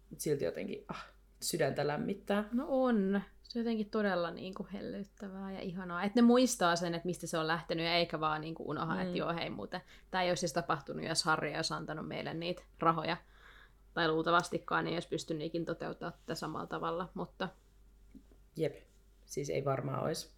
Mut 0.09 0.19
silti 0.19 0.45
jotenkin 0.45 0.85
ah, 0.87 1.07
sydäntä 1.41 1.87
lämmittää. 1.87 2.49
No 2.51 2.65
on. 2.67 3.21
Se 3.53 3.59
on 3.59 3.65
jotenkin 3.65 3.89
todella 3.89 4.31
niin 4.31 4.53
kuin 4.53 4.69
hellyttävää 4.69 5.51
ja 5.51 5.59
ihanaa. 5.59 6.03
Että 6.03 6.21
ne 6.21 6.25
muistaa 6.25 6.75
sen, 6.75 6.95
että 6.95 7.05
mistä 7.05 7.27
se 7.27 7.37
on 7.37 7.47
lähtenyt 7.47 7.85
ja 7.85 7.93
eikä 7.93 8.19
vaan 8.19 8.41
niin 8.41 8.55
kuin 8.55 8.69
unoha, 8.69 8.95
mm. 8.95 9.01
että 9.01 9.17
joo 9.17 9.33
hei 9.33 9.49
muuten. 9.49 9.81
Tämä 10.11 10.21
ei 10.23 10.31
olisi 10.31 10.39
siis 10.39 10.53
tapahtunut, 10.53 11.05
jos 11.05 11.23
Harri 11.23 11.55
olisi 11.55 11.73
antanut 11.73 12.07
meille 12.07 12.33
niitä 12.33 12.61
rahoja. 12.79 13.17
Tai 13.93 14.07
luultavastikaan 14.07 14.87
ei 14.87 14.93
olisi 14.93 15.07
pystynyt 15.07 15.43
ikin 15.43 15.65
toteuttaa 15.65 16.11
tätä 16.11 16.35
samalla 16.35 16.67
tavalla, 16.67 17.09
mutta 17.13 17.49
Jep, 18.55 18.75
siis 19.25 19.49
ei 19.49 19.65
varmaan 19.65 20.03
olisi. 20.03 20.31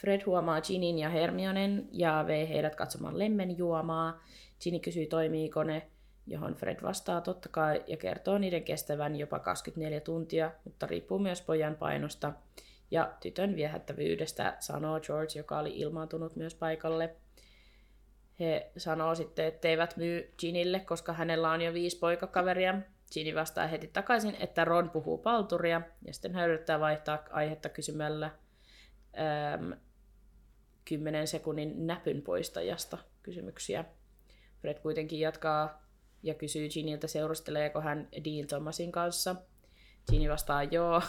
Fred 0.00 0.20
huomaa 0.26 0.60
Ginin 0.60 0.98
ja 0.98 1.08
Hermionen 1.08 1.88
ja 1.92 2.24
vei 2.26 2.48
heidät 2.48 2.74
katsomaan 2.74 3.18
lemmenjuomaa. 3.18 4.20
Ginny 4.60 4.80
kysyy, 4.80 5.06
toimiiko 5.06 5.64
ne, 5.64 5.90
johon 6.26 6.54
Fred 6.54 6.82
vastaa 6.82 7.20
totta 7.20 7.48
kai 7.48 7.84
ja 7.86 7.96
kertoo 7.96 8.38
niiden 8.38 8.64
kestävän 8.64 9.16
jopa 9.16 9.38
24 9.38 10.00
tuntia, 10.00 10.50
mutta 10.64 10.86
riippuu 10.86 11.18
myös 11.18 11.42
pojan 11.42 11.74
painosta 11.76 12.32
ja 12.90 13.12
tytön 13.20 13.56
viehättävyydestä, 13.56 14.56
sanoo 14.60 15.00
George, 15.00 15.38
joka 15.38 15.58
oli 15.58 15.78
ilmaantunut 15.78 16.36
myös 16.36 16.54
paikalle. 16.54 17.16
He 18.40 18.70
sanoo 18.76 19.14
sitten, 19.14 19.46
että 19.46 19.68
eivät 19.68 19.96
myy 19.96 20.34
Ginille, 20.38 20.80
koska 20.80 21.12
hänellä 21.12 21.50
on 21.50 21.62
jo 21.62 21.74
viisi 21.74 21.98
poikakaveria. 21.98 22.74
Ginny 23.12 23.34
vastaa 23.34 23.66
heti 23.66 23.86
takaisin, 23.86 24.36
että 24.40 24.64
Ron 24.64 24.90
puhuu 24.90 25.18
palturia, 25.18 25.82
ja 26.06 26.14
sitten 26.14 26.34
hän 26.34 26.48
yrittää 26.48 26.80
vaihtaa 26.80 27.24
aihetta 27.30 27.68
kysymällä 27.68 28.30
äm, 29.54 29.72
10 30.84 31.26
sekunnin 31.26 31.86
näpyn 31.86 32.22
poistajasta 32.22 32.98
kysymyksiä. 33.22 33.84
Fred 34.60 34.78
kuitenkin 34.78 35.20
jatkaa 35.20 35.83
ja 36.24 36.34
kysyy 36.34 36.68
Giniltä, 36.68 37.06
seurusteleeko 37.06 37.80
hän 37.80 38.08
Dean 38.24 38.46
Thomasin 38.48 38.92
kanssa. 38.92 39.36
Ginny 40.10 40.28
vastaa 40.28 40.62
joo. 40.62 40.96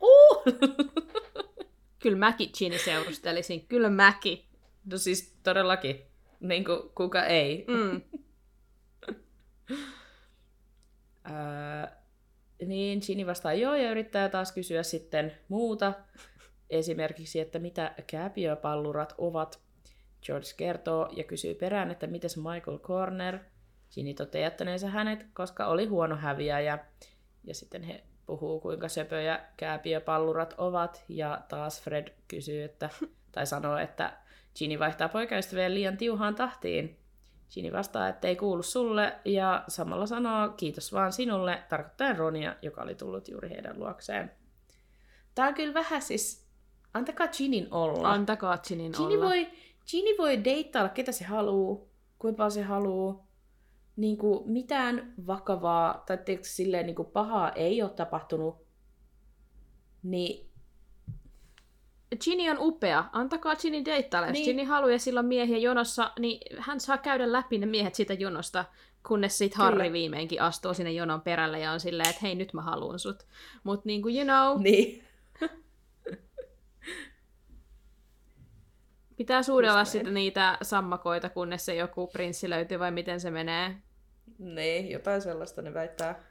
uh! 0.00 0.44
kyllä 2.02 2.18
mäkin 2.18 2.50
Ginny 2.58 2.78
seurustelisin. 2.78 3.66
Kyllä 3.66 3.90
mäkin. 3.90 4.44
No 4.84 4.98
siis 4.98 5.36
todellakin. 5.42 6.02
Niin 6.40 6.64
kuin, 6.64 6.78
kuka 6.94 7.24
ei. 7.24 7.64
Mm. 7.68 8.02
Öö, 11.30 11.86
niin 12.66 13.00
Ginny 13.06 13.26
vastaa 13.26 13.54
joo 13.54 13.74
ja 13.74 13.90
yrittää 13.90 14.28
taas 14.28 14.52
kysyä 14.52 14.82
sitten 14.82 15.32
muuta. 15.48 15.92
Esimerkiksi, 16.70 17.40
että 17.40 17.58
mitä 17.58 17.94
kääpiöpallurat 18.06 19.14
ovat. 19.18 19.65
George 20.26 20.48
kertoo 20.56 21.08
ja 21.16 21.24
kysyy 21.24 21.54
perään, 21.54 21.90
että 21.90 22.06
mites 22.06 22.36
Michael 22.36 22.78
Corner. 22.78 23.38
Ginny 23.94 24.14
toteaa 24.14 24.42
jättäneensä 24.42 24.88
hänet, 24.88 25.26
koska 25.34 25.66
oli 25.66 25.86
huono 25.86 26.16
häviäjä. 26.16 26.78
Ja 27.44 27.54
sitten 27.54 27.82
he 27.82 28.04
puhuu, 28.26 28.60
kuinka 28.60 28.88
söpöjä 28.88 29.40
kääpiöpallurat 29.56 30.54
ovat. 30.58 31.04
Ja 31.08 31.40
taas 31.48 31.82
Fred 31.82 32.08
kysyy, 32.28 32.62
että, 32.62 32.90
tai 33.32 33.46
sanoo, 33.46 33.76
että 33.76 34.12
Ginny 34.58 34.78
vaihtaa 34.78 35.08
poikaystäviä 35.08 35.74
liian 35.74 35.96
tiuhaan 35.96 36.34
tahtiin. 36.34 36.98
Ginny 37.54 37.72
vastaa, 37.72 38.08
että 38.08 38.28
ei 38.28 38.36
kuulu 38.36 38.62
sulle, 38.62 39.16
ja 39.24 39.64
samalla 39.68 40.06
sanoo 40.06 40.48
kiitos 40.48 40.92
vaan 40.92 41.12
sinulle, 41.12 41.62
tarkoittaen 41.68 42.16
Ronia, 42.16 42.56
joka 42.62 42.82
oli 42.82 42.94
tullut 42.94 43.28
juuri 43.28 43.50
heidän 43.50 43.78
luokseen. 43.78 44.32
Tää 45.34 45.48
on 45.48 45.54
kyllä 45.54 45.74
vähän 45.74 46.02
siis, 46.02 46.46
antakaa 46.94 47.28
Ginin 47.28 47.68
olla. 47.70 48.12
Antakaa 48.12 48.58
Ginin 48.58 48.92
Ginny 48.96 49.14
olla. 49.14 49.26
voi, 49.26 49.48
Ginny 49.90 50.10
voi 50.18 50.44
deittailla 50.44 50.88
ketä 50.88 51.12
se 51.12 51.24
haluu, 51.24 51.90
kuinka 52.18 52.36
paljon 52.36 52.52
se 52.52 52.62
haluu. 52.62 53.26
Niin 53.96 54.16
kuin 54.16 54.50
mitään 54.50 55.14
vakavaa 55.26 56.02
tai 56.06 56.18
tiedätkö, 56.18 56.48
silleen 56.48 56.86
niin 56.86 56.96
kuin 56.96 57.08
pahaa 57.08 57.52
ei 57.52 57.82
ole 57.82 57.90
tapahtunut. 57.90 58.66
Niin 60.02 60.46
Ginny 62.24 62.50
on 62.50 62.56
upea. 62.60 63.04
Antakaa 63.12 63.56
Ginny 63.56 63.84
deittailla. 63.84 64.28
Jos 64.28 64.32
Niin. 64.32 64.44
Ginny 64.44 64.64
haluaa 64.64 64.92
ja 64.92 64.98
sillä 64.98 65.20
on 65.20 65.26
miehiä 65.26 65.58
jonossa, 65.58 66.12
niin 66.18 66.40
hän 66.58 66.80
saa 66.80 66.98
käydä 66.98 67.32
läpi 67.32 67.58
ne 67.58 67.66
miehet 67.66 67.94
siitä 67.94 68.14
jonosta, 68.14 68.64
kunnes 69.08 69.38
sit 69.38 69.54
Harry 69.54 69.78
Kyllä. 69.78 69.92
viimeinkin 69.92 70.42
astuu 70.42 70.74
sinne 70.74 70.92
jonon 70.92 71.20
perälle 71.20 71.60
ja 71.60 71.72
on 71.72 71.80
silleen, 71.80 72.08
että 72.08 72.20
hei 72.22 72.34
nyt 72.34 72.52
mä 72.52 72.62
haluun 72.62 72.98
sut. 72.98 73.26
Mut 73.64 73.84
niinku, 73.84 74.08
you 74.08 74.24
know, 74.24 74.62
niin. 74.62 75.04
pitää 79.16 79.42
suudella 79.42 79.80
Just 79.80 79.92
sitten 79.92 80.14
niitä 80.14 80.58
sammakoita, 80.62 81.28
kunnes 81.28 81.64
se 81.64 81.74
joku 81.74 82.06
prinssi 82.06 82.50
löytyy 82.50 82.78
vai 82.78 82.90
miten 82.90 83.20
se 83.20 83.30
menee. 83.30 83.76
Niin, 84.38 84.90
jotain 84.90 85.22
sellaista 85.22 85.62
ne 85.62 85.74
väittää. 85.74 86.22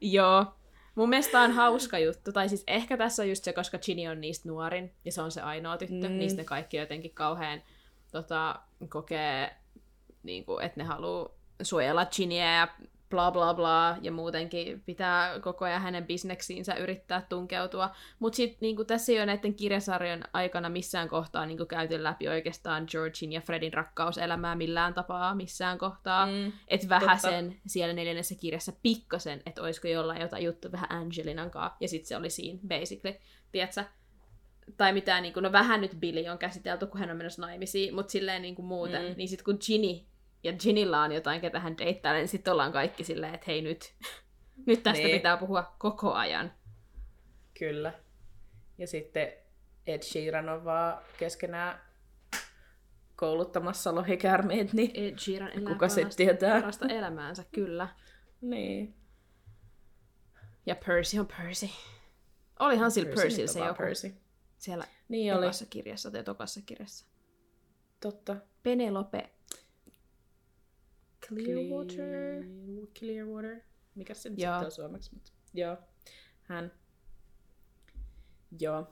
Joo. 0.00 0.46
Mun 0.94 1.08
mielestä 1.08 1.40
on 1.40 1.50
hauska 1.50 1.98
juttu. 1.98 2.32
Tai 2.32 2.48
siis 2.48 2.64
ehkä 2.66 2.96
tässä 2.96 3.22
on 3.22 3.28
just 3.28 3.44
se, 3.44 3.52
koska 3.52 3.78
Ginny 3.78 4.06
on 4.06 4.20
niistä 4.20 4.48
nuorin 4.48 4.94
ja 5.04 5.12
se 5.12 5.22
on 5.22 5.32
se 5.32 5.40
ainoa 5.40 5.76
tyttö. 5.76 6.08
Mm. 6.08 6.18
Niistä 6.18 6.40
ne 6.42 6.44
kaikki 6.44 6.76
jotenkin 6.76 7.14
kauhean 7.14 7.62
tota, 8.12 8.60
kokee, 8.88 9.56
niin 10.22 10.44
kuin, 10.44 10.64
että 10.64 10.80
ne 10.80 10.84
haluaa 10.84 11.28
suojella 11.62 12.06
Ginnyä 12.06 12.56
ja 12.56 12.68
bla 13.12 13.30
bla 13.30 13.54
bla, 13.54 13.96
ja 14.00 14.12
muutenkin 14.12 14.82
pitää 14.86 15.40
koko 15.40 15.64
ajan 15.64 15.82
hänen 15.82 16.06
bisneksiinsä 16.06 16.74
yrittää 16.74 17.26
tunkeutua. 17.28 17.90
Mutta 18.18 18.36
sitten 18.36 18.58
niin 18.60 18.86
tässä 18.86 19.12
ei 19.12 19.18
ole 19.18 19.26
näiden 19.26 19.54
kirjasarjan 19.54 20.24
aikana 20.32 20.68
missään 20.68 21.08
kohtaa 21.08 21.46
niin 21.46 21.68
käyty 21.68 22.02
läpi 22.02 22.28
oikeastaan 22.28 22.84
Georgin 22.90 23.32
ja 23.32 23.40
Fredin 23.40 23.72
rakkauselämää 23.72 24.54
millään 24.54 24.94
tapaa 24.94 25.34
missään 25.34 25.78
kohtaa. 25.78 26.26
Mm. 26.26 26.52
Että 26.68 26.88
vähän 26.88 27.20
sen 27.20 27.60
siellä 27.66 27.94
neljännessä 27.94 28.34
kirjassa 28.34 28.72
pikkasen, 28.82 29.42
että 29.46 29.62
olisiko 29.62 29.88
jollain 29.88 30.22
jotain 30.22 30.44
juttu 30.44 30.72
vähän 30.72 30.92
Angelinan 30.92 31.50
kanssa, 31.50 31.76
ja 31.80 31.88
sitten 31.88 32.08
se 32.08 32.16
oli 32.16 32.30
siinä, 32.30 32.58
basically, 32.68 33.18
tiedätkö? 33.52 33.84
Tai 34.76 34.92
mitään, 34.92 35.22
niin 35.22 35.32
kuin, 35.32 35.42
no 35.42 35.52
vähän 35.52 35.80
nyt 35.80 35.96
Billy 36.00 36.28
on 36.28 36.38
käsitelty, 36.38 36.86
kun 36.86 37.00
hän 37.00 37.10
on 37.10 37.16
menossa 37.16 37.42
naimisiin, 37.42 37.94
mutta 37.94 38.10
silleen 38.10 38.42
niin 38.42 38.54
kuin 38.54 38.66
muuten, 38.66 39.08
mm. 39.08 39.14
niin 39.16 39.28
sitten 39.28 39.44
kun 39.44 39.58
Ginny 39.66 40.11
ja 40.44 40.52
Ginnylla 40.52 41.02
on 41.02 41.12
jotain, 41.12 41.40
ketä 41.40 41.60
hän 41.60 41.78
deittailee, 41.78 42.20
niin 42.20 42.28
sitten 42.28 42.52
ollaan 42.52 42.72
kaikki 42.72 43.04
silleen, 43.04 43.34
että 43.34 43.44
hei 43.46 43.62
nyt, 43.62 43.94
nyt 44.66 44.82
tästä 44.82 45.04
Niin. 45.04 45.16
pitää 45.16 45.36
puhua 45.36 45.74
koko 45.78 46.12
ajan. 46.12 46.52
Kyllä. 47.58 47.92
Ja 48.78 48.86
sitten 48.86 49.32
Ed 49.86 50.02
Sheeran 50.02 50.48
on 50.48 50.64
vaan 50.64 51.02
keskenään 51.18 51.80
kouluttamassa 53.16 53.94
lohikäärmeet, 53.94 54.72
niin 54.72 54.90
Ed 54.94 55.18
Sheeran 55.18 55.50
elää 55.52 55.72
kuka 55.72 55.88
se 55.88 56.04
tietää. 56.16 56.60
parasta 56.60 56.86
elämäänsä, 56.88 57.44
kyllä. 57.52 57.88
Niin. 58.40 58.94
Ja 60.66 60.76
Percy 60.86 61.18
on 61.18 61.26
Percy. 61.26 61.68
Olihan 62.58 62.90
sillä 62.90 63.08
Percy 63.08 63.22
Percyllä 63.22 63.42
on 63.44 63.48
se 63.48 63.58
joku 63.60 63.78
Percy. 63.78 64.14
siellä 64.58 64.84
Niin 65.08 65.34
oli, 65.34 65.46
kirjassa 65.70 66.10
tai 66.10 66.24
tokassa 66.24 66.60
kirjassa. 66.66 67.06
totta. 68.00 68.36
Penelope 68.62 69.30
Clearwater. 71.34 72.42
Clear- 72.42 72.98
Clearwater. 72.98 73.60
Mikä 73.94 74.14
se 74.14 74.28
nyt 74.28 74.38
Joo. 74.38 74.52
sitten 74.52 74.66
on 74.66 74.72
suomeksi? 74.72 75.10
Mutta... 75.14 75.30
Joo. 75.54 75.76
Hän. 76.42 76.72
Joo. 78.60 78.86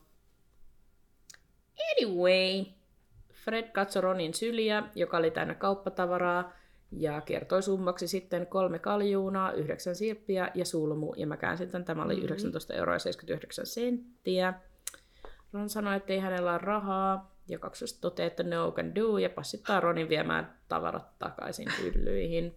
Anyway. 1.93 2.65
Fred 3.45 3.69
katsoi 3.73 4.03
Ronin 4.03 4.35
syliä, 4.35 4.83
joka 4.95 5.17
oli 5.17 5.31
täynnä 5.31 5.55
kauppatavaraa, 5.55 6.53
ja 6.93 7.21
kertoi 7.21 7.63
summaksi 7.63 8.09
sitten 8.09 8.47
kolme 8.47 8.79
kaljuunaa, 8.79 9.53
yhdeksän 9.53 9.95
sirppiä 9.97 10.51
ja 10.55 10.65
sulmu, 10.65 11.15
ja 11.17 11.27
mä 11.27 11.37
käänsin 11.37 11.71
tämän, 11.71 11.85
tämä 11.85 12.03
oli 12.03 12.15
Mhm. 12.17 12.25
19 12.25 12.75
euroa 12.75 12.95
ja 12.95 12.99
79 12.99 13.67
senttiä. 13.67 14.55
Ron 15.53 15.69
sanoi, 15.71 15.97
että 15.97 16.13
ei 16.13 16.19
hänellä 16.19 16.51
ole 16.51 16.59
rahaa, 16.59 17.30
ja 17.51 17.59
kaksosta 17.59 18.01
toteaa, 18.01 18.27
että 18.27 18.43
no 18.43 18.73
can 18.73 18.95
do, 18.95 19.19
ja 19.19 19.31
passittaa 19.31 19.81
Ronin 19.81 20.09
viemään 20.09 20.55
tavarat 20.69 21.19
takaisin 21.19 21.69
hyllyihin. 21.83 22.57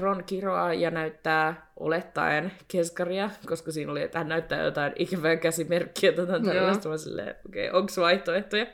Ron 0.00 0.24
kiroaa 0.24 0.74
ja 0.74 0.90
näyttää 0.90 1.70
olettaen 1.76 2.52
keskaria, 2.68 3.30
koska 3.46 3.72
siinä 3.72 3.92
oli, 3.92 4.02
että 4.02 4.18
hän 4.18 4.28
näyttää 4.28 4.62
jotain 4.62 4.92
ikävää 4.96 5.36
käsimerkkiä 5.36 6.12
tätä 6.12 6.40
tällaista. 6.40 6.88
Mä 6.88 6.96
silleen, 6.96 7.34
okei, 7.46 7.68
okay, 7.68 7.80
onks 7.80 7.96
vaihtoehtoja? 7.96 8.66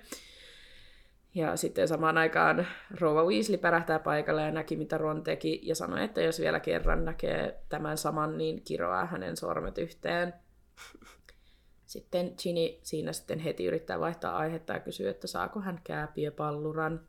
Ja 1.34 1.56
sitten 1.56 1.88
samaan 1.88 2.18
aikaan 2.18 2.66
Rouva 3.00 3.24
Weasley 3.24 3.58
pärähtää 3.58 3.98
paikalle 3.98 4.42
ja 4.42 4.50
näki, 4.50 4.76
mitä 4.76 4.98
Ron 4.98 5.22
teki, 5.22 5.60
ja 5.62 5.74
sanoi, 5.74 6.04
että 6.04 6.22
jos 6.22 6.40
vielä 6.40 6.60
kerran 6.60 7.04
näkee 7.04 7.58
tämän 7.68 7.98
saman, 7.98 8.38
niin 8.38 8.62
kiroaa 8.62 9.06
hänen 9.06 9.36
sormet 9.36 9.78
yhteen. 9.78 10.34
Sitten 11.92 12.34
Ginny 12.42 12.78
siinä 12.82 13.12
sitten 13.12 13.38
heti 13.38 13.64
yrittää 13.64 14.00
vaihtaa 14.00 14.36
aihetta 14.36 14.72
ja 14.72 14.80
kysyy, 14.80 15.08
että 15.08 15.26
saako 15.26 15.60
hän 15.60 15.80
kääpiöpalluran. 15.84 17.00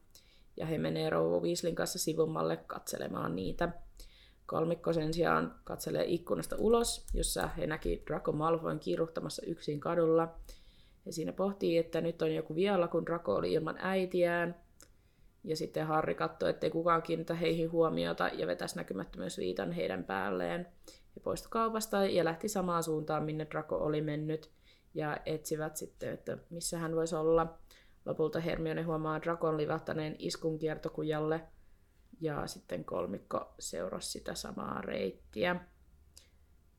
Ja 0.57 0.65
he 0.65 0.77
menee 0.77 1.09
Rouvo 1.09 1.39
Weasleyn 1.39 1.75
kanssa 1.75 1.99
sivummalle 1.99 2.57
katselemaan 2.57 3.35
niitä. 3.35 3.69
Kolmikko 4.45 4.93
sen 4.93 5.13
sijaan 5.13 5.55
katselee 5.63 6.05
ikkunasta 6.07 6.55
ulos, 6.59 7.05
jossa 7.13 7.47
he 7.47 7.67
näki 7.67 8.03
Draco 8.07 8.31
Malfoyn 8.31 8.79
kiiruhtamassa 8.79 9.41
yksin 9.45 9.79
kadulla. 9.79 10.35
Ja 11.05 11.13
siinä 11.13 11.33
pohtii, 11.33 11.77
että 11.77 12.01
nyt 12.01 12.21
on 12.21 12.35
joku 12.35 12.55
vialla, 12.55 12.87
kun 12.87 13.05
Draco 13.05 13.35
oli 13.35 13.53
ilman 13.53 13.77
äitiään. 13.79 14.55
Ja 15.43 15.55
sitten 15.57 15.87
Harri 15.87 16.15
katsoi, 16.15 16.49
ettei 16.49 16.69
kukaan 16.69 17.01
kiinnitä 17.01 17.33
heihin 17.33 17.71
huomiota 17.71 18.27
ja 18.27 18.47
vetäisi 18.47 18.75
näkymättömyysviitan 18.75 19.71
heidän 19.71 20.03
päälleen. 20.03 20.67
He 21.15 21.21
poistui 21.23 21.49
kaupasta 21.51 22.05
ja 22.05 22.25
lähti 22.25 22.47
samaan 22.47 22.83
suuntaan, 22.83 23.23
minne 23.23 23.47
Draco 23.51 23.77
oli 23.77 24.01
mennyt. 24.01 24.51
Ja 24.93 25.17
etsivät 25.25 25.77
sitten, 25.77 26.13
että 26.13 26.37
missä 26.49 26.77
hän 26.77 26.95
voisi 26.95 27.15
olla. 27.15 27.57
Lopulta 28.05 28.39
Hermione 28.39 28.81
huomaa 28.81 29.21
Drakon 29.21 29.57
livahtaneen 29.57 30.15
iskun 30.19 30.59
kiertokujalle. 30.59 31.41
Ja 32.21 32.47
sitten 32.47 32.85
kolmikko 32.85 33.53
seurasi 33.59 34.11
sitä 34.11 34.35
samaa 34.35 34.81
reittiä. 34.81 35.55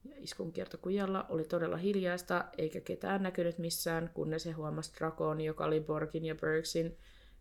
Ja 0.04 0.14
iskun 0.16 0.52
kiertokujalla 0.52 1.26
oli 1.28 1.44
todella 1.44 1.76
hiljaista, 1.76 2.44
eikä 2.58 2.80
ketään 2.80 3.22
näkynyt 3.22 3.58
missään, 3.58 4.10
kunnes 4.14 4.46
he 4.46 4.52
huomasi 4.52 4.92
Drakon, 4.98 5.40
joka 5.40 5.64
oli 5.64 5.80
Borgin 5.80 6.24
ja 6.24 6.34
Bergsin 6.34 6.96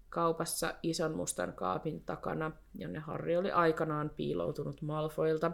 kaupassa 0.09 0.76
ison 0.84 1.15
mustan 1.15 1.53
kaapin 1.53 2.01
takana, 2.01 2.51
jonne 2.76 2.99
Harri 2.99 3.38
oli 3.38 3.51
aikanaan 3.51 4.09
piiloutunut 4.09 4.82
Malfoilta. 4.82 5.51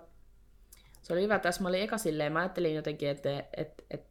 Se 1.02 1.14
oli 1.14 1.22
hyvä, 1.22 1.40
tässä 1.40 1.62
mä 1.62 1.70
olin 1.70 1.82
eka 1.82 1.98
silleen, 1.98 2.34
mä 2.34 2.40
ajattelin 2.40 2.76
jotenkin, 2.76 3.10
että 3.10 3.44
et, 3.58 3.86
et, 3.90 4.09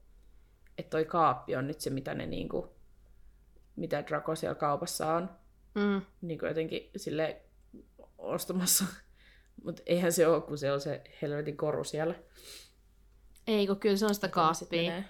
et 0.79 0.91
toi 0.91 1.05
kaappi 1.05 1.57
on 1.57 1.67
nyt 1.67 1.81
se, 1.81 1.91
mitä 1.91 2.15
ne 2.15 2.27
niinku, 2.27 2.77
mitä 3.77 4.07
Draco 4.07 4.35
siellä 4.35 4.55
kaupassa 4.55 5.15
on. 5.15 5.31
Mm. 5.75 6.03
Niinku 6.21 6.47
jotenkin 6.47 6.91
sille 6.97 7.43
ostamassa. 8.19 8.85
Mutta 9.65 9.83
eihän 9.87 10.13
se 10.13 10.27
ole, 10.27 10.41
kun 10.41 10.59
se 10.59 10.73
on 10.73 10.81
se 10.81 11.03
helvetin 11.23 11.57
koru 11.57 11.85
siellä. 11.85 12.15
Ei, 13.47 13.67
kun 13.67 13.81
kyllä 13.81 13.97
se 13.97 14.07
on 14.07 14.15
sitä 14.15 14.29
kaappia. 14.29 15.03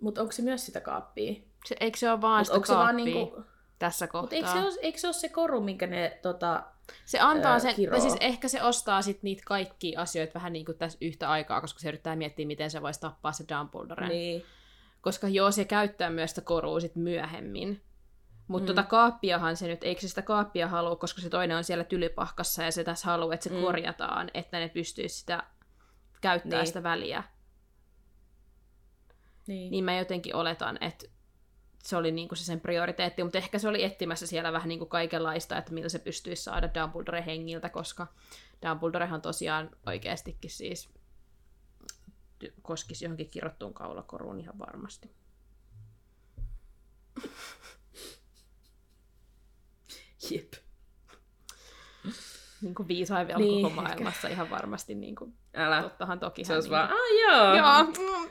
Mutta 0.00 0.20
onko 0.20 0.32
se 0.32 0.42
myös 0.42 0.66
sitä 0.66 0.80
kaappia? 0.80 1.34
Se, 1.64 1.76
eikö 1.80 1.98
se 1.98 2.10
ole 2.10 2.20
vaan 2.20 2.40
Mut 2.40 2.46
sitä 2.46 2.66
se 2.66 2.72
vaan 2.72 2.86
kaappia 2.86 3.14
niinku... 3.14 3.44
tässä 3.78 4.04
Mut 4.04 4.12
kohtaa? 4.12 4.36
eikö 4.36 4.48
se, 4.48 4.58
ole, 4.58 4.72
eikö 4.82 4.98
se 4.98 5.06
ole 5.06 5.14
se 5.14 5.28
koru, 5.28 5.60
minkä 5.60 5.86
ne 5.86 6.18
tota... 6.22 6.64
Se 7.04 7.18
antaa 7.18 7.58
sen, 7.58 7.74
kiroo. 7.74 7.90
tai 7.90 8.00
siis 8.00 8.16
ehkä 8.20 8.48
se 8.48 8.62
ostaa 8.62 9.02
sit 9.02 9.22
niitä 9.22 9.42
kaikkia 9.46 10.00
asioita 10.00 10.34
vähän 10.34 10.52
niin 10.52 10.64
kuin 10.64 10.78
tässä 10.78 10.98
yhtä 11.00 11.30
aikaa, 11.30 11.60
koska 11.60 11.80
se 11.80 11.88
yrittää 11.88 12.16
miettiä, 12.16 12.46
miten 12.46 12.70
se 12.70 12.82
voisi 12.82 13.00
tappaa 13.00 13.32
se 13.32 13.44
Dumbledoren. 13.48 14.08
Niin. 14.08 14.44
Koska 15.00 15.28
joo, 15.28 15.50
se 15.50 15.64
käyttää 15.64 16.10
myös 16.10 16.30
sitä 16.30 16.40
korua 16.40 16.80
sit 16.80 16.96
myöhemmin. 16.96 17.82
Mutta 18.48 18.72
mm. 18.72 18.76
tota 18.76 18.88
kaappiahan 18.88 19.56
se 19.56 19.68
nyt, 19.68 19.84
eikö 19.84 20.00
se 20.00 20.08
sitä 20.08 20.22
kaappia 20.22 20.68
halua, 20.68 20.96
koska 20.96 21.20
se 21.20 21.28
toinen 21.28 21.56
on 21.56 21.64
siellä 21.64 21.84
tylypahkassa 21.84 22.62
ja 22.62 22.72
se 22.72 22.84
tässä 22.84 23.06
haluaa, 23.06 23.34
että 23.34 23.44
se 23.48 23.54
mm. 23.54 23.60
korjataan, 23.60 24.30
että 24.34 24.58
ne 24.58 24.68
pystyisi 24.68 25.18
sitä 25.18 25.42
käyttää 26.20 26.58
Niin. 26.58 26.66
sitä 26.66 26.82
väliä. 26.82 27.22
Niin. 29.46 29.70
Niin 29.70 29.84
mä 29.84 29.98
jotenkin 29.98 30.36
oletan, 30.36 30.78
että 30.80 31.06
se 31.84 31.96
oli 31.96 32.12
niinku 32.12 32.34
se 32.34 32.44
sen 32.44 32.60
prioriteetti, 32.60 33.24
mutta 33.24 33.38
ehkä 33.38 33.58
se 33.58 33.68
oli 33.68 33.84
etsimässä 33.84 34.26
siellä 34.26 34.52
vähän 34.52 34.68
niinku 34.68 34.86
kaikenlaista, 34.86 35.58
että 35.58 35.72
millä 35.72 35.88
se 35.88 35.98
pystyisi 35.98 36.42
saada 36.42 36.70
Dumbledore 36.74 37.26
hengiltä, 37.26 37.68
koska 37.68 38.06
Dumbledorehan 38.68 39.22
tosiaan 39.22 39.70
oikeastikin 39.86 40.50
siis 40.50 40.88
koskisi 42.62 43.04
johonkin 43.04 43.30
kirottuun 43.30 43.74
kaulakoruun 43.74 44.40
ihan 44.40 44.58
varmasti. 44.58 45.10
Jep. 50.30 50.52
Niin 52.62 52.74
kuin 52.74 52.88
viisaimpia 52.88 53.38
Niin, 53.38 53.48
niin, 53.48 53.62
koko 53.62 53.80
ehkä. 53.82 53.82
maailmassa 53.82 54.28
ihan 54.28 54.50
varmasti. 54.50 54.94
Niin 54.94 55.16
kuin, 55.16 55.34
Älä. 55.54 55.82
tottahan 55.82 56.20
toki 56.20 56.44
Se 56.44 56.54
olisi 56.54 56.68
niin 56.68 56.76
vaan, 56.78 56.90
ah 56.90 56.96
joo. 57.28 57.54
Joo. 57.54 57.86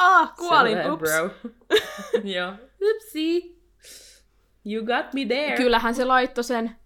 Ah, 0.00 0.34
kuolin, 0.36 0.90
ups. 0.92 1.00
bro. 1.00 1.50
joo. 2.36 2.52
Upsi. 2.94 3.58
You 4.64 4.84
got 4.86 5.14
me 5.14 5.24
there. 5.24 5.56
Kyllähän 5.56 5.94
se 5.94 6.04
laittoi 6.04 6.44
sen 6.44 6.76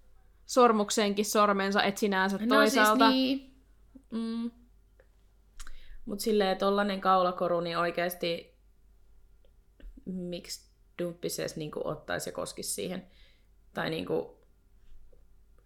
sormuksenkin 0.47 1.25
sormensa 1.25 1.83
etsinäänsä 1.83 2.39
toisaalta. 2.49 3.05
No 3.05 3.11
siis 3.11 3.39
niin. 3.39 3.55
Mm. 4.11 4.51
Mut 6.13 6.21
silleen 6.21 6.59
tollanen 6.59 7.01
kaulakoru, 7.01 7.61
niin 7.61 7.79
oikeasti 7.79 8.55
miksi 10.05 10.71
dumppises 11.03 11.57
niinku 11.57 11.81
ottaisi 11.85 12.29
ja 12.29 12.33
koskisi 12.33 12.75
siihen. 12.75 13.07
Tai 13.75 13.91
niinku, 13.91 14.39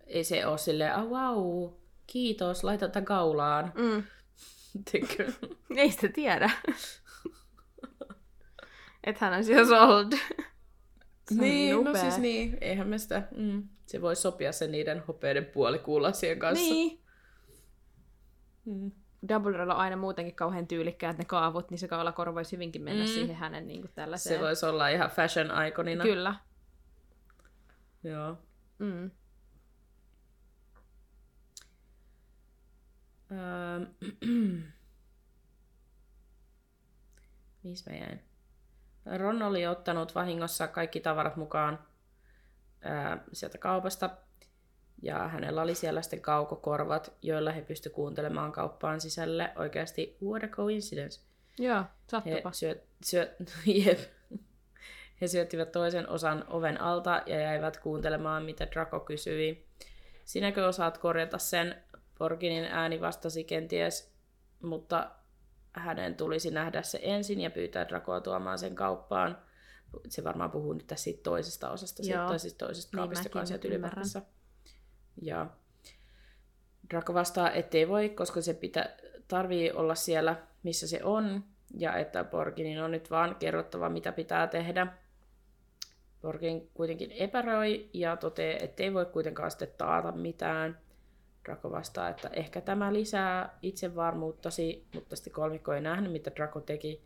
ei 0.06 0.24
se 0.24 0.46
ole 0.46 0.58
silleen, 0.58 0.94
ah 0.94 1.06
wow, 1.06 1.72
kiitos, 2.06 2.64
laita 2.64 2.88
tätä 2.88 3.06
kaulaan. 3.06 3.72
Mm. 3.74 4.02
Ei 5.76 5.90
sitä 5.90 6.08
tiedä. 6.08 6.50
Et 9.04 9.18
hän 9.18 9.32
on 9.32 9.44
sold. 9.44 10.12
Se 10.12 11.34
on 11.34 11.40
niin, 11.40 11.84
no 11.84 11.94
siis 12.00 12.18
niin, 12.18 12.58
eihän 12.60 12.88
me 12.88 12.98
sitä, 12.98 13.28
mm, 13.36 13.68
se 13.86 14.02
voi 14.02 14.16
sopia 14.16 14.52
se 14.52 14.66
niiden 14.66 15.02
hopeiden 15.08 15.46
puolikuulasien 15.46 16.38
kanssa. 16.38 16.74
Niin. 16.74 17.00
Mm. 18.64 18.92
Dumbledorella 19.28 19.74
on 19.74 19.80
aina 19.80 19.96
muutenkin 19.96 20.34
kauhean 20.34 20.66
tyylikkäät 20.66 21.18
ne 21.18 21.24
kaavut, 21.24 21.70
niin 21.70 21.78
se 21.78 21.88
kaulakoru 21.88 22.34
voisi 22.34 22.52
hyvinkin 22.56 22.82
mennä 22.82 23.04
Mm. 23.04 23.08
siihen 23.08 23.36
hänen 23.36 23.66
niin 23.66 23.80
kuin 23.80 23.92
tällaiseen. 23.94 24.36
Se 24.38 24.44
voisi 24.44 24.66
olla 24.66 24.88
ihan 24.88 25.10
fashion 25.10 25.46
iconina. 25.68 26.04
Kyllä. 26.04 26.34
Joo. 28.04 28.38
Mm. 28.78 29.10
Öö, 33.32 33.86
Missä 37.62 37.90
mä 37.90 37.96
jäin? 37.96 38.20
Ron 39.18 39.42
oli 39.42 39.66
ottanut 39.66 40.14
vahingossa 40.14 40.68
kaikki 40.68 41.00
tavarat 41.00 41.36
mukaan 41.36 41.78
ää, 42.82 43.18
sieltä 43.32 43.58
kaupasta. 43.58 44.10
Ja 45.02 45.28
hänellä 45.28 45.62
oli 45.62 45.74
siellä 45.74 46.02
sitten 46.02 46.20
kaukokorvat, 46.20 47.12
joilla 47.22 47.52
he 47.52 47.62
pysty 47.62 47.90
kuuntelemaan 47.90 48.52
kauppaan 48.52 49.00
sisälle. 49.00 49.52
Oikeasti, 49.56 50.16
what 50.22 50.44
a 50.44 50.48
coincidence. 50.48 51.20
Joo, 51.58 51.78
He, 51.80 51.84
sattupa. 52.10 52.52
syöt, 52.52 52.82
syöt, 53.04 53.30
jep. 53.84 53.98
He 55.20 55.28
syöttivät 55.28 55.72
toisen 55.72 56.08
osan 56.08 56.44
oven 56.48 56.80
alta 56.80 57.22
ja 57.26 57.40
jäivät 57.40 57.76
kuuntelemaan, 57.76 58.42
mitä 58.44 58.66
Draco 58.72 59.00
kysyi. 59.00 59.66
Sinäkö 60.24 60.66
osaat 60.66 60.98
korjata 60.98 61.38
sen? 61.38 61.82
Porkinin 62.18 62.64
ääni 62.64 63.00
vastasi 63.00 63.44
kenties, 63.44 64.12
mutta 64.62 65.10
hänen 65.72 66.14
tulisi 66.14 66.50
nähdä 66.50 66.82
se 66.82 66.98
ensin 67.02 67.40
ja 67.40 67.50
pyytää 67.50 67.88
Dracoa 67.88 68.20
tuomaan 68.20 68.58
sen 68.58 68.74
kauppaan. 68.74 69.38
Se 70.08 70.24
varmaan 70.24 70.50
puhuu 70.50 70.72
nyt 70.72 70.86
tässä 70.86 71.04
siitä 71.04 71.22
toisesta 71.22 71.70
osasta, 71.70 72.02
siitä, 72.02 72.38
siis 72.38 72.54
toisesta 72.54 72.96
Niin 72.96 72.98
kaapista, 73.00 73.26
joka 73.26 73.38
on 73.38 73.40
mäkin 73.40 73.48
sieltä 73.48 73.68
ymmärrän. 73.68 74.02
ylipakkassa. 74.02 74.22
Ja 75.22 75.46
Draco 76.90 77.14
vastaa, 77.14 77.50
ettei 77.50 77.88
voi, 77.88 78.08
koska 78.08 78.40
se 78.40 78.54
pitä, 78.54 78.96
tarvii 79.28 79.72
olla 79.72 79.94
siellä, 79.94 80.36
missä 80.62 80.88
se 80.88 81.04
on, 81.04 81.44
ja 81.76 81.96
että 81.96 82.24
Borginin 82.24 82.82
on 82.82 82.90
nyt 82.90 83.10
vaan 83.10 83.34
kerrottava, 83.34 83.88
mitä 83.88 84.12
pitää 84.12 84.46
tehdä. 84.46 84.86
Borgin 86.22 86.70
kuitenkin 86.74 87.12
epäröi 87.12 87.90
ja 87.92 88.16
toteaa, 88.16 88.58
ettei 88.60 88.94
voi 88.94 89.06
kuitenkaan 89.06 89.50
sitten 89.50 89.68
taata 89.78 90.12
mitään. 90.12 90.78
Draco 91.44 91.70
vastaa, 91.70 92.08
että 92.08 92.28
ehkä 92.32 92.60
tämä 92.60 92.92
lisää 92.92 93.58
itsevarmuuttasi, 93.62 94.86
mutta 94.94 95.16
sitten 95.16 95.32
kolmikko 95.32 95.72
ei 95.72 95.80
nähnyt, 95.80 96.12
mitä 96.12 96.30
Draco 96.36 96.60
teki, 96.60 97.02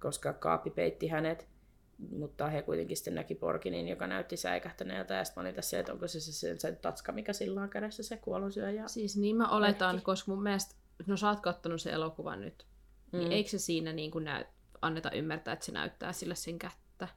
koska 0.00 0.32
kaappi 0.32 0.70
peitti 0.70 1.08
hänet. 1.08 1.53
Mutta 1.98 2.48
he 2.48 2.62
kuitenkin 2.62 2.96
sitten 2.96 3.14
näki 3.14 3.34
Borginin, 3.34 3.88
joka 3.88 4.06
näytti 4.06 4.36
säikähtäneeltä, 4.36 5.14
ja 5.14 5.24
sitten 5.24 5.42
mä 5.42 5.46
olin 5.46 5.54
tässä, 5.54 5.78
että 5.78 5.92
onko 5.92 6.08
se 6.08 6.20
se, 6.20 6.32
se, 6.32 6.58
se 6.58 6.72
tatska, 6.72 7.12
mikä 7.12 7.32
sillä 7.32 7.60
on 7.62 7.70
kädessä, 7.70 8.02
se 8.02 8.16
kuolonsyöjä. 8.16 8.88
Siis 8.88 9.16
niin 9.16 9.36
mä 9.36 9.48
oletan, 9.48 9.94
Lehti. 9.94 10.04
koska 10.04 10.32
mun 10.32 10.42
mielestä, 10.42 10.74
no 11.06 11.16
sä 11.16 11.28
oot 11.28 11.40
kattonut 11.40 11.80
sen 11.80 11.94
elokuvan 11.94 12.40
nyt, 12.40 12.66
mm. 13.12 13.18
niin 13.18 13.28
Mm. 13.28 13.32
eikö 13.32 13.50
se 13.50 13.58
siinä 13.58 13.92
niin 13.92 14.10
kuin 14.10 14.24
näy, 14.24 14.44
anneta 14.82 15.10
ymmärtää, 15.10 15.52
että 15.54 15.66
se 15.66 15.72
näyttää 15.72 16.12
sille 16.12 16.34
sen 16.34 16.58
kättä? 16.58 17.08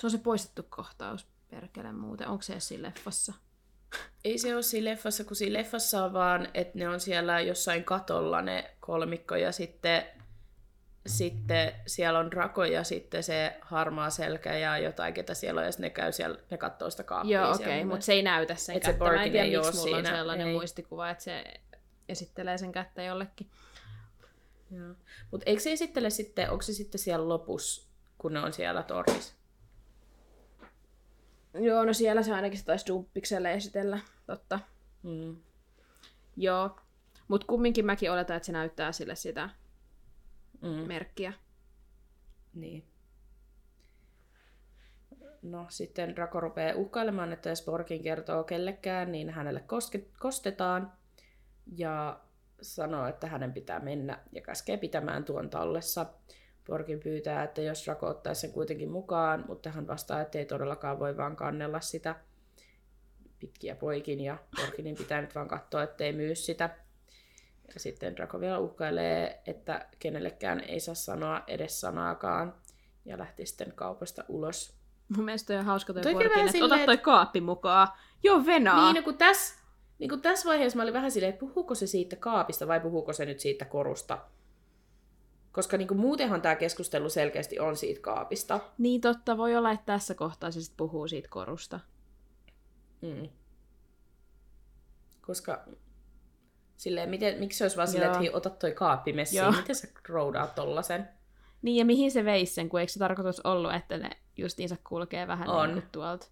Se 0.00 0.06
on 0.06 0.10
se 0.10 0.18
poistettu 0.18 0.62
kohtaus, 0.68 1.26
perkele 1.50 1.92
muuten. 1.92 2.28
Onko 2.28 2.42
se 2.42 2.52
edes 2.52 2.68
siinä 2.68 2.88
leffassa? 2.88 3.32
Ei 4.24 4.38
se 4.38 4.54
ole 4.54 4.62
siinä 4.62 4.90
leffassa, 4.90 5.24
kun 5.24 5.36
siinä 5.36 5.58
leffassa 5.58 6.04
on 6.04 6.12
vaan, 6.12 6.48
että 6.54 6.78
ne 6.78 6.88
on 6.88 7.00
siellä 7.00 7.40
jossain 7.40 7.84
katolla 7.84 8.42
ne 8.42 8.76
kolmikko 8.80 9.36
ja 9.36 9.52
sitten, 9.52 10.04
sitten 11.06 11.72
siellä 11.86 12.18
on 12.18 12.30
Draco 12.30 12.64
ja 12.64 12.84
sitten 12.84 13.22
se 13.22 13.56
harmaa 13.60 14.10
selkä 14.10 14.58
ja 14.58 14.78
jotain, 14.78 15.14
ketä 15.14 15.34
siellä 15.34 15.60
on 15.60 15.64
ja 15.64 15.72
sitten 15.72 15.84
ne 15.84 15.90
käy 15.90 16.12
siellä, 16.12 16.38
ne 16.50 16.58
katsoo 16.58 16.90
sitä 16.90 17.02
kaappia 17.02 17.40
Joo, 17.40 17.54
okei, 17.54 17.66
okay, 17.66 17.84
mutta 17.84 18.04
se 18.04 18.12
ei 18.12 18.22
näytä 18.22 18.54
sen 18.54 18.76
Et 18.76 18.82
se 18.82 18.92
kättä. 18.92 19.04
Mä 19.04 19.22
en 19.22 19.32
tiedä, 19.32 19.44
miksi 19.44 19.76
mulla 19.76 19.96
on 19.96 20.02
siinä, 20.02 20.16
sellainen 20.16 20.46
ei. 20.46 20.52
muistikuva, 20.52 21.10
että 21.10 21.24
se 21.24 21.44
esittelee 22.08 22.58
sen 22.58 22.72
kättä 22.72 23.02
jollekin. 23.02 23.50
Mutta 25.30 25.50
eikö 25.50 25.62
se 25.62 25.72
esittele 25.72 26.10
sitten, 26.10 26.50
onko 26.50 26.62
se 26.62 26.72
sitten 26.72 26.98
siellä 26.98 27.28
lopussa, 27.28 27.88
kun 28.18 28.32
ne 28.32 28.40
on 28.40 28.52
siellä 28.52 28.82
tornissa? 28.82 29.34
Joo, 31.54 31.84
no 31.84 31.92
siellä 31.92 32.22
se 32.22 32.34
ainakin 32.34 32.58
se 32.58 32.64
taisi 32.64 32.86
Dumppikselle 32.86 33.54
esitellä, 33.54 33.98
totta. 34.26 34.60
Mm. 35.02 35.36
Joo. 36.36 36.76
Mutta 37.28 37.46
kumminkin 37.46 37.86
mäkin 37.86 38.12
oletan, 38.12 38.36
että 38.36 38.46
se 38.46 38.52
näyttää 38.52 38.92
sille 38.92 39.14
sitä 39.14 39.50
Mm. 40.62 40.68
merkkiä. 40.68 41.32
Niin. 42.54 42.84
No 45.42 45.66
sitten 45.68 46.18
Rako 46.18 46.40
rupeaa 46.40 46.76
uhkailemaan, 46.76 47.32
että 47.32 47.48
jos 47.48 47.64
Borkin 47.64 48.02
kertoo 48.02 48.44
kellekään, 48.44 49.12
niin 49.12 49.30
hänelle 49.30 49.60
koske- 49.60 50.18
kostetaan. 50.18 50.92
Ja 51.76 52.20
sanoo, 52.62 53.06
että 53.06 53.26
hänen 53.26 53.52
pitää 53.52 53.80
mennä 53.80 54.18
ja 54.32 54.42
käskee 54.42 54.76
pitämään 54.76 55.24
tuon 55.24 55.50
tallessa. 55.50 56.06
Borkin 56.66 57.00
pyytää, 57.00 57.44
että 57.44 57.62
jos 57.62 57.86
Rako 57.86 58.06
ottaisi 58.06 58.40
sen 58.40 58.52
kuitenkin 58.52 58.90
mukaan, 58.90 59.44
mutta 59.48 59.70
hän 59.70 59.86
vastaa, 59.86 60.20
että 60.20 60.38
ei 60.38 60.44
todellakaan 60.46 60.98
voi 60.98 61.16
vaan 61.16 61.36
kannella 61.36 61.80
sitä 61.80 62.16
pitkiä 63.38 63.74
poikin 63.74 64.20
ja 64.20 64.38
Borkinin 64.56 64.96
pitää 64.96 65.20
nyt 65.20 65.34
vaan 65.34 65.48
katsoa, 65.48 65.82
ettei 65.82 66.12
myy 66.12 66.34
sitä. 66.34 66.81
Ja 67.74 67.80
sitten 67.80 68.16
Draco 68.16 68.40
vielä 68.40 68.58
uhkailee, 68.58 69.42
että 69.46 69.88
kenellekään 69.98 70.60
ei 70.60 70.80
saa 70.80 70.94
sanoa 70.94 71.42
edes 71.46 71.80
sanaakaan 71.80 72.54
ja 73.04 73.18
lähti 73.18 73.46
sitten 73.46 73.72
kaupasta 73.72 74.24
ulos. 74.28 74.76
Mun 75.16 75.24
mielestä 75.24 75.58
on 75.58 75.64
hauska 75.64 75.92
toi 75.92 76.02
Toi 76.02 76.26
että 76.26 76.52
silleen, 76.52 76.72
ota 76.72 76.86
toi 76.86 76.98
kaappi 76.98 77.40
mukaan. 77.40 77.88
Joo, 78.22 78.46
venaa. 78.46 78.92
Niin, 78.92 78.96
no 78.96 79.02
kun 79.02 79.18
tässä, 79.18 79.54
niin 79.98 80.10
kun 80.10 80.22
tässä 80.22 80.48
vaiheessa 80.48 80.76
mä 80.76 80.82
olin 80.82 80.94
vähän 80.94 81.10
silleen, 81.10 81.32
että 81.32 81.40
puhuuko 81.40 81.74
se 81.74 81.86
siitä 81.86 82.16
kaapista 82.16 82.68
vai 82.68 82.80
puhuuko 82.80 83.12
se 83.12 83.24
nyt 83.24 83.40
siitä 83.40 83.64
korusta. 83.64 84.18
Koska 85.52 85.76
niin 85.76 85.96
muutenhan 85.96 86.42
tämä 86.42 86.56
keskustelu 86.56 87.10
selkeästi 87.10 87.58
on 87.58 87.76
siitä 87.76 88.00
kaapista. 88.00 88.60
Niin 88.78 89.00
totta, 89.00 89.36
voi 89.36 89.56
olla, 89.56 89.70
että 89.70 89.86
tässä 89.86 90.14
kohtaa 90.14 90.50
se 90.50 90.60
sit 90.60 90.76
puhuu 90.76 91.08
siitä 91.08 91.28
korusta. 91.28 91.80
Mm. 93.00 93.28
Koska 95.20 95.64
silleen, 96.82 97.10
miten, 97.10 97.38
miksi 97.38 97.58
se 97.58 97.64
olisi 97.64 97.76
vaan 97.76 97.88
silleen, 97.88 98.10
että 98.10 98.18
hei, 98.18 98.30
ota 98.32 98.50
toi 98.50 98.72
kaappi 98.72 99.12
messiin, 99.12 99.42
Joo. 99.42 99.52
miten 99.52 99.76
sä 99.76 99.88
roudaat 100.08 100.54
tollasen? 100.54 101.08
Niin, 101.62 101.76
ja 101.76 101.84
mihin 101.84 102.10
se 102.10 102.24
veisi 102.24 102.54
sen, 102.54 102.68
kun 102.68 102.80
eikö 102.80 102.92
se 102.92 102.98
tarkoitus 102.98 103.40
ollut, 103.40 103.74
että 103.74 103.98
ne 103.98 104.10
justiinsa 104.36 104.76
kulkee 104.84 105.26
vähän 105.26 105.48
On. 105.48 105.68
niin 105.68 105.82
kuin 105.82 105.90
tuolta, 105.92 106.26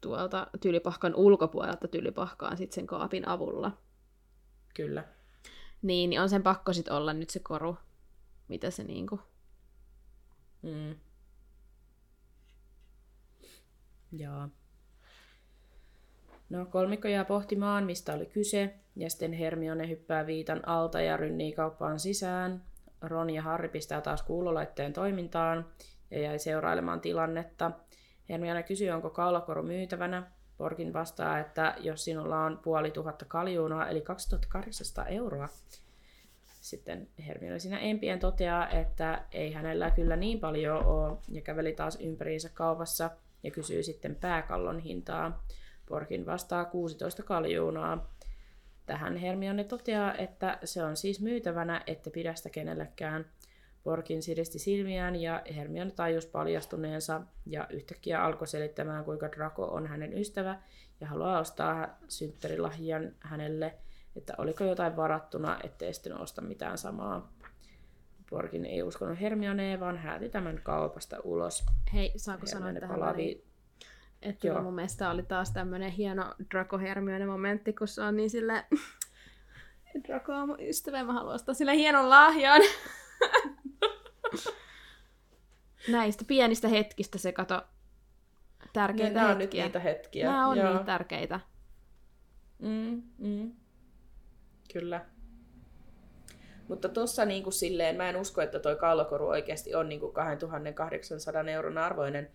tuolta 0.00 0.46
tylipahkan 0.60 1.14
ulkopuolelta 1.14 1.88
tylipahkaan 1.88 2.56
sit 2.56 2.72
sen 2.72 2.86
kaapin 2.86 3.28
avulla. 3.28 3.78
Kyllä. 4.74 5.04
Niin, 5.82 6.10
niin 6.10 6.20
on 6.20 6.28
sen 6.28 6.42
pakko 6.42 6.72
sit 6.72 6.88
olla 6.88 7.12
nyt 7.12 7.30
se 7.30 7.40
koru, 7.40 7.76
mitä 8.48 8.70
se 8.70 8.84
niinku... 8.84 9.20
Mm. 10.62 10.96
Joo. 14.12 14.48
No, 16.50 16.66
kolmikko 16.66 17.08
jää 17.08 17.24
pohtimaan, 17.24 17.84
mistä 17.84 18.12
oli 18.12 18.26
kyse, 18.26 18.74
ja 18.96 19.10
sitten 19.10 19.32
Hermione 19.32 19.88
hyppää 19.88 20.26
viitan 20.26 20.68
alta 20.68 21.00
ja 21.00 21.16
rynnii 21.16 21.52
kauppaan 21.52 22.00
sisään. 22.00 22.62
Ron 23.02 23.30
ja 23.30 23.42
Harry 23.42 23.68
pistää 23.68 24.00
taas 24.00 24.22
kuulolaitteen 24.22 24.92
toimintaan 24.92 25.66
ja 26.10 26.20
jäi 26.20 26.38
seurailemaan 26.38 27.00
tilannetta. 27.00 27.70
Hermione 28.28 28.62
kysyy, 28.62 28.90
onko 28.90 29.10
kaulakoru 29.10 29.62
myytävänä. 29.62 30.30
Porkin 30.56 30.92
vastaa, 30.92 31.38
että 31.38 31.74
jos 31.80 32.04
sinulla 32.04 32.44
on 32.44 32.60
puoli 32.62 32.90
tuhatta 32.90 33.24
kaljuunaa, 33.24 33.88
eli 33.88 34.00
2800 34.00 35.06
euroa, 35.06 35.48
sitten 36.60 37.08
Hermione 37.26 37.58
siinä 37.58 37.78
empien 37.78 38.18
toteaa, 38.18 38.68
että 38.68 39.24
ei 39.32 39.52
hänellä 39.52 39.90
kyllä 39.90 40.16
niin 40.16 40.40
paljon 40.40 40.84
ole, 40.84 41.16
ja 41.28 41.42
käveli 41.42 41.72
taas 41.72 41.98
ympäriinsä 42.00 42.48
kaupassa 42.54 43.10
ja 43.42 43.50
kysyy 43.50 43.82
sitten 43.82 44.16
pääkallon 44.16 44.78
hintaa. 44.78 45.44
Porkin 45.88 46.26
vastaa 46.26 46.64
16 46.64 47.22
kaljuunaa. 47.22 48.14
Tähän 48.86 49.16
Hermione 49.16 49.64
toteaa, 49.64 50.14
että 50.14 50.58
se 50.64 50.84
on 50.84 50.96
siis 50.96 51.20
myytävänä, 51.20 51.82
että 51.86 52.10
pidä 52.10 52.34
sitä 52.34 52.50
kenellekään. 52.50 53.26
Porkin 53.84 54.22
siristi 54.22 54.58
silmiään 54.58 55.16
ja 55.16 55.42
Hermione 55.56 55.90
tajus 55.90 56.26
paljastuneensa 56.26 57.20
ja 57.46 57.66
yhtäkkiä 57.70 58.24
alkoi 58.24 58.46
selittämään, 58.46 59.04
kuinka 59.04 59.32
Draco 59.32 59.64
on 59.64 59.86
hänen 59.86 60.18
ystävä 60.18 60.58
ja 61.00 61.06
haluaa 61.06 61.40
ostaa 61.40 61.98
synttärilahjan 62.08 63.12
hänelle, 63.20 63.74
että 64.16 64.34
oliko 64.38 64.64
jotain 64.64 64.96
varattuna, 64.96 65.58
ettei 65.64 65.94
sitten 65.94 66.20
osta 66.20 66.42
mitään 66.42 66.78
samaa. 66.78 67.32
Porkin 68.30 68.64
ei 68.64 68.82
uskonut 68.82 69.20
Hermioneen, 69.20 69.80
vaan 69.80 69.98
hääti 69.98 70.28
tämän 70.28 70.60
kaupasta 70.62 71.16
ulos. 71.24 71.66
Hei, 71.94 72.12
saanko 72.16 72.46
sanoa 72.46 72.64
Hermione 72.66 72.80
tähän 72.80 73.00
väliin? 73.00 73.38
vi- 73.38 73.53
Että 74.24 74.46
Joo. 74.46 74.62
mun 74.62 74.74
mielestä 74.74 75.10
oli 75.10 75.22
taas 75.22 75.50
tämmönen 75.50 75.90
hieno 75.90 76.34
Draco 76.50 76.78
Hermione 76.78 77.26
momentti, 77.26 77.72
kun 77.72 77.88
se 77.88 78.02
on 78.02 78.16
niin 78.16 78.30
sille 78.30 78.64
Draco 80.08 80.32
on 80.32 80.48
mun 80.48 80.60
ystävä 80.60 81.04
mä 81.04 81.12
haluan 81.12 81.34
ostaa 81.34 81.54
sille 81.54 81.74
hienon 81.76 82.10
lahjan. 82.10 82.62
Näistä 85.88 86.24
pienistä 86.24 86.68
hetkistä 86.68 87.18
se 87.18 87.32
kato 87.32 87.62
tärkeitä 88.72 89.04
Niin, 89.04 89.14
nämä 89.14 89.28
on 89.28 89.38
nyt 89.38 89.42
hetkiä. 89.44 89.64
niitä 89.64 89.80
hetkiä. 89.80 90.30
Nämä 90.30 90.46
on 90.46 90.56
Joo. 90.58 90.74
niin 90.74 90.86
tärkeitä. 90.86 91.40
Mm, 92.58 93.02
mm. 93.18 93.52
Kyllä. 94.72 95.04
Mutta 96.68 96.88
tossa 96.88 97.24
niinku 97.24 97.50
silleen, 97.50 97.96
mä 97.96 98.08
en 98.08 98.16
usko, 98.16 98.40
että 98.42 98.58
toi 98.58 98.76
kallokoru 98.76 99.28
oikeasti 99.28 99.74
on 99.74 99.88
niinku 99.88 100.08
2800 100.12 101.42
euron 101.42 101.78
arvoinen, 101.78 102.30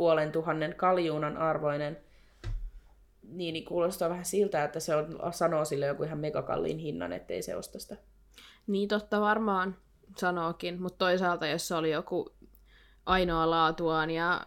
puolen 0.00 0.32
tuhannen 0.32 0.74
kaljuunan 0.76 1.36
arvoinen. 1.36 1.98
Niin, 3.22 3.52
niin 3.52 3.64
kuulostaa 3.64 4.08
vähän 4.10 4.24
siltä, 4.24 4.64
että 4.64 4.80
se 4.80 4.96
on, 4.96 5.18
sanoo 5.32 5.64
sille 5.64 5.86
joku 5.86 6.02
ihan 6.02 6.18
megakalliin 6.18 6.78
hinnan, 6.78 7.12
ettei 7.12 7.42
se 7.42 7.56
osta 7.56 7.78
sitä. 7.78 7.96
Niin 8.66 8.88
totta 8.88 9.20
varmaan 9.20 9.76
sanookin, 10.16 10.82
mutta 10.82 10.98
toisaalta 10.98 11.46
jos 11.46 11.68
se 11.68 11.74
oli 11.74 11.90
joku 11.90 12.34
ainoa 13.06 13.50
laatuaan 13.50 14.10
ja 14.10 14.40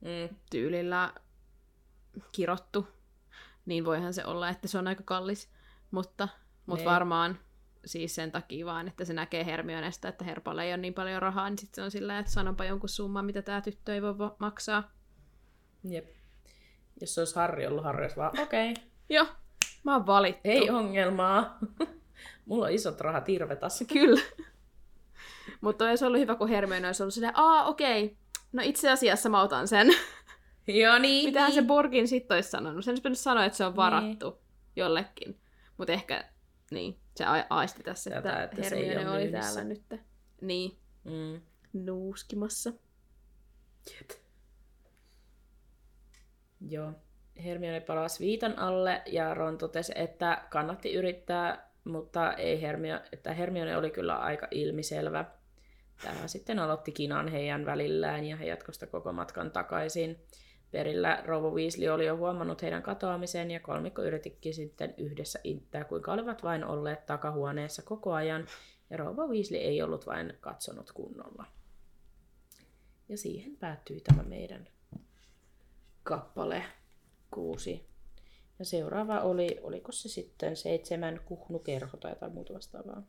Mm. 0.00 0.36
tyylillä 0.50 1.12
kirottu, 2.32 2.86
niin 3.66 3.84
voihan 3.84 4.14
se 4.14 4.24
olla, 4.24 4.48
että 4.48 4.68
se 4.68 4.78
on 4.78 4.86
aika 4.88 5.02
kallis. 5.04 5.50
Mutta, 5.90 6.28
mutta 6.66 6.84
Niin. 6.84 6.90
varmaan 6.90 7.38
siis 7.88 8.14
sen 8.14 8.32
takia 8.32 8.66
vaan, 8.66 8.88
että 8.88 9.04
se 9.04 9.12
näkee 9.12 9.46
Hermionesta, 9.46 10.08
että 10.08 10.24
Herpalla 10.24 10.62
ei 10.62 10.70
ole 10.70 10.76
niin 10.76 10.94
paljon 10.94 11.22
rahaa, 11.22 11.50
niin 11.50 11.58
sitten 11.58 11.74
se 11.74 11.82
on 11.82 11.90
sillä 11.90 12.18
että 12.18 12.32
sanonpa 12.32 12.64
jonkun 12.64 12.88
summan, 12.88 13.24
mitä 13.24 13.42
tämä 13.42 13.60
tyttö 13.60 13.94
ei 13.94 14.02
voi 14.02 14.12
vo- 14.12 14.36
maksaa. 14.38 14.90
Jep. 15.84 16.08
Jos 17.00 17.14
se 17.14 17.20
olisi 17.20 17.36
Harri 17.36 17.66
ollut, 17.66 17.84
Harri 17.84 18.04
olisi 18.04 18.16
vaan, 18.16 18.40
okei, 18.40 18.70
okay, 18.70 18.84
Joo, 19.08 19.26
mä 19.84 19.94
oon 19.94 20.06
valittu. 20.06 20.40
ei 20.44 20.70
ongelmaa. 20.70 21.58
Mulla 22.46 22.64
on 22.64 22.72
isot 22.72 23.00
rahat 23.00 23.28
irvetas. 23.28 23.84
Kyllä. 23.92 24.20
Mutta 25.60 25.84
olisi 25.84 26.04
ollut 26.04 26.20
hyvä, 26.20 26.34
kun 26.34 26.48
Hermione 26.48 26.86
olisi 26.86 27.02
ollut 27.02 27.14
silleen, 27.14 27.36
aa 27.36 27.64
okei, 27.64 28.16
no 28.52 28.62
itse 28.64 28.90
asiassa 28.90 29.28
mä 29.28 29.42
otan 29.42 29.68
sen. 29.68 29.88
Joo 30.66 30.98
niin. 30.98 31.28
Mitähän 31.28 31.52
se 31.52 31.60
niin. 31.60 31.68
Borgin 31.68 32.08
sitten 32.08 32.34
olisi 32.34 32.50
sanonut? 32.50 32.84
Sen 32.84 32.92
olisi 32.92 33.02
pitänyt 33.02 33.18
sanoa, 33.18 33.44
että 33.44 33.56
se 33.56 33.64
on 33.64 33.76
varattu 33.76 34.38
jollekin. 34.76 35.40
Mutta 35.76 35.92
ehkä, 35.92 36.24
niin, 36.70 36.98
se 37.18 37.24
a- 37.24 37.46
aisti 37.50 37.82
tässä, 37.82 38.10
Tätä, 38.10 38.30
että, 38.30 38.44
että 38.44 38.68
se 38.68 38.76
ei 38.76 38.86
Hermione 38.88 39.10
ole 39.10 39.16
oli 39.16 39.24
myynnissä. 39.24 39.54
täällä 39.54 39.64
nyt. 39.68 40.00
Niin, 40.40 40.78
Mm. 41.04 41.40
nuuskimassa. 41.72 42.72
Joo. 46.68 46.92
Hermione 47.44 47.80
palasi 47.80 48.24
viitan 48.24 48.58
alle 48.58 49.02
ja 49.06 49.34
Ron 49.34 49.58
totesi, 49.58 49.92
että 49.94 50.42
kannatti 50.50 50.94
yrittää, 50.94 51.70
mutta 51.84 52.32
ei 52.32 52.62
Hermio, 52.62 53.00
että 53.12 53.32
Hermione 53.32 53.76
oli 53.76 53.90
kyllä 53.90 54.16
aika 54.18 54.48
ilmiselvä. 54.50 55.24
Tämä 56.02 56.26
sitten 56.28 56.58
aloitti 56.58 56.92
kinan 56.92 57.28
heidän 57.28 57.66
välillään 57.66 58.24
ja 58.24 58.36
he 58.36 58.46
jatkoivat 58.46 58.74
sitä 58.74 58.86
koko 58.86 59.12
matkan 59.12 59.50
takaisin. 59.50 60.20
Perillä 60.70 61.22
Rouva 61.24 61.50
Weasley 61.50 61.88
oli 61.88 62.06
jo 62.06 62.16
huomannut 62.16 62.62
heidän 62.62 62.82
katoamisen 62.82 63.50
ja 63.50 63.60
kolmikko 63.60 64.02
yritikin 64.02 64.54
sitten 64.54 64.94
yhdessä 64.96 65.40
inttää, 65.44 65.84
kuinka 65.84 66.12
olivat 66.12 66.42
vain 66.42 66.64
olleet 66.64 67.06
takahuoneessa 67.06 67.82
koko 67.82 68.12
ajan 68.12 68.46
ja 68.90 68.96
Rouva 68.96 69.26
Weasley 69.26 69.60
ei 69.60 69.82
ollut 69.82 70.06
vain 70.06 70.34
katsonut 70.40 70.92
kunnolla. 70.92 71.44
Ja 73.08 73.18
siihen 73.18 73.56
päättyi 73.56 74.00
tämä 74.00 74.22
meidän 74.22 74.68
kappale 76.02 76.64
kuusi. 77.30 77.88
Ja 78.58 78.64
seuraava 78.64 79.20
oli, 79.20 79.60
oliko 79.62 79.92
se 79.92 80.08
sitten 80.08 80.56
seitsemän 80.56 81.20
kuhnukerho 81.24 81.96
tai 81.96 82.10
jotain 82.10 82.32
muuta 82.32 82.54
vastaavaa. 82.54 83.02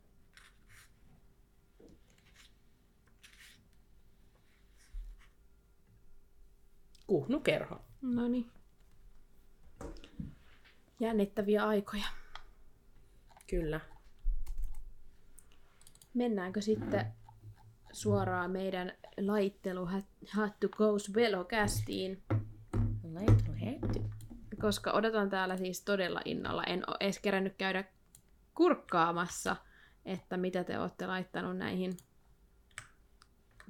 Kuhnukerho. 7.10 7.80
No 8.02 8.28
niin. 8.28 8.50
Jännittäviä 11.00 11.66
aikoja. 11.66 12.04
Kyllä. 13.50 13.80
mennäänkö 16.14 16.60
sitten 16.60 17.06
suoraan 17.92 18.50
meidän 18.50 18.92
laittelu 19.20 19.88
Hattu 20.30 20.68
Goes 20.68 21.14
Velokästiin? 21.14 22.22
Laittelu 23.12 23.56
hetty. 23.60 24.02
Koska 24.60 24.92
odotan 24.92 25.30
täällä 25.30 25.56
siis 25.56 25.84
todella 25.84 26.20
innolla. 26.24 26.64
En 26.64 26.84
ole 26.90 26.96
edes 27.00 27.18
kerännyt 27.18 27.54
käydä 27.58 27.84
kurkkaamassa, 28.54 29.56
että 30.04 30.36
mitä 30.36 30.64
te 30.64 30.78
olette 30.78 31.06
laittanut 31.06 31.56
näihin 31.56 31.96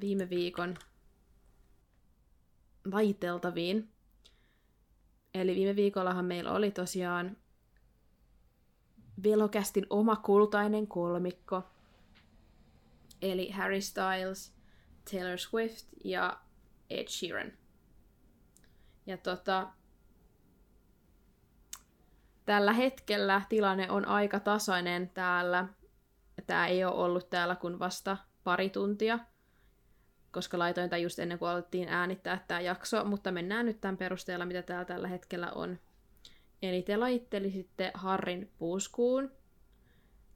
viime 0.01 0.31
viikon 0.31 0.77
laiteltaviin. 2.85 3.93
Eli 5.35 5.55
viime 5.55 5.77
viikollahan 5.77 6.25
meillä 6.25 6.53
oli 6.53 6.71
tosiaan 6.71 7.37
Velokästin 9.23 9.87
oma 9.91 10.17
kultainen 10.17 10.87
kolmikko. 10.87 11.63
Eli 13.23 13.51
Harry 13.51 13.81
Styles, 13.81 14.55
Taylor 15.11 15.39
Swift 15.39 15.87
ja 16.05 16.41
Ed 16.91 17.09
Sheeran. 17.09 17.53
Ja 19.07 19.17
tota, 19.17 19.73
tällä 22.47 22.73
hetkellä 22.73 23.43
tilanne 23.49 23.91
on 23.91 24.05
aika 24.05 24.41
tasainen 24.41 25.11
täällä. 25.11 25.69
Tämä 26.47 26.67
ei 26.67 26.85
ole 26.85 26.95
ollut 26.95 27.31
täällä 27.31 27.57
kuin 27.57 27.79
vasta 27.79 28.17
pari 28.45 28.71
tuntia, 28.71 29.19
koska 30.33 30.59
laitoin 30.59 30.91
tämän 30.91 31.03
just 31.03 31.19
ennen 31.19 31.39
kuin 31.39 31.49
alettiin 31.49 31.89
äänittää 31.89 32.45
tämä 32.49 32.61
jakso, 32.61 33.05
mutta 33.05 33.33
mennään 33.33 33.67
nyt 33.67 33.81
tämän 33.81 33.97
perusteella, 33.97 34.47
mitä 34.47 34.63
täällä 34.63 34.85
tällä 34.85 35.09
hetkellä 35.09 35.53
on. 35.53 35.79
Eli 36.63 36.83
te 36.83 36.97
laittelisitte 36.97 37.91
Harrin 37.95 38.51
puuskuun, 38.59 39.31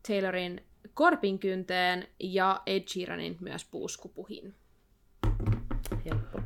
Taylorin 0.08 0.64
korpinkynteen 0.94 2.08
ja 2.20 2.62
Ed 2.66 2.82
Sheeranin 2.88 3.36
myös 3.40 3.64
puuskupuhin. 3.64 4.54
Helppo. 6.04 6.40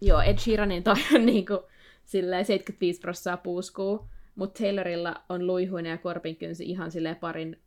Joo, 0.00 0.20
Ed 0.20 0.38
Sheeranin 0.38 0.82
toi 0.82 0.94
on 1.14 1.26
niinku 1.34 1.62
silleen 2.04 2.44
75 2.44 3.00
prosenttia 3.00 3.36
puuskuu, 3.36 4.06
mutta 4.34 4.62
Taylorilla 4.62 5.22
on 5.28 5.46
luihuinen 5.46 5.90
ja 5.90 5.98
korpinkynsi 5.98 6.64
ihan 6.64 6.90
silleen 6.90 7.16
parin 7.16 7.60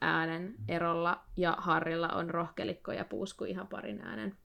äänen 0.00 0.54
erolla, 0.68 1.24
ja 1.36 1.56
Harrilla 1.58 2.08
on 2.08 2.30
rohkelikko 2.30 2.92
ja 2.92 3.04
puusku 3.04 3.44
ihan 3.44 3.66
parin 3.66 4.00
äänen 4.00 4.36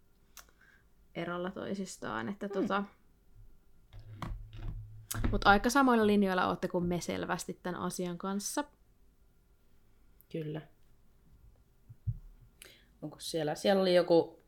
erolla 1.16 1.51
toisistaan. 1.51 2.30
Että 2.30 2.49
tota... 2.49 2.84
Mutta 5.32 5.49
aika 5.49 5.70
samoilla 5.70 6.08
linjoilla 6.08 6.47
olette 6.47 6.68
kuin 6.68 6.86
me 6.86 7.01
selvästi 7.01 7.60
tämän 7.64 7.82
asian 7.82 8.18
kanssa. 8.18 8.64
Kyllä. 10.32 10.62
Onko 13.01 13.20
siellä? 13.20 13.56
Siellä 13.56 13.82
oli 13.82 13.95
joku, 13.95 14.43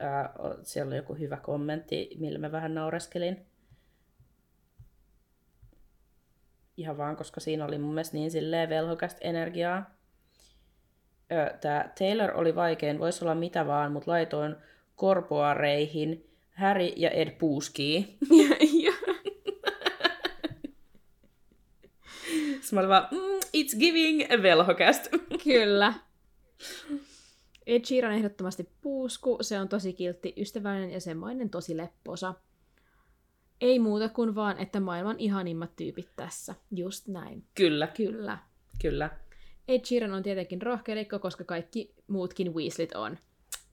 ää, 0.00 0.34
siellä 0.62 0.88
oli 0.88 0.96
joku 0.96 1.14
hyvä 1.14 1.36
kommentti, 1.36 2.10
millä 2.18 2.38
mä 2.38 2.52
vähän 2.52 2.74
naureskelin. 2.74 3.46
Ihan 6.76 6.98
vaan, 6.98 7.16
koska 7.16 7.40
siinä 7.40 7.64
oli 7.64 7.78
mun 7.78 7.94
mielestä 7.94 8.16
niin 8.16 8.30
silleen 8.30 8.68
velhokästä 8.68 9.20
energiaa. 9.22 9.97
Tämä 11.60 11.88
Taylor 11.98 12.30
oli 12.34 12.54
vaikein, 12.54 12.98
voisi 12.98 13.24
olla 13.24 13.34
mitä 13.34 13.66
vaan, 13.66 13.92
mutta 13.92 14.10
laitoin 14.10 14.56
korpoareihin 14.96 16.30
Harry 16.54 16.92
ja 16.96 17.10
Ed 17.10 17.30
puuskii. 17.30 18.18
Sitten 22.68 22.76
mä 22.76 22.80
olin 22.80 22.88
vaan, 22.88 23.08
mm, 23.10 23.38
it's 23.56 23.78
giving 23.78 24.22
a 24.32 24.42
velhokast. 24.42 25.08
Kyllä. 25.44 25.94
Ed 27.66 27.84
Sheeran 27.84 28.12
ehdottomasti 28.12 28.68
puusku. 28.80 29.38
Se 29.40 29.60
on 29.60 29.68
tosi 29.68 29.92
kiltti, 29.92 30.34
ystävällinen 30.36 30.90
ja 30.90 31.00
semmoinen 31.00 31.50
tosi 31.50 31.76
lepposa. 31.76 32.34
Ei 33.60 33.78
muuta 33.78 34.08
kuin 34.08 34.34
vaan, 34.34 34.58
että 34.58 34.80
maailman 34.80 35.16
ihanimmat 35.18 35.76
tyypit 35.76 36.08
tässä. 36.16 36.54
Just 36.70 37.08
näin. 37.08 37.44
Kyllä, 37.54 37.86
Kyllä. 37.86 38.38
kyllä. 38.82 39.10
Ed 39.68 39.84
Sheeran 39.84 40.12
on 40.12 40.22
tietenkin 40.22 40.62
rohkelikko, 40.62 41.18
koska 41.18 41.44
kaikki 41.44 41.94
muutkin 42.06 42.54
Weaslit 42.54 42.94
on. 42.94 43.18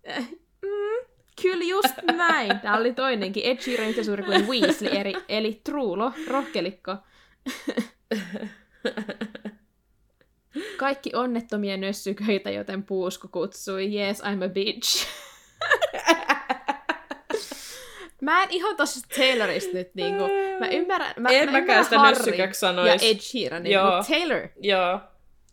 Äh, 0.10 0.30
mm, 0.62 1.08
kyllä 1.42 1.64
just 1.66 1.96
näin. 2.18 2.60
Tää 2.60 2.78
oli 2.78 2.94
toinenkin. 2.94 3.44
Ed 3.46 3.58
Sheeran 3.58 3.90
yhtä 3.90 4.04
suuri 4.04 4.24
kuin 4.24 4.48
Weasley, 4.48 4.92
eri, 4.92 5.14
eli 5.30 5.62
Truulo, 5.64 6.12
rohkelikko. 6.28 6.98
Kaikki 10.78 11.12
onnettomia 11.14 11.78
nössyköitä, 11.78 12.50
joten 12.50 12.84
puusku 12.84 13.28
kutsui. 13.28 13.96
Yes, 13.96 14.22
I'm 14.22 14.46
a 14.46 14.50
bitch. 14.50 15.08
Mä 18.22 18.44
en 18.44 18.50
ihan 18.52 18.76
tossa 18.76 19.08
Taylorista 19.18 19.74
nyt 19.74 19.96
niinku. 19.96 20.24
Mä 20.60 20.68
ymmärrän, 20.68 21.14
mä, 21.20 21.30
En 21.30 21.52
mä 21.52 21.60
mäkään 21.60 21.84
sitä 21.84 22.04
nössykäksi 22.04 22.66
Ja 22.66 22.70
sanois. 22.70 23.04
Ed 23.04 23.20
Sheeranin, 23.20 23.72
Joo. 23.72 23.92
mutta 23.92 24.14
Taylor. 24.14 24.48
Joo. 24.62 25.00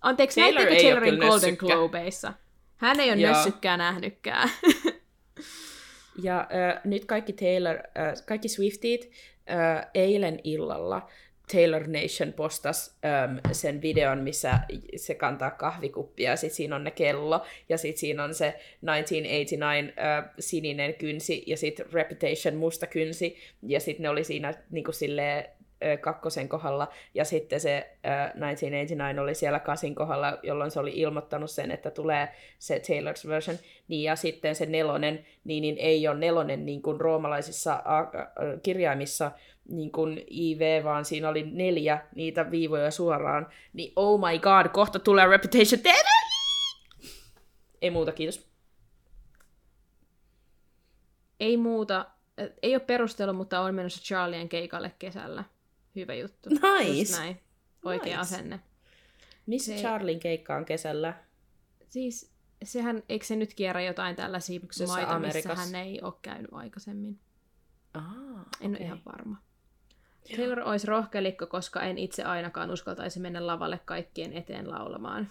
Anteeksi, 0.03 0.41
Taylor 0.41 0.63
näittekö 0.63 0.83
Taylorin 0.83 1.19
Golden. 1.19 1.57
Globeissa? 1.59 2.33
Hän 2.77 3.01
ei 3.01 3.13
ole 3.13 3.21
Joo. 3.21 3.33
nössykkää 3.33 3.77
nähnytkään. 3.77 4.49
Ja 6.23 6.41
äh, 6.41 6.81
nyt 6.85 7.05
kaikki 7.05 7.33
Taylor, 7.33 7.77
äh, 7.77 8.15
kaikki 8.27 8.49
Swiftit 8.49 9.11
äh, 9.51 9.87
eilen 9.95 10.41
illalla 10.45 11.09
Taylor 11.53 11.83
Nation 11.87 12.33
postas 12.33 12.99
ähm, 13.05 13.39
sen 13.53 13.83
videon, 13.83 14.19
missä 14.19 14.61
se 14.97 15.15
kantaa 15.15 15.51
kahvikuppia, 15.51 16.31
ja 16.31 16.37
sitten 16.37 16.57
siinä 16.57 16.77
on 16.77 16.85
ne 16.85 16.91
kello, 16.91 17.45
ja 17.69 17.79
sitten 17.79 18.01
siinä 18.01 18.25
on 18.25 18.35
se 18.35 18.51
1989 18.51 20.05
äh, 20.05 20.31
sininen 20.39 20.95
kynsi, 20.95 21.45
ja 21.47 21.57
sitten 21.57 21.87
Reputation 21.93 22.55
musta 22.57 22.87
kynsi, 22.87 23.37
ja 23.63 23.81
sitten 23.81 24.03
ne 24.03 24.09
oli 24.09 24.25
siinä 24.25 24.55
niinku 24.71 24.93
silleen, 24.93 25.45
kakkosen 26.01 26.49
kohdalla, 26.49 26.89
ja 27.14 27.24
sitten 27.24 27.61
se 27.61 27.76
äh, 27.76 28.33
1989 28.33 29.18
oli 29.18 29.35
siellä 29.35 29.59
kasin 29.61 29.95
kohdalla, 29.95 30.39
jolloin 30.43 30.70
se 30.70 30.80
oli 30.80 30.93
ilmoittanut 30.95 31.51
sen, 31.51 31.70
että 31.70 31.91
tulee 31.91 32.28
se 32.59 32.83
Taylor's 32.83 33.28
version, 33.28 33.59
niin 33.89 34.03
ja 34.03 34.16
sitten 34.16 34.55
se 34.57 34.66
nelonen, 34.66 35.26
niin, 35.45 35.62
niin 35.62 35.76
ei 35.78 36.09
ole 36.09 36.18
nelonen 36.18 36.66
niin 36.66 36.83
kuin 36.83 37.01
roomalaisissa 37.01 37.83
a- 37.85 37.99
a- 37.99 38.09
kirjaimissa 38.62 39.30
niin 39.68 39.93
kuin 39.93 40.24
IV, 40.30 40.85
vaan 40.85 41.05
siinä 41.05 41.28
oli 41.28 41.43
neljä 41.53 42.07
niitä 42.14 42.51
viivoja 42.51 42.91
suoraan, 42.91 43.47
niin 43.72 43.93
oh 43.97 44.20
my 44.30 44.39
god, 44.39 44.68
kohta 44.68 44.99
tulee 44.99 45.26
Reputation 45.26 45.80
TV! 45.83 46.07
Ei 47.83 47.91
muuta, 47.91 48.12
kiitos. 48.12 48.53
ei 51.41 51.57
muuta, 51.57 52.07
ei 52.62 52.74
ole 52.74 52.80
perustelu, 52.80 53.33
mutta 53.33 53.61
on 53.61 53.74
menossa 53.74 54.03
Charlien 54.03 54.49
keikalle 54.49 54.93
kesällä. 54.99 55.45
Hyvä 55.97 56.14
juttu. 56.14 56.49
Nice. 56.51 56.99
Just 57.01 57.18
näin. 57.18 57.40
Oikea 57.84 58.05
Nice. 58.07 58.34
asenne. 58.34 58.61
Missä 59.47 59.72
Se- 59.72 59.80
Charlin 59.80 60.20
keikka 60.20 60.57
on 60.57 60.64
kesällä? 60.64 61.14
Siis 61.88 62.32
sehän, 62.64 63.03
eikö 63.09 63.24
se 63.26 63.36
nyt 63.36 63.55
kierrä 63.55 63.82
jotain 63.82 64.16
tällaisia 64.16 64.61
Jossain 64.62 64.90
maita, 64.90 65.18
missä 65.18 65.38
Amerikassa. 65.38 65.64
hän 65.64 65.74
ei 65.86 66.01
ole 66.03 66.12
käynyt 66.22 66.51
aikaisemmin? 66.53 67.18
Ah, 67.95 68.05
En 68.61 68.70
ole 68.70 68.74
okei. 68.76 68.86
ihan 68.86 69.03
varma. 69.07 69.36
Taylor 70.36 70.61
olisi 70.61 70.86
rohkelikko, 70.86 71.47
koska 71.47 71.82
en 71.82 71.99
itse 71.99 72.22
ainakaan 72.24 72.70
uskaltaisi 72.70 73.20
mennä 73.20 73.47
lavalle 73.47 73.80
kaikkien 73.84 74.32
eteen 74.32 74.70
laulamaan. 74.70 75.28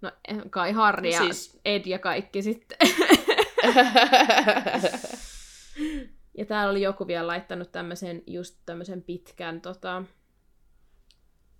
No 0.00 0.12
eh, 0.28 0.36
kai 0.50 0.72
Harri 0.72 1.12
ja 1.12 1.18
Siis- 1.20 1.60
Ed 1.64 1.82
ja 1.86 1.98
kaikki 1.98 2.42
sitten. 2.42 2.78
Ja 6.38 6.46
täällä 6.46 6.70
oli 6.70 6.82
joku 6.82 7.06
vielä 7.06 7.26
laittanut 7.26 7.72
tämmöisen, 7.72 8.22
just 8.26 8.58
tämmöisen 8.66 9.02
pitkän, 9.02 9.60
tota, 9.60 10.02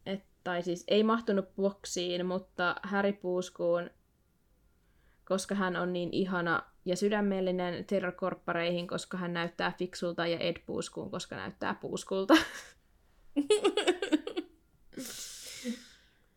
et, 0.07 0.25
tai 0.45 0.63
siis 0.63 0.85
ei 0.89 1.03
mahtunut 1.03 1.57
boksiin, 1.57 2.27
mutta 2.27 2.77
Harry 2.83 3.13
Puuskuun, 3.13 3.91
koska 5.25 5.55
hän 5.55 5.77
on 5.77 5.93
niin 5.93 6.09
ihana 6.13 6.63
ja 6.85 6.97
sydämellinen 6.97 7.85
Taylor 7.85 8.13
Korppareihin, 8.13 8.87
koska 8.87 9.17
hän 9.17 9.33
näyttää 9.33 9.73
fiksulta, 9.79 10.27
ja 10.27 10.39
Ed 10.39 10.57
Puuskuun, 10.67 11.11
koska 11.11 11.37
näyttää 11.37 11.75
puuskulta. 11.75 12.35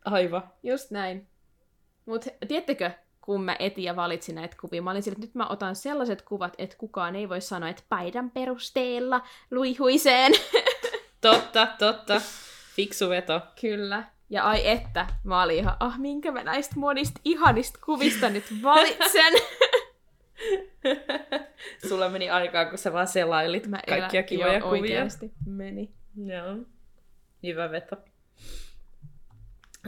Aivan. 0.05 0.49
Just 0.63 0.91
näin. 0.91 1.27
Mutta 2.05 2.29
tiedättekö, 2.47 2.91
kun 3.25 3.43
mä 3.43 3.55
etin 3.59 3.83
ja 3.83 3.95
valitsin 3.95 4.35
näitä 4.35 4.57
kuvia, 4.61 4.81
mä 4.81 4.91
olin 4.91 5.03
sillä, 5.03 5.15
että 5.15 5.25
nyt 5.25 5.35
mä 5.35 5.47
otan 5.47 5.75
sellaiset 5.75 6.21
kuvat, 6.21 6.53
että 6.57 6.77
kukaan 6.77 7.15
ei 7.15 7.29
voi 7.29 7.41
sanoa, 7.41 7.69
että 7.69 7.83
paidan 7.89 8.31
perusteella 8.31 9.21
luihuiseen. 9.51 10.31
Totta, 11.21 11.67
totta. 11.79 12.21
Fiksu 12.75 13.09
veto. 13.09 13.41
Kyllä. 13.61 14.03
Ja 14.29 14.43
ai 14.43 14.67
että, 14.67 15.07
mä 15.23 15.43
olin 15.43 15.57
ihan, 15.57 15.77
ah 15.79 15.99
minkä 15.99 16.31
mä 16.31 16.43
näistä 16.43 16.75
monista 16.77 17.21
ihanista 17.23 17.79
kuvista 17.85 18.29
nyt 18.29 18.43
valitsen. 18.63 19.33
Sulla 21.89 22.09
meni 22.09 22.29
aikaa, 22.29 22.65
kun 22.65 22.77
sä 22.77 22.93
vaan 22.93 23.07
selailit 23.07 23.67
Mä 23.67 23.79
kaikkia 23.89 24.21
elän- 24.21 24.25
kivoja 24.25 24.53
joo, 24.53 24.61
kuvia. 24.61 24.81
Oikeasti 24.81 25.31
meni. 25.45 25.91
Joo. 26.25 26.55
Hyvä 27.43 27.71
veto. 27.71 27.95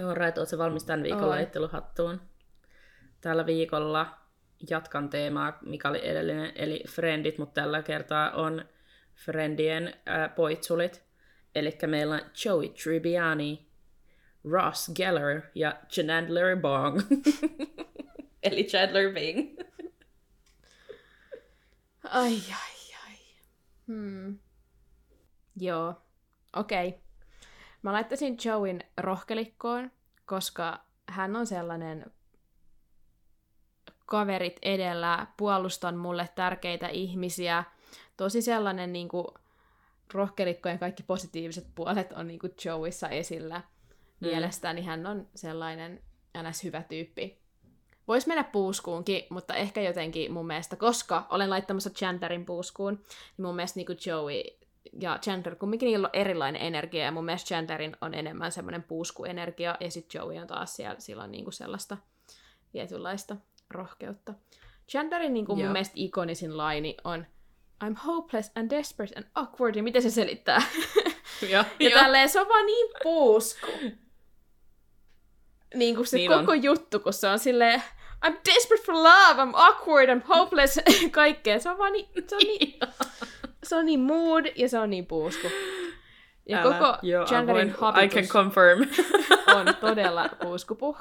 Alright, 0.06 0.38
ootko 0.38 0.58
valmis 0.58 0.84
tämän 0.84 1.04
viikon 1.04 1.30
laitteluhattuun? 1.30 2.22
Tällä 3.28 3.46
viikolla 3.46 4.18
jatkan 4.70 5.10
teemaa, 5.10 5.58
mikä 5.66 5.90
oli 5.90 6.08
edellinen, 6.08 6.52
eli 6.56 6.84
Friendit, 6.90 7.38
mutta 7.38 7.62
tällä 7.62 7.82
kertaa 7.82 8.32
on 8.32 8.66
Friendien 9.16 9.88
äh, 9.88 10.36
poitsulit. 10.36 11.04
Eli 11.56 11.78
meillä 11.88 12.16
on 12.16 12.22
Joey 12.46 12.70
Tribbiani, 12.70 13.68
Ross 14.52 14.92
Geller 14.96 15.42
ja 15.56 15.80
Chandler 15.90 16.58
Bong. 16.58 17.02
eli 18.44 18.64
Chandler 18.64 19.14
Bing. 19.14 19.60
Ai, 22.04 22.34
ai, 22.34 22.96
ai. 23.08 23.18
Hmm. 23.88 24.40
Joo, 25.60 26.02
okei. 26.56 26.88
Okay. 26.88 27.00
Mä 27.82 27.94
laittaisin 27.94 28.38
Joeyn 28.46 28.84
rohkelikkoon, 28.98 29.92
koska 30.26 30.86
hän 31.10 31.36
on 31.36 31.48
sellainen 31.48 32.12
kaverit 34.08 34.60
edellä, 34.62 35.28
puolustan 35.38 35.96
mulle 35.96 36.30
tärkeitä 36.36 36.88
ihmisiä. 36.88 37.64
Tosi 38.18 38.42
sellainen 38.42 38.94
niin 38.94 39.08
kuin, 39.08 39.28
rohkelikkojen 40.14 40.80
kaikki 40.80 41.04
positiiviset 41.04 41.68
puolet 41.76 42.12
on 42.12 42.28
niin 42.28 42.40
kuin 42.40 42.54
Joeyssa 42.66 43.10
esillä. 43.10 43.62
Mm. 44.20 44.28
Mielestäni 44.28 44.82
hän 44.82 45.06
on 45.06 45.28
sellainen 45.36 46.02
ns. 46.44 46.64
hyvä 46.64 46.84
tyyppi. 46.84 47.38
Voisi 48.08 48.28
mennä 48.28 48.44
puuskuunkin, 48.44 49.24
mutta 49.30 49.56
ehkä 49.56 49.82
jotenkin 49.82 50.34
mun 50.34 50.48
mielestä, 50.48 50.76
koska 50.76 51.28
olen 51.30 51.50
laittamassa 51.50 51.90
Chandlerin 51.90 52.46
puuskuun, 52.46 52.94
niin 52.94 53.46
mun 53.46 53.56
mielestä 53.56 53.80
niin 53.80 53.86
kuin 53.86 53.98
Joey 54.06 54.44
ja 55.00 55.20
Chandler, 55.22 55.56
kumminkin 55.56 55.88
niillä 55.88 56.08
on 56.08 56.20
erilainen 56.20 56.62
energia, 56.62 57.04
ja 57.04 57.12
mun 57.12 57.26
mielestä 57.26 57.48
Chandlerin 57.48 57.98
on 58.02 58.14
enemmän 58.14 58.52
semmoinen 58.52 58.84
puuskuenergia, 58.84 59.78
ja 59.80 59.92
sitten 59.92 60.20
Joey 60.20 60.38
on 60.38 60.48
taas 60.48 60.76
siellä, 60.76 61.00
sillä 61.00 61.24
on 61.24 61.32
niinku 61.32 61.52
sellaista 61.52 61.98
tietynlaista 62.72 63.36
rohkeutta. 63.70 64.34
Chandlerin 64.90 65.34
niinku 65.34 65.56
mun 65.56 65.72
mielestä 65.72 65.94
ikonisin 65.96 66.58
laini 66.58 66.98
on 67.04 67.26
I'm 67.86 67.96
hopeless 68.06 68.52
and 68.56 68.70
desperate 68.70 69.14
and 69.18 69.26
awkward, 69.36 69.76
ja 69.76 69.84
miten 69.84 70.02
se 70.02 70.10
selittää? 70.10 70.62
ja, 71.52 71.66
ja 71.80 71.90
tälleen 71.90 72.30
se 72.30 72.42
on 72.42 72.48
vaan 72.50 72.66
niin 72.66 72.88
puusku. 73.04 73.68
Niin 75.76 75.96
kuin 75.96 76.08
se 76.08 76.18
niin 76.18 76.32
koko 76.32 76.52
on. 76.52 76.64
juttu, 76.64 77.00
kun 77.00 77.14
se 77.14 77.28
on 77.28 77.40
silleen 77.40 77.84
I'm 78.26 78.36
desperate 78.46 78.84
for 78.84 78.96
love, 78.96 79.42
I'm 79.42 79.54
awkward, 79.54 80.10
I'm 80.10 80.22
hopeless, 80.28 80.80
kaikkea. 81.12 81.60
Se 81.60 81.70
on 81.70 81.78
vaan 81.78 81.94
niin, 81.94 82.10
se 82.28 82.36
on 82.36 82.42
niin, 82.48 82.80
se 83.68 83.76
on 83.76 83.86
niin 83.86 84.00
mood 84.00 84.46
ja 84.56 84.70
se 84.70 84.80
on 84.80 84.90
niin 84.90 85.06
puusku. 85.06 85.48
Ja 86.50 86.62
Älä. 86.62 86.74
koko 86.74 86.98
Joo, 87.02 87.26
Chandlerin 87.26 87.76
habitus 87.78 88.14
I 88.14 88.16
can 88.16 88.28
confirm. 88.28 88.80
on 89.56 89.76
todella 89.82 90.30
puuskupuh. 90.42 90.98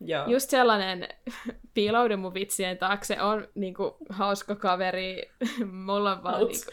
Joo. 0.00 0.26
Just 0.26 0.50
sellainen 0.50 1.08
piiloudu 1.74 2.16
mun 2.16 2.34
vitsien 2.34 2.78
taakse 2.78 3.20
on 3.20 3.48
niinku 3.54 3.96
hauska 4.08 4.54
kaveri. 4.54 5.30
Mulla 5.86 6.12
on 6.12 6.22
vaan 6.22 6.46
niinku... 6.46 6.70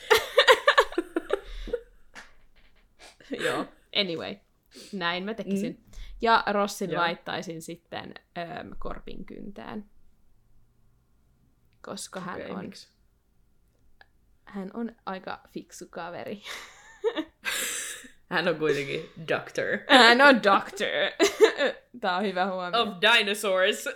Joo, 3.46 3.66
anyway. 3.96 4.36
Näin 4.94 5.24
mä 5.24 5.34
tekisin. 5.34 5.74
Mm. 5.74 5.84
Ja 6.22 6.44
Rossin 6.52 6.92
Joo. 6.92 7.02
laittaisin 7.02 7.62
sitten 7.62 8.14
ähm, 8.38 8.72
korpin 8.80 9.26
kyntään. 9.26 9.86
Koska 11.82 12.20
okay, 12.20 12.42
hän 12.42 12.52
on... 12.52 12.66
Miksi? 12.66 12.88
Hän 14.46 14.72
on 14.74 14.96
aika 15.06 15.40
fiksu 15.50 15.86
kaveri. 15.90 16.42
Hän 18.30 18.48
on 18.48 18.56
kuitenkin 18.56 19.10
doctor. 19.28 19.66
Hän 19.90 20.22
on 20.22 20.44
doctor. 20.44 20.88
Tää 22.02 22.18
on 22.18 22.24
hyvä 22.24 22.46
huomio. 22.46 22.82
Of 22.82 22.90
dinosaurs. 23.02 23.86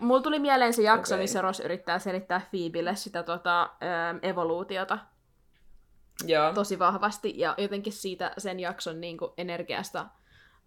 Mulla 0.00 0.22
tuli 0.22 0.38
mieleen 0.38 0.72
se 0.72 0.82
jakso, 0.82 1.14
okay. 1.14 1.22
missä 1.22 1.40
Ross 1.42 1.60
yrittää 1.60 1.98
selittää 1.98 2.40
Phoebelle 2.50 2.96
sitä 2.96 3.22
tota, 3.22 3.62
ähm, 3.62 4.18
evoluutiota. 4.22 4.98
Joo. 6.24 6.52
Tosi 6.52 6.78
vahvasti. 6.78 7.32
Ja 7.36 7.54
jotenkin 7.58 7.92
siitä 7.92 8.32
sen 8.38 8.60
jakson 8.60 9.00
niin 9.00 9.18
kuin, 9.18 9.32
energiasta 9.36 10.06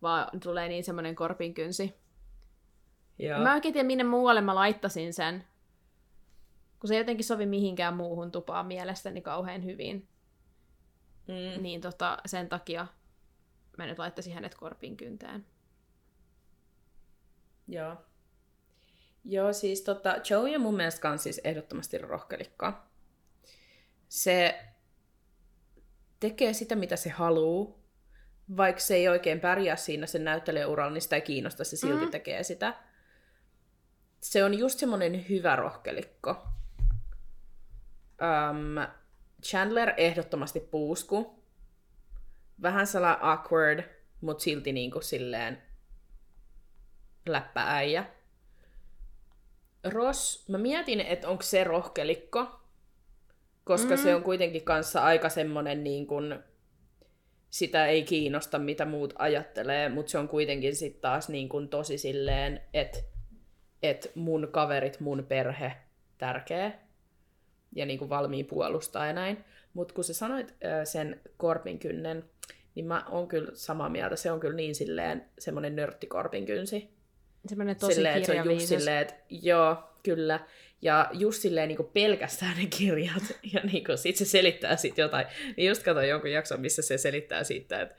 vaan 0.01 0.39
tulee 0.39 0.67
niin 0.67 0.83
semmoinen 0.83 1.15
korpinkynsi. 1.15 1.93
Joo. 3.19 3.39
Mä 3.39 3.53
oikein 3.53 3.73
tiedä, 3.73 3.87
minne 3.87 4.03
muualle 4.03 4.41
mä 4.41 4.55
laittasin 4.55 5.13
sen 5.13 5.43
kun 6.83 6.87
se 6.87 6.93
ei 6.93 6.99
jotenkin 6.99 7.25
sovi 7.25 7.45
mihinkään 7.45 7.93
muuhun 7.93 8.31
tupaan 8.31 8.65
mielestäni 8.65 9.21
kauhean 9.21 9.65
hyvin. 9.65 10.07
Mm. 11.27 11.63
Niin 11.63 11.81
tota, 11.81 12.17
sen 12.25 12.49
takia 12.49 12.87
mä 13.77 13.85
nyt 13.85 13.99
laittaisin 13.99 14.33
hänet 14.33 14.55
korpin 14.55 14.97
kyntään. 14.97 15.45
Joo. 17.67 17.97
Joo, 19.25 19.53
siis 19.53 19.81
tota, 19.81 20.15
Joey 20.29 20.55
on 20.55 20.61
mun 20.61 20.75
mielestä 20.75 21.01
kans 21.01 21.23
siis 21.23 21.41
ehdottomasti 21.43 21.97
rohkelikka. 21.97 22.87
Se 24.09 24.65
tekee 26.19 26.53
sitä, 26.53 26.75
mitä 26.75 26.95
se 26.95 27.09
haluaa, 27.09 27.77
vaikka 28.57 28.81
se 28.81 28.95
ei 28.95 29.09
oikein 29.09 29.39
pärjää 29.39 29.75
siinä 29.75 30.07
sen 30.07 30.23
näyttelijäuralla, 30.23 30.93
niin 30.93 31.01
sitä 31.01 31.15
ei 31.15 31.21
kiinnosta, 31.21 31.63
se 31.63 31.77
silti 31.77 32.05
mm. 32.05 32.11
tekee 32.11 32.43
sitä. 32.43 32.75
Se 34.21 34.43
on 34.43 34.59
just 34.59 34.79
semmoinen 34.79 35.29
hyvä 35.29 35.55
rohkelikko. 35.55 36.47
Um, 38.21 39.02
Chandler 39.43 39.93
ehdottomasti 39.97 40.59
puusku. 40.59 41.43
Vähän 42.61 42.87
sellainen 42.87 43.23
awkward, 43.23 43.83
mutta 44.21 44.43
silti 44.43 44.71
niinku 44.71 45.01
silleen 45.01 45.61
läppääjä. 47.25 48.05
Ross, 49.83 50.49
mä 50.49 50.57
mietin, 50.57 51.01
että 51.01 51.29
onko 51.29 51.43
se 51.43 51.63
rohkelikko, 51.63 52.59
koska 53.63 53.95
mm. 53.95 54.01
se 54.01 54.15
on 54.15 54.23
kuitenkin 54.23 54.63
kanssa 54.63 55.03
aika 55.03 55.29
semmonen 55.29 55.83
niin 55.83 56.07
kuin, 56.07 56.39
sitä 57.49 57.87
ei 57.87 58.03
kiinnosta, 58.03 58.59
mitä 58.59 58.85
muut 58.85 59.13
ajattelee, 59.17 59.89
mutta 59.89 60.11
se 60.11 60.17
on 60.17 60.27
kuitenkin 60.27 60.75
sitten 60.75 61.01
taas 61.01 61.29
niin 61.29 61.49
kuin 61.49 61.69
tosi 61.69 61.97
silleen, 61.97 62.61
että 62.73 62.99
et 63.83 64.11
mun 64.15 64.47
kaverit, 64.51 64.99
mun 64.99 65.25
perhe 65.29 65.73
tärkeä 66.17 66.71
ja 67.75 67.85
niin 67.85 67.99
kuin 67.99 68.09
valmiin 68.09 68.45
puolustaa 68.45 69.05
ja 69.05 69.13
näin. 69.13 69.37
Mutta 69.73 69.93
kun 69.93 70.03
sä 70.03 70.13
sanoit 70.13 70.53
sen 70.83 71.21
korpinkynnen, 71.37 72.23
niin 72.75 72.85
mä 72.85 73.05
oon 73.09 73.27
kyllä 73.27 73.51
samaa 73.53 73.89
mieltä. 73.89 74.15
Se 74.15 74.31
on 74.31 74.39
kyllä 74.39 74.55
niin 74.55 74.75
silleen 74.75 75.25
semmoinen 75.39 75.75
nörttikorpinkynsi. 75.75 76.89
Semmoinen 77.47 77.75
tosi 77.75 77.95
silleen, 77.95 78.17
että 78.17 78.33
se 78.33 78.41
on 78.41 78.51
just 78.51 78.67
silleen, 78.67 79.01
että 79.01 79.13
joo, 79.29 79.77
kyllä. 80.03 80.39
Ja 80.81 81.09
just 81.13 81.41
silleen 81.41 81.67
niin 81.67 81.89
pelkästään 81.93 82.57
ne 82.57 82.65
kirjat, 82.65 83.23
ja 83.53 83.59
niin 83.71 83.83
kuin, 83.83 83.97
sit 83.97 84.15
se 84.15 84.25
selittää 84.25 84.75
sit 84.75 84.97
jotain. 84.97 85.25
Niin 85.57 85.69
just 85.69 85.83
katsoin 85.83 86.09
jonkun 86.09 86.31
jakson, 86.31 86.61
missä 86.61 86.81
se 86.81 86.97
selittää 86.97 87.43
siitä, 87.43 87.81
että 87.81 87.95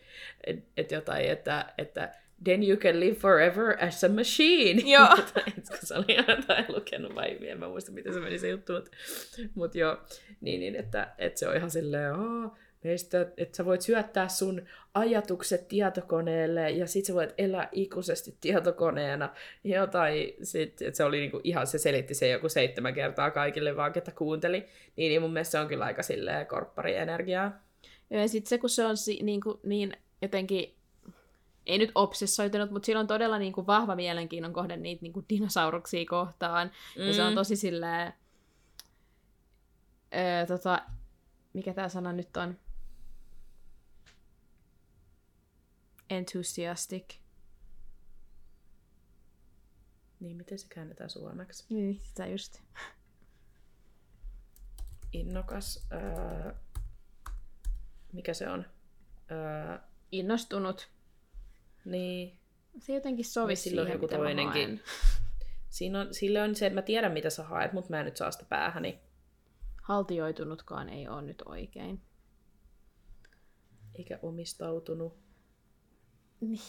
et, 0.46 0.64
et 0.76 0.92
jotain, 0.92 1.24
että, 1.24 1.74
että 1.78 2.12
then 2.44 2.62
you 2.62 2.76
can 2.76 3.00
live 3.00 3.14
forever 3.14 3.84
as 3.84 4.04
a 4.04 4.08
machine. 4.08 4.82
Joo. 4.84 5.16
kun 5.68 5.78
se 5.82 5.94
oli 5.94 6.16
jotain 6.16 6.64
lukenut 6.68 7.14
vai 7.14 7.48
en 7.48 7.58
mä 7.58 7.68
muista, 7.68 7.92
miten 7.92 8.14
se 8.14 8.20
meni 8.20 8.38
se 8.38 8.48
juttu. 8.48 8.72
Mutta 8.72 8.90
mut 9.54 9.74
joo, 9.74 9.98
niin, 10.40 10.60
niin 10.60 10.76
että, 10.76 11.14
että 11.18 11.38
se 11.38 11.48
on 11.48 11.56
ihan 11.56 11.70
silleen, 11.70 12.14
oh, 12.14 12.52
meistä, 12.84 13.26
että 13.36 13.56
sä 13.56 13.64
voit 13.64 13.80
syöttää 13.80 14.28
sun 14.28 14.62
ajatukset 14.94 15.68
tietokoneelle 15.68 16.70
ja 16.70 16.86
sit 16.86 17.04
sä 17.04 17.14
voit 17.14 17.34
elää 17.38 17.68
ikuisesti 17.72 18.36
tietokoneena. 18.40 19.34
Jotain, 19.64 20.34
sit, 20.42 20.82
että 20.82 20.96
se 20.96 21.04
oli 21.04 21.20
niinku 21.20 21.40
ihan, 21.44 21.66
se 21.66 21.78
selitti 21.78 22.14
se 22.14 22.28
joku 22.28 22.48
seitsemän 22.48 22.94
kertaa 22.94 23.30
kaikille 23.30 23.76
vaan, 23.76 23.92
ketä 23.92 24.10
kuunteli. 24.10 24.66
Niin, 24.96 25.08
niin 25.10 25.22
mun 25.22 25.32
mielestä 25.32 25.52
se 25.52 25.58
on 25.58 25.68
kyllä 25.68 25.84
aika 25.84 26.02
silleen 26.02 26.46
korpparienergiaa. 26.46 27.64
Ja 28.10 28.28
sitten 28.28 28.48
se, 28.48 28.58
kun 28.58 28.70
se 28.70 28.84
on 28.84 28.96
si, 28.96 29.18
niin, 29.22 29.40
kuin, 29.40 29.60
niin 29.62 29.92
jotenkin 30.22 30.74
ei 31.66 31.78
nyt 31.78 31.90
obsessoitunut, 31.94 32.70
mutta 32.70 32.86
sillä 32.86 33.00
on 33.00 33.06
todella 33.06 33.38
niin 33.38 33.52
kuin 33.52 33.66
vahva 33.66 33.96
mielenkiinnon 33.96 34.52
kohde 34.52 34.76
niitä 34.76 35.02
niin 35.02 35.12
kuin 35.12 35.26
dinosauruksia 35.28 36.04
kohtaan. 36.08 36.70
Mm. 36.98 37.06
Ja 37.06 37.14
se 37.14 37.22
on 37.22 37.32
mm. 37.32 37.34
tosi 37.34 37.56
silleen... 37.56 38.12
Öö, 40.14 40.46
tota, 40.46 40.82
mikä 41.52 41.74
tämä 41.74 41.88
sana 41.88 42.12
nyt 42.12 42.36
on? 42.36 42.58
Enthusiastic. 46.10 47.14
Niin, 50.20 50.36
miten 50.36 50.58
se 50.58 50.66
käännetään 50.68 51.10
suomeksi? 51.10 51.64
Niin, 51.74 52.00
sitä 52.02 52.26
just. 52.26 52.62
Innokas. 55.12 55.86
Öö, 55.92 56.52
mikä 58.12 58.34
se 58.34 58.48
on? 58.48 58.66
Öö, 59.30 59.78
Innostunut. 60.12 60.93
Niin. 61.84 62.38
Se 62.78 62.94
jotenkin 62.94 63.24
sovi 63.24 63.48
niin 63.48 63.56
siihen, 63.56 63.92
joku 63.92 64.08
toinenkin. 64.08 64.80
Siinä 65.68 66.00
on, 66.00 66.14
sille 66.14 66.42
on 66.42 66.54
se, 66.54 66.66
että 66.66 66.74
mä 66.74 66.82
tiedän 66.82 67.12
mitä 67.12 67.30
sä 67.30 67.42
haet, 67.42 67.72
mutta 67.72 67.90
mä 67.90 68.00
en 68.00 68.04
nyt 68.04 68.16
saa 68.16 68.30
sitä 68.30 68.44
päähäni. 68.48 69.00
Haltioitunutkaan 69.82 70.88
ei 70.88 71.08
ole 71.08 71.22
nyt 71.22 71.42
oikein. 71.46 72.00
Eikä 73.94 74.18
omistautunut. 74.22 75.18
Niin. 76.40 76.60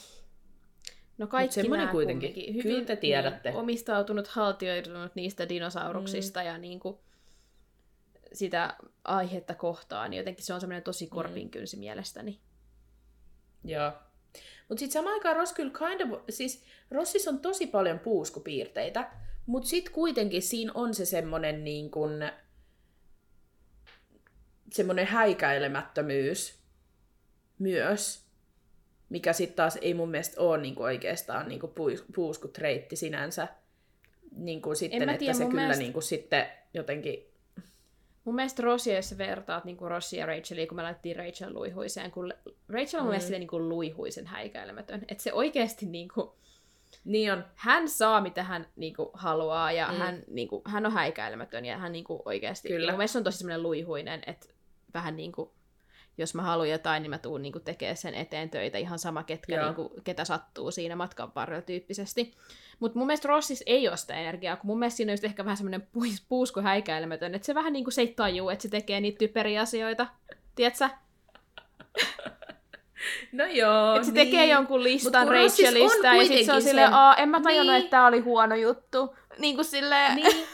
No 1.17 1.27
kaikki 1.27 1.63
nämä 1.63 1.91
kuitenkin. 1.91 2.33
kumminkin. 2.33 2.63
Kyllä 2.63 2.85
te 2.85 2.95
tiedätte. 2.95 3.49
Niin, 3.49 3.59
omistautunut, 3.59 4.27
haltioitunut 4.27 5.15
niistä 5.15 5.49
dinosauruksista 5.49 6.39
mm. 6.39 6.45
ja 6.45 6.57
niin 6.57 6.79
kuin 6.79 6.97
sitä 8.33 8.75
aihetta 9.03 9.55
kohtaan, 9.55 10.09
niin 10.09 10.17
jotenkin 10.17 10.45
se 10.45 10.53
on 10.53 10.59
semmoinen 10.59 10.83
tosi 10.83 11.07
korpinkynsi 11.07 11.75
mm. 11.75 11.79
mielestäni. 11.79 12.39
Joo. 13.63 13.91
Mutta 14.69 14.79
sitten 14.79 14.93
samaan 14.93 15.13
aikaan 15.13 15.35
Ross 15.35 15.53
kyllä 15.53 15.71
kind 15.77 16.01
of, 16.01 16.19
siis 16.29 16.63
Rossissa 16.91 17.31
on 17.31 17.39
tosi 17.39 17.67
paljon 17.67 17.99
puuskupiirteitä, 17.99 19.11
mutta 19.45 19.69
sitten 19.69 19.93
kuitenkin 19.93 20.41
siinä 20.41 20.71
on 20.75 20.93
se 20.95 21.05
semmoinen 21.05 21.63
niin 21.63 21.91
kuin, 21.91 22.31
semmoinen 24.73 25.05
häikäilemättömyys 25.07 26.59
myös, 27.59 28.25
mikä 29.09 29.33
sitten 29.33 29.55
taas 29.55 29.77
ei 29.81 29.93
mun 29.93 30.09
mielestä 30.11 30.41
ole 30.41 30.57
niinku 30.61 30.83
oikeastaan 30.83 31.47
niinku 31.47 31.73
puuskutreitti 32.15 32.95
sinänsä. 32.95 33.47
Niinku 34.35 34.75
sitten, 34.75 35.01
En 35.01 35.07
mä 35.07 35.11
että 35.11 35.19
tiedä, 35.19 35.33
se 35.33 35.43
mun 35.43 35.51
kyllä 35.51 35.61
mielestä- 35.61 35.83
niinku 35.83 36.01
sitten 36.01 36.47
jotenkin... 36.73 37.34
Mun 38.25 38.35
mielestä 38.35 38.61
Rosia, 38.63 38.95
jos 38.95 39.09
sä 39.09 39.17
vertaat 39.17 39.65
niin 39.65 39.77
Rossia 39.81 40.19
ja 40.19 40.25
Rachelia, 40.25 40.67
kun 40.67 40.75
me 40.75 40.83
laitettiin 40.83 41.15
Rachel 41.15 41.53
luihuiseen, 41.53 42.11
kun 42.11 42.33
Rachel 42.69 42.99
on 42.99 43.03
mun 43.03 43.07
Mm. 43.07 43.07
mielestä 43.09 43.25
silleen 43.27 43.39
niin 43.39 43.47
kuin 43.47 43.69
luihuisen 43.69 44.25
häikäilemätön. 44.27 45.01
Että 45.07 45.23
se 45.23 45.33
oikeasti 45.33 45.85
niin 45.85 46.07
kuin, 46.13 46.29
Niin 47.05 47.33
on. 47.33 47.45
hän 47.55 47.89
saa 47.89 48.21
mitä 48.21 48.43
hän 48.43 48.67
niin 48.75 48.95
kuin, 48.95 49.09
haluaa 49.13 49.71
ja 49.71 49.87
Mm. 49.91 49.97
hän, 49.97 50.23
niin 50.27 50.47
kuin, 50.47 50.61
hän 50.65 50.85
on 50.85 50.91
häikäilemätön 50.91 51.65
ja 51.65 51.77
hän 51.77 51.91
niin 51.91 52.03
kuin, 52.03 52.21
oikeasti... 52.25 52.67
Kyllä. 52.67 52.91
Mun 52.91 52.97
mielestä 52.97 53.17
on 53.19 53.23
tosi 53.23 53.37
semmoinen 53.37 53.63
luihuinen, 53.63 54.21
että 54.27 54.47
vähän 54.93 55.15
niin 55.15 55.31
kuin, 55.31 55.49
jos 56.17 56.35
mä 56.35 56.41
haluan 56.41 56.69
jotain, 56.69 57.03
niin 57.03 57.09
mä 57.09 57.17
tuun 57.17 57.41
niin 57.41 57.53
tekemään 57.63 57.97
sen 57.97 58.13
eteen 58.15 58.49
töitä 58.49 58.77
ihan 58.77 58.99
sama, 58.99 59.23
ketkä, 59.23 59.63
niin 59.63 59.75
kuin, 59.75 59.89
ketä 60.03 60.25
sattuu 60.25 60.71
siinä 60.71 60.95
matkan 60.95 61.31
varrella 61.35 61.61
tyyppisesti. 61.61 62.35
Mutta 62.79 62.97
mun 62.99 63.07
mielestä 63.07 63.27
Rossis 63.27 63.63
ei 63.65 63.87
ole 63.87 63.97
sitä 63.97 64.13
energiaa, 64.15 64.55
kun 64.55 64.67
mun 64.67 64.79
mielestä 64.79 64.97
siinä 64.97 65.09
on 65.11 65.13
just 65.13 65.23
ehkä 65.23 65.45
vähän 65.45 65.57
semmoinen 65.57 65.87
puusku 66.29 66.61
häikäilemätön, 66.61 67.35
että 67.35 67.45
se 67.45 67.55
vähän 67.55 67.73
niin 67.73 67.85
kuin 67.85 67.93
se 67.93 68.01
ei 68.01 68.07
tajuu, 68.07 68.49
että 68.49 68.61
se 68.63 68.69
tekee 68.69 69.01
niitä 69.01 69.17
typeriä 69.17 69.61
asioita. 69.61 70.07
Tiedätkö? 70.55 70.89
No 73.31 73.45
joo, 73.45 73.95
Että 73.95 74.07
se 74.07 74.13
tekee 74.13 74.45
jonkun 74.47 74.83
listan 74.83 75.27
Rachelista 75.27 76.07
ja 76.07 76.25
sitten 76.25 76.45
se 76.45 76.53
on 76.53 76.61
silleen, 76.61 76.89
se- 76.89 76.95
aa, 76.95 77.15
en 77.15 77.29
mä 77.29 77.41
tajunnut, 77.41 77.73
Niin. 77.73 77.79
että 77.83 77.89
tää 77.89 78.05
oli 78.07 78.19
huono 78.19 78.55
juttu. 78.55 79.15
Niin 79.39 79.55
kuin 79.55 79.65
silleen... 79.65 80.15
Niin. 80.15 80.45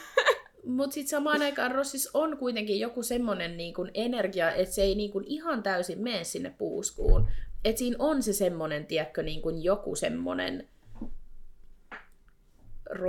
Mutta 0.66 0.94
sitten 0.94 1.08
samaan 1.08 1.42
aikaan 1.42 1.70
Rossis 1.70 2.10
on 2.14 2.36
kuitenkin 2.36 2.80
joku 2.80 3.02
semmoinen 3.02 3.56
niinku 3.56 3.86
energia, 3.94 4.52
että 4.52 4.74
se 4.74 4.82
ei 4.82 4.94
niinku 4.94 5.22
ihan 5.26 5.62
täysin 5.62 6.02
mene 6.02 6.24
sinne 6.24 6.54
puuskuun. 6.58 7.28
Että 7.64 7.78
siinä 7.78 7.96
on 7.98 8.22
se 8.22 8.32
semmoinen, 8.32 8.86
tiedätkö, 8.86 9.22
niinku 9.22 9.50
joku 9.50 9.96
semmoinen 9.96 10.68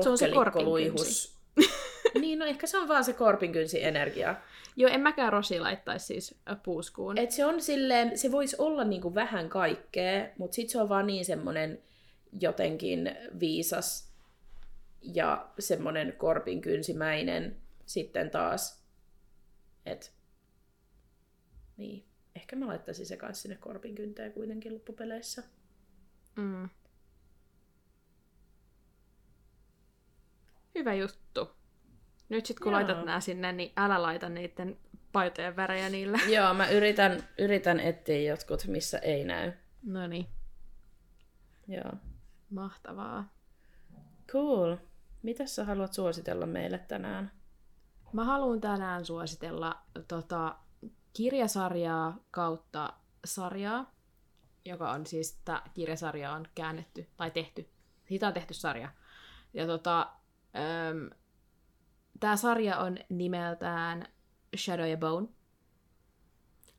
Se 0.03 0.09
on 0.09 0.17
se 0.17 0.27
rohkelikkoluihus. 0.27 1.37
niin, 2.21 2.39
no 2.39 2.45
ehkä 2.45 2.67
se 2.67 2.77
on 2.77 2.87
vaan 2.87 3.03
se 3.03 3.13
korpinkynsi 3.13 3.83
energia. 3.83 4.35
Joo, 4.75 4.91
en 4.91 5.01
mäkään 5.01 5.33
Rosi 5.33 5.59
laittaisi 5.59 6.05
siis 6.05 6.35
puuskuun. 6.63 7.17
Et 7.17 7.31
se 7.31 7.45
on 7.45 7.61
silleen, 7.61 8.17
se 8.17 8.31
voisi 8.31 8.55
olla 8.59 8.83
niinku 8.83 9.15
vähän 9.15 9.49
kaikkea, 9.49 10.27
mutta 10.37 10.55
sitten 10.55 10.71
se 10.71 10.81
on 10.81 10.89
vaan 10.89 11.07
niin 11.07 11.25
semmoinen 11.25 11.79
jotenkin 12.41 13.11
viisas 13.39 14.12
ja 15.03 15.51
semmoinen 15.59 16.13
korpinkynsimäinen 16.17 17.57
sitten 17.85 18.29
taas. 18.29 18.83
Et, 19.85 20.13
niin, 21.77 22.05
ehkä 22.35 22.55
mä 22.55 22.67
laittaisin 22.67 23.05
se 23.05 23.17
kanssa 23.17 23.41
sinne 23.41 23.55
korpinkynteen 23.55 24.33
kuitenkin 24.33 24.73
loppupeleissä. 24.73 25.43
Mm. 26.35 26.69
Hyvä 30.75 30.93
juttu. 30.93 31.49
Nyt 32.29 32.45
sit 32.45 32.59
kun 32.59 32.71
Joo. 32.71 32.81
laitat 32.81 33.05
nää 33.05 33.19
sinne, 33.19 33.51
niin 33.51 33.71
älä 33.77 34.01
laita 34.01 34.29
niiden 34.29 34.77
paitojen 35.11 35.55
värejä 35.55 35.89
niillä. 35.89 36.19
Joo, 36.35 36.53
mä 36.53 36.69
yritän, 36.69 37.23
yritän 37.37 37.79
etsiä 37.79 38.31
jotkut, 38.31 38.67
missä 38.67 38.97
ei 38.97 39.23
näy. 39.23 39.51
No 39.83 40.07
niin, 40.07 40.27
Joo. 41.67 41.91
mahtavaa. 42.49 43.33
Cool. 44.27 44.77
Mitä 45.23 45.45
sä 45.45 45.65
haluat 45.65 45.93
suositella 45.93 46.45
meille 46.45 46.77
tänään? 46.77 47.31
Mä 48.13 48.23
haluan 48.23 48.61
tänään 48.61 49.05
suositella 49.05 49.81
tota, 50.07 50.55
kirjasarjaa 51.13 52.17
kautta 52.31 52.93
sarjaa, 53.25 53.95
joka 54.65 54.91
on 54.91 55.05
siis, 55.05 55.41
tämä 55.45 55.61
kirjasarja 55.73 56.31
on 56.31 56.47
käännetty 56.55 57.09
tai 57.17 57.31
tehty. 57.31 57.69
Siitä 58.07 58.27
on 58.27 58.33
tehty 58.33 58.53
sarja. 58.53 58.89
Ja 59.53 59.67
tota, 59.67 60.09
tämä 62.19 62.35
sarja 62.35 62.77
on 62.77 62.97
nimeltään 63.09 64.07
Shadow 64.57 64.89
ja 64.89 64.97
Bone. 64.97 65.27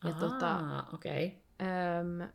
Ja 0.05 0.13
tota, 0.13 0.85
okei. 0.93 1.27
Okay. 1.27 2.29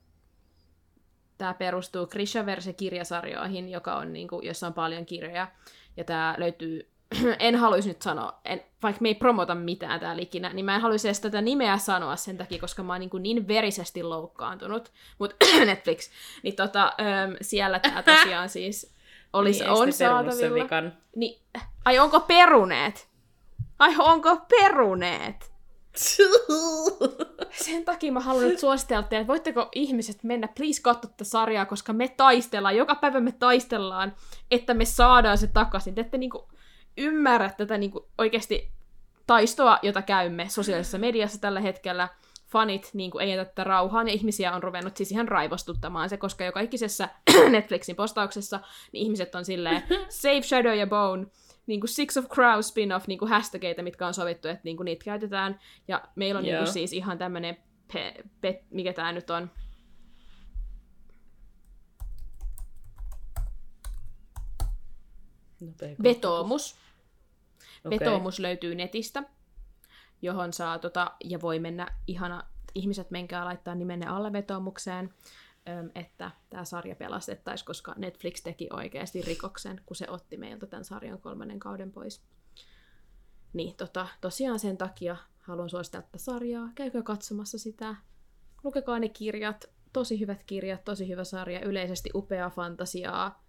Tämä 1.38 1.54
perustuu 1.54 2.08
Grishaverse-kirjasarjoihin, 2.08 3.70
joka 3.70 3.96
on, 3.96 4.14
niinku, 4.14 4.42
jossa 4.44 4.68
on 4.68 4.74
paljon 4.74 5.06
kirjoja. 5.06 5.48
Ja 6.00 6.04
tämä 6.06 6.36
löytyy, 6.38 6.90
en 7.40 7.56
haluaisi 7.56 7.90
nyt 7.90 8.02
sanoa, 8.02 8.40
en, 8.46 8.64
vaikka 8.84 9.02
me 9.02 9.10
ei 9.10 9.16
promota 9.16 9.56
mitään 9.56 10.00
täällä 10.00 10.22
ikinä, 10.22 10.50
niin 10.54 10.66
mä 10.66 10.76
en 10.76 10.82
haluaisi 10.82 11.08
edes 11.08 11.20
tätä 11.20 11.42
nimeä 11.42 11.78
sanoa 11.78 12.16
sen 12.16 12.38
takia, 12.38 12.60
koska 12.60 12.84
mä 12.84 12.94
oon 12.94 13.00
niin, 13.00 13.24
niin 13.24 13.48
verisesti 13.48 14.04
loukkaantunut. 14.04 14.92
Mutta 15.20 15.36
Netflix, 15.66 16.10
niin 16.44 16.56
tota, 16.56 16.84
äm, 16.86 17.36
siellä 17.42 17.80
tämä 17.80 18.04
tosiaan 18.04 18.50
siis 18.60 18.94
olisi, 19.34 19.60
niin, 19.60 19.72
on 19.72 19.94
saatavilla. 19.94 20.64
vikan? 20.64 20.94
Niin, 21.16 21.42
ai 21.86 22.00
onko 22.00 22.20
peruneet? 22.20 23.08
Ai 23.80 23.96
onko 23.98 24.38
peruneet? 24.50 25.49
Sen 27.52 27.86
takia 27.86 28.12
mä 28.12 28.20
haluan 28.20 28.48
nyt 28.48 28.60
suositella 28.60 29.04
teille, 29.04 29.22
että 29.22 29.28
voitteko 29.28 29.70
ihmiset 29.76 30.24
mennä, 30.24 30.48
please 30.48 30.82
katsoa 30.82 31.12
tätä 31.12 31.24
sarjaa, 31.24 31.66
koska 31.66 31.94
me 31.94 32.08
taistellaan, 32.08 32.78
joka 32.78 32.96
päivä 32.96 33.20
me 33.20 33.32
taistellaan, 33.32 34.16
että 34.52 34.74
me 34.74 34.86
saadaan 34.86 35.38
se 35.38 35.48
takaisin. 35.48 35.96
Te 35.96 36.02
ette 36.02 36.18
niinku 36.18 36.50
ymmärrä 36.98 37.50
tätä 37.58 37.78
niinku 37.78 38.08
oikeasti 38.18 38.72
taistoa, 39.28 39.80
jota 39.82 40.02
käymme 40.02 40.50
sosiaalisessa 40.50 40.98
mediassa 40.98 41.42
tällä 41.42 41.60
hetkellä. 41.60 42.08
Fanit 42.48 42.90
niin 42.94 43.12
ei 43.22 43.30
jätä 43.30 43.46
tätä 43.46 43.64
rauhaan, 43.64 44.08
ja 44.08 44.14
ihmisiä 44.14 44.56
on 44.56 44.64
ruvennut 44.64 44.98
siis 44.98 45.12
ihan 45.12 45.28
raivostuttamaan 45.28 46.10
se, 46.10 46.18
koska 46.18 46.44
joka 46.44 46.60
ikisessä 46.60 47.10
Netflixin 47.50 47.96
postauksessa 47.96 48.60
niin 48.92 49.04
ihmiset 49.04 49.36
on 49.36 49.46
silleen 49.46 49.84
Save 50.10 50.42
Shadow 50.42 50.78
ja 50.78 50.88
Bone, 50.88 51.26
niin 51.70 51.80
kuin 51.80 51.90
Six 51.90 52.18
of 52.18 52.26
Crows 52.30 52.68
spin-off 52.68 53.08
niin 53.08 53.20
kuin 53.20 53.30
hashtageita, 53.30 53.84
mitkä 53.84 54.08
on 54.08 54.14
sovittu, 54.14 54.48
että 54.48 54.62
niin 54.64 54.78
kuin 54.78 54.86
niitä 54.86 55.06
käytetään. 55.06 55.60
Ja 55.88 56.04
meillä 56.16 56.38
on 56.38 56.44
niin 56.44 56.54
Joo. 56.54 56.64
kuin 56.64 56.74
siis 56.74 56.94
ihan 56.94 57.18
tämmöinen, 57.18 57.58
pe, 57.94 58.14
pe, 58.42 58.64
mikä 58.70 58.94
tämä 58.94 59.12
nyt 59.12 59.30
on, 59.30 59.52
Nopea 65.62 65.96
vetoomus. 66.04 66.76
Okei. 67.86 68.00
Vetoomus 68.00 68.40
löytyy 68.40 68.76
netistä, 68.76 69.24
johon 70.22 70.54
saa, 70.54 70.80
tota, 70.80 71.12
ja 71.24 71.42
voi 71.42 71.60
mennä 71.60 71.88
ihana, 72.08 72.44
ihmiset 72.76 73.12
menkää 73.12 73.46
laittaa 73.46 73.76
nimenne 73.76 74.08
alle 74.08 74.34
vetoomukseen, 74.34 75.14
että 75.96 76.32
tämä 76.50 76.66
sarja 76.66 76.96
pelastettaisiin, 76.96 77.66
koska 77.66 77.94
Netflix 77.98 78.44
teki 78.44 78.68
oikeasti 78.74 79.22
rikoksen, 79.22 79.82
kun 79.86 79.96
se 79.96 80.10
otti 80.10 80.38
meiltä 80.38 80.68
tämän 80.68 80.86
sarjan 80.86 81.20
kolmannen 81.20 81.60
kauden 81.60 81.92
pois. 81.92 82.22
Niin, 83.54 83.76
tota, 83.76 84.08
tosiaan 84.22 84.60
sen 84.60 84.78
takia 84.78 85.18
haluan 85.40 85.70
suositella 85.70 86.04
tätä 86.04 86.18
sarjaa. 86.18 86.70
Käykää 86.76 87.02
katsomassa 87.02 87.58
sitä. 87.58 87.96
Lukekaa 88.64 89.00
ne 89.00 89.10
kirjat. 89.10 89.70
Tosi 89.94 90.20
hyvät 90.20 90.44
kirjat, 90.44 90.84
tosi 90.84 91.08
hyvä 91.08 91.24
sarja, 91.24 91.62
yleisesti 91.62 92.10
upeaa 92.16 92.50
fantasiaa. 92.50 93.44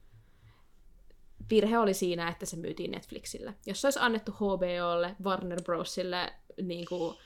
Virhe 1.50 1.78
oli 1.78 1.94
siinä, 1.94 2.28
että 2.28 2.46
se 2.46 2.56
myytiin 2.56 2.90
Netflixille. 2.90 3.54
Jos 3.66 3.80
se 3.80 3.86
olisi 3.86 3.98
annettu 4.02 4.32
HBOlle, 4.32 5.16
Warner 5.22 5.62
Brosille, 5.62 6.32
niin 6.62 6.86
kuin 6.88 7.16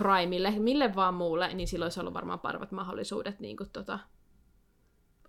Primelle, 0.00 0.50
mille 0.50 0.94
vaan 0.94 1.14
muulle, 1.14 1.54
niin 1.54 1.68
silloin 1.68 1.86
olisi 1.86 2.00
ollut 2.00 2.14
varmaan 2.14 2.40
parvat 2.40 2.72
mahdollisuudet 2.72 3.40
niin 3.40 3.56
kuin, 3.56 3.70
tota, 3.70 3.98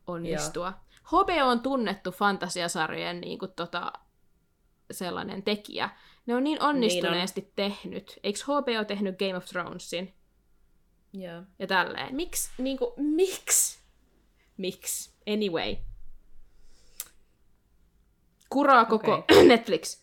onnistua. 0.08 0.74
HBO 1.04 1.46
on 1.46 1.60
tunnettu 1.60 2.12
fantasiasarjojen 2.12 3.22
niin 3.22 3.40
kuin, 3.40 3.52
tota, 3.56 3.94
sellainen 4.92 5.44
tekijä. 5.44 5.90
Ne 6.26 6.36
on 6.36 6.44
niin 6.44 6.64
onnistuneesti 6.64 7.42
niin 7.42 7.48
on. 7.48 7.54
tehnyt. 7.56 8.20
Eikö 8.24 8.40
HBO 8.44 8.86
tehnyt 8.88 9.20
Game 9.20 9.38
of 9.38 9.46
Thronesin? 9.46 10.14
Joo. 11.14 11.44
Ja 11.60 11.68
tälleen. 11.68 12.16
Miksi? 12.16 12.52
Niinku, 12.58 12.94
miksi? 12.98 13.80
Miksi? 14.58 15.14
Anyway. 15.34 15.76
Kuraa 18.50 18.86
koko 18.86 19.14
Okei. 19.14 19.48
Netflix. 19.48 20.01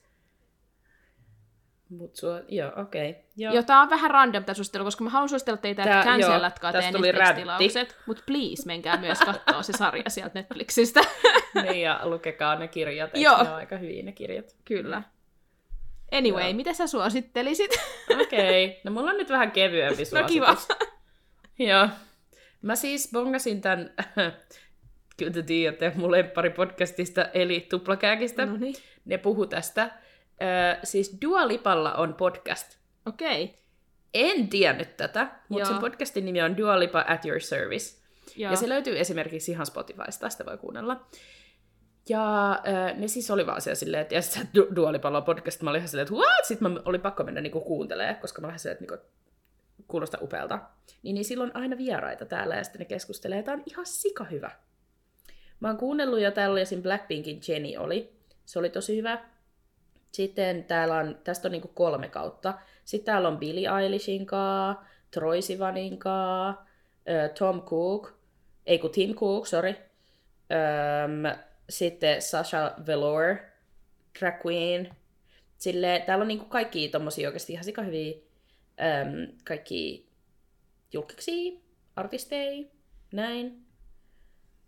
Mut 1.91 2.17
sua, 2.17 2.41
joo, 2.49 2.73
okei. 2.77 3.11
Okay. 3.11 3.23
Joo. 3.37 3.55
Joo, 3.55 3.63
tää 3.63 3.81
on 3.81 3.91
vähän 3.91 4.11
random 4.11 4.45
tää 4.45 4.55
suosittelu, 4.55 4.85
koska 4.85 5.05
mä 5.05 5.11
haluan 5.11 5.29
suositella 5.29 5.57
teitä, 5.57 5.83
että 5.83 6.03
cancelatkaa 6.05 6.73
teidän 6.73 6.95
Netflix-tilaukset, 6.95 7.97
mutta 8.07 8.23
please 8.27 8.63
menkää 8.67 8.97
myös 8.97 9.19
katsoa 9.19 9.63
se 9.63 9.73
sarja 9.73 10.11
sieltä 10.11 10.39
Netflixistä. 10.39 11.01
niin, 11.63 11.83
ja 11.83 12.01
lukekaa 12.05 12.57
ne 12.57 12.69
kirjat, 12.69 13.11
Joo. 13.15 13.43
ne 13.43 13.51
ole 13.51 13.57
aika 13.57 13.77
hyviä 13.77 14.03
ne 14.03 14.13
kirjat? 14.13 14.57
Kyllä. 14.65 15.03
Anyway, 16.13 16.45
Joo. 16.45 16.53
mitä 16.53 16.73
sä 16.73 16.87
suosittelisit? 16.87 17.71
Okei, 18.23 18.65
okay. 18.65 18.81
no 18.85 18.91
mulla 18.91 19.11
on 19.11 19.17
nyt 19.17 19.31
vähän 19.31 19.53
kevyempi 19.53 20.03
No 20.21 20.27
kiva. 20.27 20.47
suositus. 20.47 20.89
Joo. 21.59 21.89
Mä 22.63 22.77
siis 22.77 23.11
bongasin 23.13 23.61
tän, 23.61 23.95
kyllä 25.17 25.33
te 25.33 25.43
tiedätte, 25.43 25.93
mun 25.95 26.11
lemppari 26.11 26.51
podcastista, 26.51 27.25
eli 27.25 27.67
Tuplakääkistä. 27.71 28.47
no 28.47 28.57
niin. 28.57 28.75
Ne 29.05 29.19
puhu 29.19 29.47
tästä. 29.47 29.91
Ö, 30.43 30.79
siis 30.85 31.19
Dua 31.25 31.49
Lipalla 31.49 31.95
on 31.95 32.15
podcast. 32.15 32.79
Okei. 33.07 33.45
Okay. 33.45 33.57
En 34.15 34.49
tiennyt 34.49 34.97
tätä, 34.97 35.31
mutta 35.49 35.69
sen 35.69 35.79
podcastin 35.79 36.25
nimi 36.25 36.43
on 36.43 36.57
Dua 36.57 36.79
Lipa 36.79 37.05
at 37.09 37.25
your 37.25 37.41
service. 37.41 37.99
Joo. 38.37 38.51
Ja 38.51 38.57
se 38.57 38.69
löytyy 38.69 38.99
esimerkiksi 38.99 39.53
ihan 39.53 39.67
Spotifysta, 39.67 40.29
sitä 40.29 40.47
voi 40.47 40.59
kuunnella. 40.59 41.07
Ja 42.09 42.51
äh, 42.53 42.99
ne 42.99 43.09
siis 43.09 43.31
oli 43.31 43.47
vaan 43.47 43.61
siellä 43.61 43.75
silleen, 43.75 44.01
että 44.01 44.15
ja 44.15 44.23
sit 44.23 44.33
se 44.33 44.41
Du- 44.41 45.17
on 45.17 45.25
podcast, 45.25 45.63
mä 45.63 45.71
olin 45.71 45.79
ihan 45.79 45.89
silleen, 45.89 46.03
että 46.03 46.15
what? 46.15 46.45
Sitten 46.45 46.73
mä 46.73 46.81
oli 46.85 46.99
pakko 46.99 47.25
mennä 47.25 47.41
niinku 47.41 47.61
kuuntelemaan, 47.61 48.17
koska 48.17 48.41
mä 48.41 48.47
olin 48.49 48.59
silleen, 48.59 48.79
että 48.83 48.95
niinku, 48.95 49.09
kuulostaa 49.89 50.21
upealta. 50.23 50.59
Niin, 51.03 51.15
niin 51.15 51.25
silloin 51.25 51.51
aina 51.55 51.79
vieraita 51.79 52.25
täällä 52.25 52.55
ja 52.55 52.65
sitten 52.65 52.79
ne 52.79 52.85
keskustelee, 52.85 53.37
ja 53.37 53.43
tää 53.43 53.55
on 53.55 53.63
ihan 53.67 53.87
sika 53.87 54.25
hyvä. 54.25 54.51
Mä 55.61 55.69
oon 55.69 55.77
kuunnellut 55.77 56.21
jo, 56.21 56.31
täällä 56.31 56.53
oli 56.53 56.61
esim. 56.61 56.83
Blackpinkin 56.83 57.41
Jenny 57.49 57.77
oli. 57.77 58.13
Se 58.45 58.59
oli 58.59 58.71
tosi 58.71 58.97
hyvä. 58.97 59.25
Sitten 60.13 60.65
täällä 60.65 60.97
on, 60.97 61.19
tästä 61.25 61.49
on 61.49 61.53
niinku 61.53 61.69
kolme 61.69 62.09
kautta. 62.09 62.55
Sitten 62.85 63.07
täällä 63.07 63.29
on 63.29 63.39
Billie 63.39 63.69
Eilishin 63.83 64.27
kaa, 64.27 64.87
Troy 65.11 65.43
Sivanin 65.43 65.99
kaa, 65.99 66.67
Tom 67.39 67.63
Cook, 67.63 68.13
ei 68.67 68.79
kun 68.79 68.91
Tim 68.91 69.15
Cook, 69.15 69.47
sorry. 69.47 69.75
Öm, 70.51 71.41
sitten 71.71 72.23
Sasha 72.23 72.75
Velour, 72.87 73.37
drag 74.21 74.47
queen. 74.47 74.97
Sille, 75.59 76.03
täällä 76.07 76.23
on 76.23 76.29
niinku 76.29 76.45
kaikki 76.45 76.89
tommosia 76.89 77.29
oikeasti 77.29 77.53
ihan 77.53 77.65
sika 77.65 77.83
hyviä 77.83 78.15
öm, 78.81 79.37
kaikki 79.45 80.09
julkiksi, 80.93 81.63
artisteja, 81.97 82.69
näin. 83.13 83.68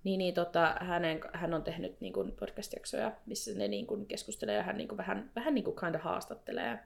Niin, 0.04 0.18
niin 0.18 0.34
tota, 0.34 0.76
hänen, 0.80 1.20
hän 1.32 1.54
on 1.54 1.62
tehnyt 1.62 2.00
niin 2.00 2.12
kuin 2.12 2.32
podcast-jaksoja, 2.32 3.12
missä 3.26 3.50
ne 3.54 3.68
niin 3.68 3.86
kuin 3.86 4.06
keskustelee 4.06 4.56
ja 4.56 4.62
hän 4.62 4.76
niin 4.76 4.88
kuin 4.88 4.96
vähän, 4.96 5.30
vähän 5.36 5.54
niin 5.54 5.64
kuin 5.64 5.76
kinda 5.80 5.98
haastattelee. 5.98 6.78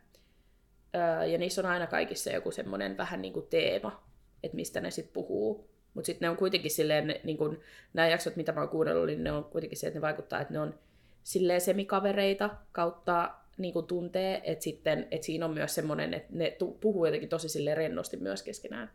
Öö, 0.94 1.24
ja 1.24 1.38
niissä 1.38 1.62
on 1.62 1.66
aina 1.66 1.86
kaikissa 1.86 2.30
joku 2.30 2.50
semmoinen 2.50 2.96
vähän 2.96 3.22
niin 3.22 3.32
kuin 3.32 3.46
teema, 3.46 4.04
että 4.42 4.56
mistä 4.56 4.80
ne 4.80 4.90
sitten 4.90 5.12
puhuu. 5.12 5.68
Mutta 5.94 6.06
sitten 6.06 6.26
ne 6.26 6.30
on 6.30 6.36
kuitenkin 6.36 6.70
silleen, 6.70 7.20
niin 7.24 7.36
kuin, 7.36 7.60
nämä 7.92 8.08
jaksot, 8.08 8.36
mitä 8.36 8.52
mä 8.52 8.60
oon 8.60 8.68
kuunnellut, 8.68 9.06
niin 9.06 9.24
ne 9.24 9.32
on 9.32 9.44
kuitenkin 9.44 9.78
se, 9.78 9.86
että 9.86 9.98
ne 9.98 10.02
vaikuttaa, 10.02 10.40
että 10.40 10.54
ne 10.54 10.60
on 10.60 10.78
silleen 11.24 11.60
semikavereita 11.60 12.50
kautta 12.72 13.34
niin 13.58 13.72
kuin 13.72 13.86
tuntee, 13.86 14.40
että 14.44 14.64
sitten 14.64 15.08
että 15.10 15.26
siinä 15.26 15.44
on 15.44 15.54
myös 15.54 15.74
semmoinen, 15.74 16.14
että 16.14 16.28
ne 16.30 16.50
tu- 16.50 16.78
puhuu 16.80 17.06
jotenkin 17.06 17.28
tosi 17.28 17.48
silleen 17.48 17.76
rennosti 17.76 18.16
myös 18.16 18.42
keskenään. 18.42 18.90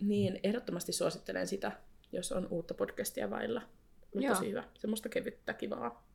Niin 0.00 0.40
ehdottomasti 0.42 0.92
suosittelen 0.92 1.46
sitä, 1.46 1.72
jos 2.12 2.32
on 2.32 2.46
uutta 2.50 2.74
podcastia 2.74 3.30
vailla. 3.30 3.62
On 4.16 4.22
Joo. 4.22 4.34
tosi 4.34 4.50
hyvä. 4.50 4.64
Semmoista 4.78 5.08
kevyttä, 5.08 5.54
kivaa. 5.54 6.06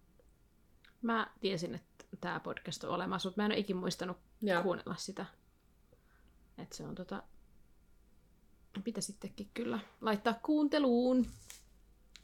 Mä 1.02 1.32
tiesin, 1.40 1.76
että 1.76 2.06
tämä 2.22 2.40
podcast 2.40 2.84
on 2.84 2.90
olemassa, 2.90 3.30
mutta 3.30 3.42
mä 3.42 3.46
en 3.46 3.52
ole 3.52 3.60
ikin 3.60 3.78
muistanut 3.78 4.18
Joo. 4.42 4.64
kuunnella 4.64 4.96
sitä. 4.96 5.26
Että 6.58 6.76
se 6.76 6.84
on 6.84 6.96
tota... 6.96 7.24
Mitä 8.86 9.02
sittenkin 9.02 9.50
kyllä 9.54 9.80
laittaa 10.02 10.40
kuunteluun. 10.44 11.26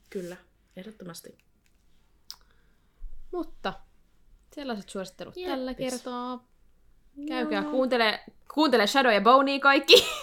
Kyllä, 0.09 0.37
ehdottomasti. 0.75 1.37
Mutta 3.31 3.73
sellaiset 4.55 4.89
suosittelut 4.89 5.37
Jeppis. 5.37 5.51
tällä 5.51 5.73
kertaa. 5.73 6.47
Käykää 7.27 7.63
kuuntele, 7.63 8.23
kuuntele 8.53 8.87
Shadow 8.87 9.13
ja 9.13 9.21
Boney 9.21 9.59
kaikki. 9.59 9.93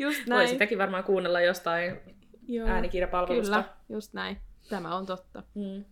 Just 0.00 0.18
Voi 0.18 0.36
näin. 0.36 0.48
sitäkin 0.48 0.78
varmaan 0.78 1.04
kuunnella 1.04 1.40
jostain 1.40 2.00
Joo. 2.48 2.68
äänikirjapalvelusta. 2.68 3.62
Kyllä, 3.62 3.76
just 3.88 4.12
näin. 4.12 4.36
Tämä 4.68 4.96
on 4.96 5.06
totta. 5.06 5.42
Mm. 5.54 5.84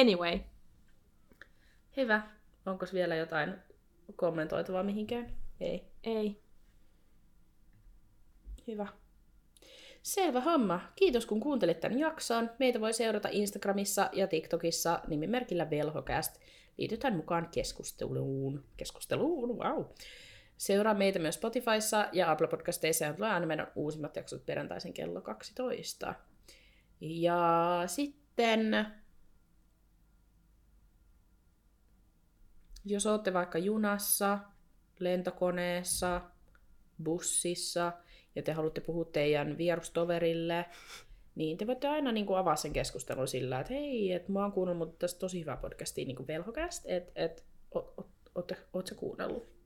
Anyway, 0.00 0.38
Hyvä. 1.96 2.22
Onko 2.66 2.86
vielä 2.92 3.16
jotain 3.16 3.54
kommentoitavaa 4.16 4.82
mihinkään? 4.82 5.36
Ei. 5.60 5.84
ei. 6.04 6.42
Hyvä. 8.66 8.86
Selvä 10.02 10.40
homma. 10.40 10.80
Kiitos 10.96 11.26
kun 11.26 11.40
kuuntelit 11.40 11.80
tämän 11.80 11.98
jakson. 11.98 12.50
Meitä 12.58 12.80
voi 12.80 12.92
seurata 12.92 13.28
Instagramissa 13.32 14.10
ja 14.12 14.26
TikTokissa 14.26 15.00
nimimerkillä 15.08 15.70
Velhocast. 15.70 16.36
Liitytään 16.78 17.16
mukaan 17.16 17.48
keskusteluun. 17.54 18.64
Keskusteluun, 18.76 19.58
wow. 19.58 19.84
Seuraa 20.60 20.94
meitä 20.94 21.18
myös 21.18 21.34
Spotifyssa 21.34 22.08
ja 22.12 22.30
Apple 22.30 22.48
Podcasteissa 22.48 23.04
ja 23.04 23.14
tulee 23.14 23.30
aina 23.30 23.46
meidän 23.46 23.72
uusimmat 23.74 24.16
jaksot 24.16 24.46
perjantaisin 24.46 24.92
kello 24.92 25.20
12. 25.20 26.14
Ja 27.00 27.82
sitten, 27.86 28.86
jos 32.84 33.06
olette 33.06 33.32
vaikka 33.32 33.58
junassa, 33.58 34.38
lentokoneessa, 34.98 36.20
bussissa 37.04 37.92
ja 38.36 38.42
te 38.42 38.52
haluatte 38.52 38.80
puhua 38.80 39.04
teidän 39.04 39.58
vierustoverille, 39.58 40.66
niin 41.34 41.58
te 41.58 41.66
voitte 41.66 41.88
aina 41.88 42.12
niin 42.12 42.26
kuin 42.26 42.38
avaa 42.38 42.56
sen 42.56 42.72
keskustelun 42.72 43.28
sillä, 43.28 43.60
että 43.60 43.72
hei, 43.72 44.12
että 44.12 44.32
mä 44.32 44.42
oon 44.42 44.52
kuunnellut 44.52 44.98
tästä 44.98 45.20
tosi 45.20 45.40
hyvää 45.40 45.56
podcastia, 45.56 46.04
niin 46.04 46.16
kuin 46.16 46.26
Velhocast, 46.26 46.84
että 46.86 47.12
et, 47.14 47.44
ootte 48.34 48.56
sä 48.84 48.94
kuunnellut? 48.94 49.59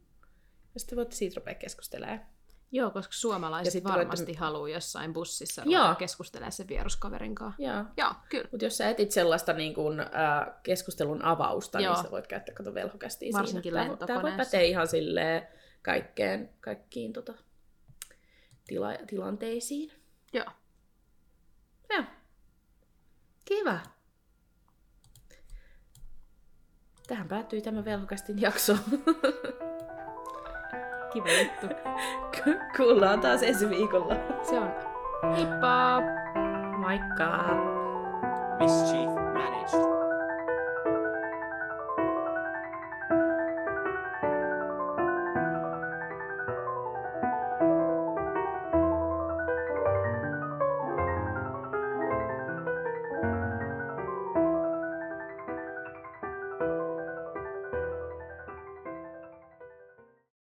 Ja 0.75 0.81
sitten 0.81 0.97
voitte 0.97 1.17
siitä 1.17 1.41
rupea 1.41 1.55
keskustelemaan. 1.55 2.21
Joo, 2.73 2.91
koska 2.91 3.11
Ja 3.13 3.19
suomalaiset 3.19 3.73
sitten 3.73 3.93
varmasti 3.93 4.27
voitte- 4.27 4.39
haluaa 4.41 4.69
jossain 4.69 5.13
bussissa 5.13 5.63
Joo. 5.67 5.83
ruveta 5.83 5.99
keskustelemaan 5.99 6.53
sen 6.53 6.69
vieruskaverin 6.69 7.35
kanssa. 7.35 7.63
Joo. 7.63 7.85
Joo, 7.97 8.13
kyllä. 8.29 8.49
Mutta 8.53 8.65
jos 8.65 8.77
sä 8.77 8.91
etit 8.91 9.11
sellaista 9.13 9.53
niin 9.53 9.75
kun, 9.75 10.01
äh, 10.01 10.07
keskustelun 10.63 11.23
avausta, 11.25 11.81
Joo. 11.81 11.95
niin 11.95 12.05
sä 12.05 12.11
voit 12.11 12.27
käyttää 12.27 12.55
kato 12.55 12.75
velhokastia 12.75 13.33
Varsinkin 13.33 13.73
siinä. 13.73 13.85
Vo- 13.85 13.97
Tää 13.97 13.99
voi 13.99 14.09
lentokoneessa. 14.09 14.45
päteä 14.45 14.61
ihan 14.61 14.89
silleen 14.89 15.49
kaikkeen, 15.83 16.51
kaikkiin 16.61 17.13
tota, 17.13 17.35
tila- 18.69 19.07
tilanteisiin. 19.07 19.93
Joo. 20.33 20.47
Joo. 21.91 22.05
Kiva. 23.45 23.79
Tähän 27.07 27.29
päättyi 27.29 27.63
tämä 27.63 27.85
velhokastin 27.85 28.41
jakso. 28.41 28.77
Kiva 31.15 31.29
juttu. 31.31 31.67
Kuullaan 32.77 33.21
taas 33.21 33.43
ensi 33.43 33.71
viikolla. 33.71 34.17
Se 34.43 34.59
on. 34.59 34.71
Heippa! 35.37 36.03
Moikka! 36.79 37.31
Mischief 38.59 39.11
managed. 39.35 39.94